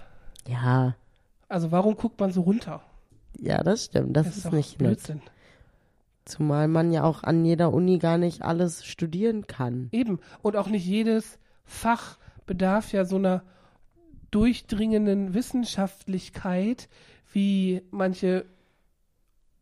Ja, 0.49 0.95
Also 1.49 1.71
warum 1.73 1.97
guckt 1.97 2.19
man 2.21 2.33
so 2.33 2.41
runter? 2.43 2.81
ja, 3.39 3.63
das 3.63 3.85
stimmt. 3.87 4.17
Das, 4.17 4.29
ist 4.29 4.47
doch 4.47 4.53
nicht 4.53 4.81
nett. 4.81 4.89
Blödsinn. 4.89 5.21
Zumal 6.25 6.67
man 6.69 6.91
ja 6.93 7.05
auch 7.05 7.23
an 7.23 7.45
jeder 7.45 7.73
Uni 7.73 7.99
gar 7.99 8.19
nicht 8.19 8.43
alles 8.43 8.85
studieren 8.85 9.47
kann. 9.47 9.89
Eben. 9.93 10.19
Und 10.43 10.57
auch 10.57 10.67
nicht 10.69 10.85
jedes 10.87 11.39
Fach 11.65 12.17
bedarf 12.47 12.93
ja 12.93 13.05
so 13.05 13.17
einer 13.17 13.43
durchdringenden 14.37 15.33
Wissenschaftlichkeit 15.33 16.91
wie 17.33 17.81
manche 17.91 18.45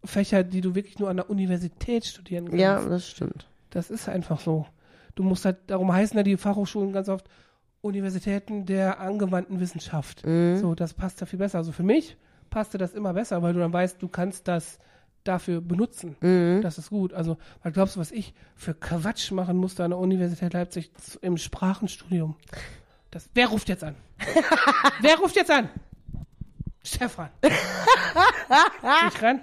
Fächer, 0.05 0.43
die 0.43 0.61
du 0.63 0.75
wirklich 0.75 0.99
nur 0.99 1.09
an 1.11 1.17
der 1.17 1.31
Universität 1.31 2.05
studieren 2.05 2.47
kannst. 2.47 2.61
Ja, 2.61 2.85
das 2.85 3.09
stimmt. 3.09 3.47
Das 3.71 3.89
ist 3.89 4.09
einfach 4.09 4.41
so. 4.41 4.67
Du 5.15 5.23
musst 5.23 5.45
halt, 5.45 5.59
darum 5.69 5.93
heißen 5.93 6.17
ja 6.17 6.25
die 6.25 6.37
Fachhochschulen 6.37 6.93
ganz 6.93 7.09
oft 7.09 7.29
Universitäten 7.83 8.67
der 8.67 8.99
angewandten 8.99 9.61
Wissenschaft. 9.61 10.27
Mhm. 10.27 10.57
So, 10.57 10.75
das 10.75 10.93
passt 10.93 11.23
da 11.23 11.27
viel 11.27 11.39
besser. 11.39 11.59
Also 11.59 11.71
für 11.71 11.85
mich 11.85 12.17
passte 12.51 12.77
das 12.77 12.95
immer 12.95 13.15
besser, 13.15 13.43
weil 13.43 13.55
du 13.55 13.61
dann 13.61 13.73
weißt, 13.73 14.03
du 14.03 14.09
kannst 14.09 14.49
das 14.49 14.81
dafür 15.23 15.61
benutzen. 15.61 16.17
Mhm. 16.21 16.63
Das 16.63 16.79
ist 16.79 16.91
gut. 16.91 17.15
Also, 17.15 17.37
weil 17.63 17.71
glaubst 17.71 17.95
du, 17.95 18.01
was 18.01 18.11
ich 18.11 18.35
für 18.57 18.75
Quatsch 18.75 19.31
machen 19.31 19.57
musste 19.57 19.85
an 19.85 19.93
der 19.93 20.01
Universität 20.01 20.53
Leipzig 20.53 20.91
im 21.23 21.37
Sprachenstudium? 21.37 22.35
Das, 23.15 23.31
wer 23.33 23.47
ruft 23.47 23.69
jetzt 23.69 23.85
an? 23.85 23.95
wer 25.01 25.17
ruft 25.19 25.37
jetzt 25.37 25.51
an? 25.51 25.71
Stefan. 26.83 27.31
Ich 29.09 29.23
ran? 29.23 29.41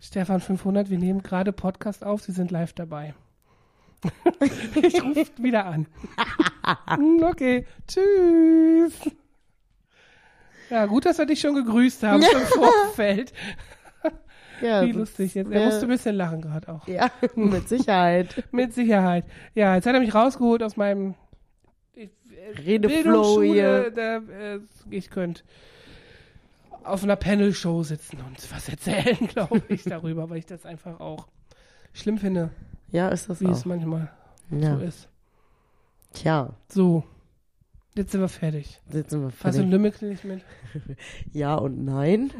Stefan 0.00 0.40
500, 0.40 0.88
wir 0.88 0.98
nehmen 0.98 1.22
gerade 1.22 1.52
Podcast 1.52 2.02
auf, 2.02 2.22
Sie 2.22 2.32
sind 2.32 2.50
live 2.50 2.72
dabei. 2.72 3.14
ich 4.74 5.02
rufe 5.02 5.30
wieder 5.36 5.66
an. 5.66 5.86
Hm, 6.88 7.22
okay, 7.22 7.66
tschüss. 7.86 8.94
Ja, 10.70 10.86
gut, 10.86 11.04
dass 11.04 11.18
wir 11.18 11.26
dich 11.26 11.40
schon 11.40 11.54
gegrüßt 11.54 12.02
haben 12.04 12.22
im 12.22 12.46
Vorfeld. 12.46 13.34
Ja, 14.62 14.82
Wie 14.86 14.92
lustig 14.92 15.34
jetzt. 15.34 15.50
Er 15.50 15.66
musste 15.66 15.82
ein 15.86 15.88
bisschen 15.88 16.14
lachen 16.14 16.40
gerade 16.40 16.72
auch. 16.72 16.86
Ja, 16.88 17.10
mit 17.34 17.68
Sicherheit. 17.68 18.44
Mit 18.50 18.72
Sicherheit. 18.72 19.24
Ja, 19.54 19.74
jetzt 19.74 19.86
hat 19.86 19.94
er 19.94 20.00
mich 20.00 20.14
rausgeholt 20.14 20.62
aus 20.62 20.76
meinem 20.76 21.14
Redeflow 22.66 23.42
hier. 23.42 23.90
Da, 23.90 24.16
äh, 24.18 24.60
ich 24.90 25.10
könnte 25.10 25.42
auf 26.82 27.02
einer 27.02 27.16
Panel-Show 27.16 27.82
sitzen 27.82 28.18
und 28.26 28.52
was 28.52 28.68
erzählen, 28.68 29.26
glaube 29.28 29.62
ich, 29.68 29.84
darüber, 29.84 30.28
weil 30.28 30.38
ich 30.38 30.46
das 30.46 30.66
einfach 30.66 31.00
auch 31.00 31.26
schlimm 31.94 32.18
finde, 32.18 32.50
Ja, 32.90 33.08
ist 33.08 33.30
das 33.30 33.40
wie 33.40 33.46
es 33.48 33.62
auch. 33.62 33.64
manchmal 33.66 34.10
Ja. 34.50 34.76
so 34.76 34.82
ist. 34.84 35.08
Tja, 36.12 36.54
So, 36.68 37.02
jetzt 37.94 38.12
sind 38.12 38.20
wir 38.20 38.28
fertig. 38.28 38.80
jetzt 38.92 39.10
sind 39.10 39.20
wir 39.22 39.28
Hast 39.28 39.38
du 39.38 39.42
fertig. 39.52 39.70
Lümmelknilch 39.70 40.24
mit? 40.24 40.42
Ja 41.32 41.54
und 41.56 41.84
nein. 41.84 42.30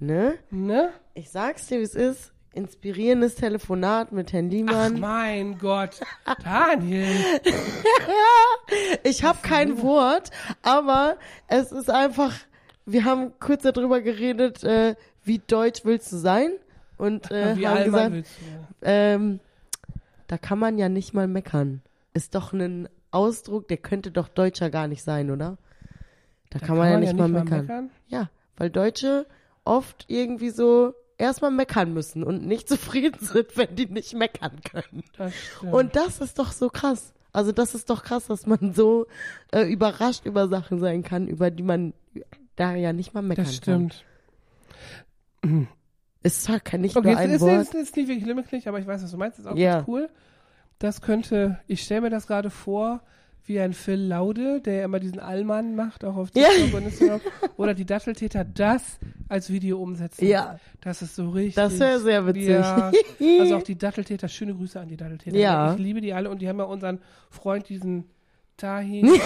Ne? 0.00 0.34
Ne? 0.50 0.90
Ich 1.14 1.30
sag's 1.30 1.68
dir, 1.68 1.78
wie 1.78 1.84
es 1.84 1.94
ist. 1.94 2.31
Inspirierendes 2.54 3.34
Telefonat 3.36 4.12
mit 4.12 4.32
Herrn 4.32 4.46
Ach 4.48 4.52
Liemann. 4.52 5.00
mein 5.00 5.58
Gott. 5.58 6.00
Daniel. 6.44 7.08
Ich 9.02 9.22
habe 9.22 9.38
kein 9.42 9.82
Wort, 9.82 10.30
aber 10.62 11.16
es 11.46 11.72
ist 11.72 11.90
einfach, 11.90 12.32
wir 12.86 13.04
haben 13.04 13.32
kurz 13.38 13.62
darüber 13.62 14.00
geredet, 14.00 14.64
äh, 14.64 14.94
wie 15.24 15.40
deutsch 15.46 15.84
willst 15.84 16.10
du 16.12 16.16
sein? 16.16 16.52
Und 16.96 17.30
äh, 17.30 17.56
Wie 17.56 17.66
haben 17.66 17.84
gesagt, 17.84 18.12
willst 18.12 18.30
du? 18.40 18.44
ähm, 18.82 19.40
da 20.26 20.38
kann 20.38 20.58
man 20.58 20.78
ja 20.78 20.88
nicht 20.88 21.12
mal 21.14 21.28
meckern. 21.28 21.82
Ist 22.14 22.34
doch 22.34 22.52
ein 22.52 22.88
Ausdruck, 23.10 23.68
der 23.68 23.76
könnte 23.76 24.10
doch 24.10 24.28
Deutscher 24.28 24.70
gar 24.70 24.88
nicht 24.88 25.02
sein, 25.02 25.30
oder? 25.30 25.58
Da, 26.50 26.58
kann, 26.58 26.76
man 26.76 26.90
ja 26.90 26.98
nicht 26.98 27.16
mal 27.16 27.28
meckern. 27.28 27.90
Ja, 28.08 28.30
weil 28.56 28.70
Deutsche 28.70 29.26
oft 29.64 30.04
irgendwie 30.08 30.50
so 30.50 30.94
erstmal 31.18 31.50
meckern 31.50 31.92
müssen 31.94 32.22
und 32.24 32.46
nicht 32.46 32.68
zufrieden 32.68 33.18
sind, 33.20 33.56
wenn 33.56 33.74
die 33.76 33.86
nicht 33.86 34.14
meckern 34.14 34.60
können. 34.70 35.02
Das. 35.16 35.32
Und 35.70 35.96
das 35.96 36.20
ist 36.20 36.38
doch 36.38 36.52
so 36.52 36.68
krass. 36.68 37.12
Also 37.32 37.52
das 37.52 37.74
ist 37.74 37.88
doch 37.88 38.02
krass, 38.02 38.26
dass 38.26 38.46
man 38.46 38.74
so 38.74 39.06
äh, 39.52 39.62
überrascht 39.62 40.26
über 40.26 40.48
Sachen 40.48 40.78
sein 40.80 41.02
kann, 41.02 41.28
über 41.28 41.50
die 41.50 41.62
man 41.62 41.94
da 42.56 42.74
ja 42.74 42.92
nicht 42.92 43.14
mal 43.14 43.22
meckern 43.22 43.46
das 43.46 43.56
stimmt. 43.56 44.04
kann. 45.42 45.68
Ist 46.22 46.44
zwar 46.44 46.60
kein 46.60 46.82
nicht 46.82 46.96
Okay, 46.96 47.08
nur 47.08 47.14
es 47.14 47.20
ein 47.20 47.30
ist, 47.30 47.40
Wort. 47.40 47.62
ist, 47.62 47.74
ist 47.74 47.96
nicht 47.96 48.08
wirklich 48.08 48.26
Lümmelknecht, 48.26 48.68
aber 48.68 48.78
ich 48.78 48.86
weiß, 48.86 49.02
was 49.02 49.10
du 49.10 49.16
meinst. 49.16 49.38
Das 49.38 49.46
ist 49.46 49.50
auch 49.52 49.56
Ja. 49.56 49.76
ganz 49.76 49.88
cool. 49.88 50.10
Das 50.78 51.00
könnte, 51.00 51.58
ich 51.66 51.82
stelle 51.82 52.02
mir 52.02 52.10
das 52.10 52.26
gerade 52.26 52.50
vor, 52.50 53.02
wie 53.44 53.58
ein 53.60 53.72
Phil 53.72 53.96
Laude, 54.00 54.60
der 54.60 54.84
immer 54.84 55.00
diesen 55.00 55.18
Allmann 55.18 55.74
macht, 55.74 56.04
auch 56.04 56.16
auf 56.16 56.28
Ja. 56.34 56.48
TikTok 56.48 56.74
und 56.80 56.86
Instagram. 56.86 57.20
Oder 57.56 57.74
die 57.74 57.84
Datteltäter 57.84 58.44
das 58.44 58.98
als 59.28 59.50
Video 59.50 59.80
umsetzen. 59.82 60.26
Ja. 60.26 60.58
Das 60.80 61.02
ist 61.02 61.16
so 61.16 61.28
richtig. 61.30 61.56
Das 61.56 61.78
wäre 61.80 61.98
sehr 62.00 62.26
witzig. 62.26 62.48
Ja, 62.48 62.92
also 63.40 63.56
auch 63.56 63.62
die 63.64 63.76
Datteltäter, 63.76 64.28
schöne 64.28 64.54
Grüße 64.54 64.78
an 64.78 64.88
die 64.88 64.96
Datteltäter. 64.96 65.36
Ja. 65.36 65.72
Ich 65.72 65.78
liebe 65.80 66.00
die 66.00 66.12
alle 66.12 66.30
und 66.30 66.40
die 66.40 66.48
haben 66.48 66.58
ja 66.58 66.64
unseren 66.64 67.00
Freund, 67.30 67.68
diesen 67.68 68.04
Tahin, 68.56 69.06
Bro, 69.06 69.16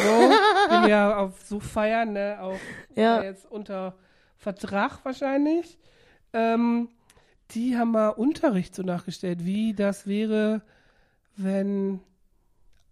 den 0.70 0.82
wir 0.82 0.88
ja 0.88 1.16
auf 1.18 1.42
so 1.44 1.60
feiern, 1.60 2.12
ne, 2.14 2.38
auch 2.40 2.56
Ja. 2.94 3.22
jetzt 3.22 3.44
unter 3.50 3.96
Vertrag 4.38 5.04
wahrscheinlich. 5.04 5.78
Ähm, 6.32 6.88
die 7.50 7.76
haben 7.76 7.90
mal 7.90 8.08
Unterricht 8.10 8.74
so 8.74 8.82
nachgestellt, 8.82 9.44
wie 9.44 9.74
das 9.74 10.06
wäre, 10.06 10.62
wenn 11.36 12.00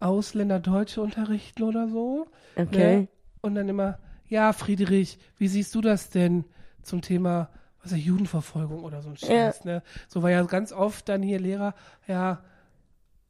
Ausländer 0.04 0.60
Deutsche 0.60 1.00
unterrichten 1.00 1.62
oder 1.62 1.88
so. 1.88 2.26
Okay. 2.56 2.96
Ne? 2.96 3.08
Und 3.40 3.54
dann 3.54 3.68
immer, 3.68 3.98
ja, 4.28 4.52
Friedrich, 4.52 5.18
wie 5.38 5.48
siehst 5.48 5.74
du 5.74 5.80
das 5.80 6.10
denn 6.10 6.44
zum 6.82 7.00
Thema, 7.00 7.48
was 7.82 7.92
ist 7.92 7.98
Judenverfolgung 7.98 8.84
oder 8.84 9.02
so 9.02 9.10
ein 9.10 9.16
Scheiß, 9.16 9.64
ne? 9.64 9.82
So 10.08 10.22
war 10.22 10.30
ja 10.30 10.42
ganz 10.42 10.72
oft 10.72 11.08
dann 11.08 11.22
hier 11.22 11.40
Lehrer, 11.40 11.74
ja, 12.06 12.42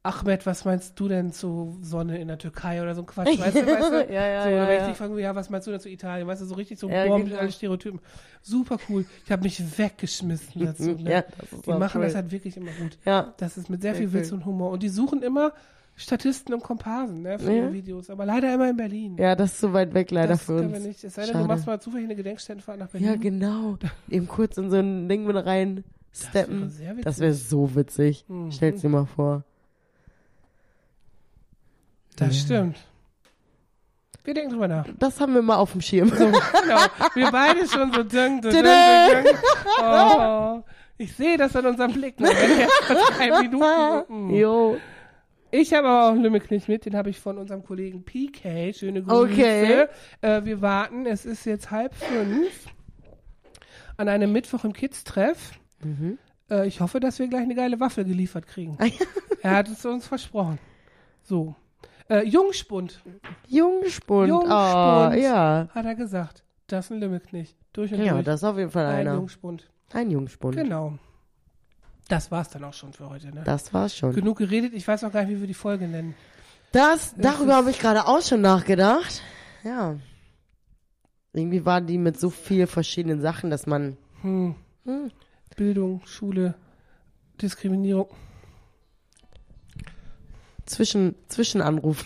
Ahmed, 0.03 0.45
was 0.45 0.65
meinst 0.65 0.99
du 0.99 1.07
denn 1.07 1.31
zu 1.31 1.77
Sonne 1.81 2.19
in 2.19 2.27
der 2.27 2.37
Türkei 2.37 2.81
oder 2.81 2.93
so 2.93 3.01
ein 3.01 3.07
Quatsch, 3.07 3.39
weißt 3.39 3.55
du, 3.55 3.65
weißt 3.65 3.91
du? 3.91 4.13
Ja, 4.13 4.27
ja, 4.27 4.43
so, 4.43 4.49
ja, 4.49 4.67
wenn 4.67 4.75
ja. 4.75 4.81
ich 4.81 4.87
dich 4.89 4.97
frage, 4.97 5.19
ja, 5.19 5.35
was 5.35 5.49
meinst 5.49 5.65
du 5.65 5.71
denn 5.71 5.79
zu 5.79 5.89
Italien? 5.89 6.27
Weißt 6.27 6.41
du, 6.41 6.45
so 6.45 6.55
richtig 6.55 6.77
so 6.77 6.87
Ja, 6.87 7.07
bomben, 7.07 7.29
genau. 7.29 7.39
alle 7.39 7.51
Stereotypen. 7.51 7.99
Super 8.41 8.77
cool. 8.87 9.05
Ich 9.25 9.31
habe 9.31 9.41
mich 9.41 9.77
weggeschmissen 9.77 10.63
dazu. 10.63 10.83
Ne? 11.05 11.11
Ja, 11.11 11.21
das 11.21 11.51
ist 11.51 11.65
die 11.65 11.71
machen 11.71 11.99
cool. 11.99 12.05
das 12.05 12.15
halt 12.15 12.31
wirklich 12.31 12.55
immer 12.55 12.71
gut. 12.79 12.97
Ja. 13.05 13.33
Das 13.37 13.57
ist 13.57 13.69
mit 13.69 13.81
sehr 13.81 13.95
viel 13.95 14.13
Witz 14.13 14.31
cool. 14.31 14.37
und 14.37 14.45
Humor. 14.45 14.69
Und 14.69 14.83
die 14.83 14.89
suchen 14.89 15.23
immer 15.23 15.53
Statisten 15.97 16.53
und 16.53 16.61
Komparsen 16.61 17.21
ne, 17.21 17.39
für 17.39 17.51
Ja. 17.51 17.71
Videos. 17.73 18.09
Aber 18.09 18.25
leider 18.25 18.53
immer 18.53 18.69
in 18.69 18.75
Berlin. 18.77 19.15
Ja, 19.17 19.35
das 19.35 19.53
ist 19.53 19.59
zu 19.61 19.71
weit 19.73 19.93
weg 19.93 20.11
leider 20.11 20.33
das 20.33 20.43
für 20.43 20.57
können 20.57 20.73
uns. 20.73 20.79
wir 20.83 20.87
nicht. 20.89 21.03
Es 21.03 21.13
sei 21.15 21.21
denn, 21.23 21.31
Schade. 21.31 21.43
du 21.45 21.47
machst 21.47 21.65
mal 21.65 21.79
zufällig 21.79 22.05
eine 22.05 22.15
Gedenkstättenfahrt 22.15 22.77
nach 22.79 22.89
Berlin. 22.89 23.07
Ja, 23.07 23.15
genau. 23.15 23.77
Eben 24.09 24.27
kurz 24.27 24.57
in 24.57 24.69
so 24.69 24.75
ein 24.77 25.07
Ding 25.07 25.25
mit 25.25 25.35
rein 25.37 25.83
Das 26.11 26.27
steppen. 26.29 26.73
Das 27.03 27.19
wäre 27.19 27.33
so 27.33 27.75
witzig. 27.75 28.25
Mhm. 28.27 28.51
Stell's 28.51 28.81
dir 28.81 28.89
mal 28.89 29.05
vor. 29.05 29.43
Das 32.17 32.37
stimmt. 32.39 32.77
Wir 34.23 34.33
denken 34.33 34.51
drüber 34.51 34.67
nach. 34.67 34.85
Das 34.97 35.19
haben 35.21 35.33
wir 35.35 35.41
mal 35.43 35.57
auf 35.57 35.73
dem 35.73 35.81
Schirm. 35.81 36.09
So, 36.09 36.15
genau. 36.15 36.79
Wir 37.13 37.31
beide 37.31 37.67
schon 37.67 37.93
so 37.93 38.03
dünn, 38.03 38.41
dünn, 38.41 38.51
dünn. 38.51 39.25
Oh, 39.83 40.61
ich 40.97 41.13
sehe 41.15 41.37
das 41.37 41.55
an 41.55 41.67
unserem 41.67 41.93
Blick. 41.93 42.19
Ne? 42.19 42.27
Wenn 42.29 42.57
wir 42.57 42.67
vor 42.67 42.95
drei 43.17 43.41
Minuten. 43.43 44.29
Jo. 44.35 44.77
Ich 45.57 45.73
habe 45.73 45.87
aber 45.87 46.07
auch 46.07 46.11
einen 46.11 46.23
Lümmelknecht 46.23 46.67
mit, 46.67 46.85
den 46.85 46.97
habe 46.97 47.09
ich 47.09 47.19
von 47.19 47.37
unserem 47.37 47.63
Kollegen 47.63 48.03
PK. 48.03 48.73
Schöne 48.73 49.01
Grüße. 49.03 49.21
Okay. 49.21 49.85
Äh, 50.21 50.43
wir 50.43 50.61
warten, 50.61 51.05
es 51.05 51.25
ist 51.25 51.45
jetzt 51.45 51.71
halb 51.71 51.93
fünf 51.95 52.67
an 53.95 54.09
einem 54.09 54.33
Mittwoch 54.33 54.65
im 54.65 54.73
Kids-Treff. 54.73 55.53
Mhm. 55.81 56.17
Äh, 56.49 56.67
ich 56.67 56.81
hoffe, 56.81 56.99
dass 56.99 57.19
wir 57.19 57.27
gleich 57.27 57.43
eine 57.43 57.55
geile 57.55 57.79
Waffel 57.79 58.03
geliefert 58.03 58.47
kriegen. 58.47 58.77
er 59.41 59.51
hat 59.51 59.69
es 59.69 59.85
uns 59.85 60.05
versprochen. 60.05 60.59
So. 61.23 61.55
Äh, 62.09 62.23
Jungspund, 62.27 63.01
Jungspund. 63.47 64.27
Jungspund. 64.29 64.51
Ah, 64.51 65.15
ja. 65.15 65.69
hat 65.73 65.85
er 65.85 65.95
gesagt. 65.95 66.43
Das 66.67 66.85
ist 66.85 66.91
ein 66.91 66.99
Lümmelknecht. 66.99 67.55
Durch 67.71 67.93
und 67.93 68.03
Ja, 68.03 68.13
durch. 68.13 68.25
das 68.25 68.41
ist 68.41 68.43
auf 68.43 68.57
jeden 68.57 68.71
Fall 68.71 68.85
ein 68.87 69.07
einer. 69.07 69.15
Jungspund. 69.15 69.69
Ein 69.93 70.11
Jungspund. 70.11 70.55
Genau. 70.57 70.99
Das 72.07 72.29
war's 72.31 72.49
dann 72.49 72.63
auch 72.63 72.73
schon 72.73 72.93
für 72.93 73.09
heute. 73.09 73.33
Ne? 73.33 73.43
Das 73.45 73.73
war's 73.73 73.95
schon. 73.95 74.13
Genug 74.13 74.37
geredet. 74.37 74.73
Ich 74.73 74.87
weiß 74.87 75.03
auch 75.03 75.11
gar 75.11 75.23
nicht, 75.23 75.35
wie 75.35 75.41
wir 75.41 75.47
die 75.47 75.53
Folge 75.53 75.87
nennen. 75.87 76.15
Das, 76.71 77.15
Das 77.15 77.21
darüber 77.21 77.55
habe 77.55 77.71
ich 77.71 77.79
gerade 77.79 78.05
auch 78.07 78.21
schon 78.21 78.41
nachgedacht. 78.41 79.21
Ja. 79.63 79.95
Irgendwie 81.33 81.65
war 81.65 81.81
die 81.81 81.97
mit 81.97 82.19
so 82.19 82.29
vielen 82.29 82.67
verschiedenen 82.67 83.21
Sachen, 83.21 83.49
dass 83.49 83.65
man. 83.65 83.97
Hm. 84.21 84.55
Hm. 84.85 85.11
Bildung, 85.55 86.01
Schule, 86.05 86.55
Diskriminierung. 87.41 88.07
Zwischen, 90.65 91.15
Zwischenanruf. 91.27 92.05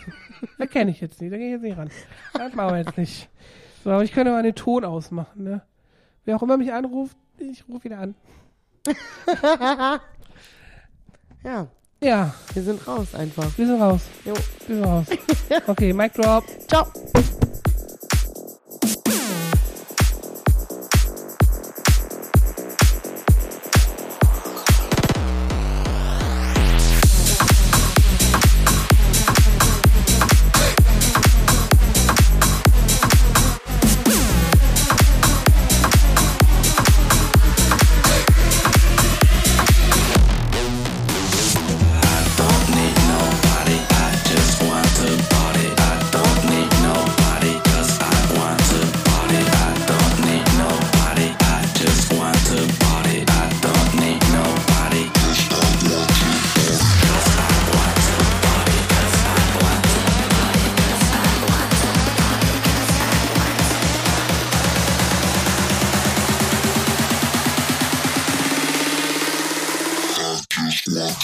Da 0.58 0.66
kenne 0.68 0.92
ich 0.92 1.02
jetzt 1.02 1.20
nicht. 1.20 1.34
Da 1.34 1.38
gehe 1.38 1.48
ich 1.48 1.54
jetzt 1.54 1.64
nicht 1.64 1.78
ran. 1.78 1.90
Das 2.34 2.54
machen 2.54 2.74
wir 2.74 2.78
jetzt 2.78 2.98
nicht. 2.98 3.30
So, 3.84 3.90
aber 3.92 4.04
ich 4.04 4.12
könnte 4.14 4.32
mal 4.32 4.44
den 4.44 4.56
Ton 4.56 4.86
ausmachen. 4.86 5.44
Ne? 5.44 5.62
Wer 6.26 6.36
auch 6.36 6.44
immer 6.44 6.58
mich 6.58 6.72
anruft, 6.72 7.18
ich 7.38 7.68
rufe 7.68 7.86
wieder 7.86 8.00
an. 8.00 8.16
Ja, 11.44 11.68
Ja, 12.02 12.34
wir 12.54 12.64
sind 12.64 12.86
raus 12.86 13.16
einfach. 13.16 13.58
wir 13.58 13.66
sind 13.66 13.82
raus. 13.82 14.02
Jo. 14.26 14.34
Wir 14.68 14.76
sind 14.76 14.86
raus. 14.86 15.06
Okay, 15.68 15.94
Mic 15.94 16.14
Drop. 16.14 16.44
Ciao. 16.68 16.88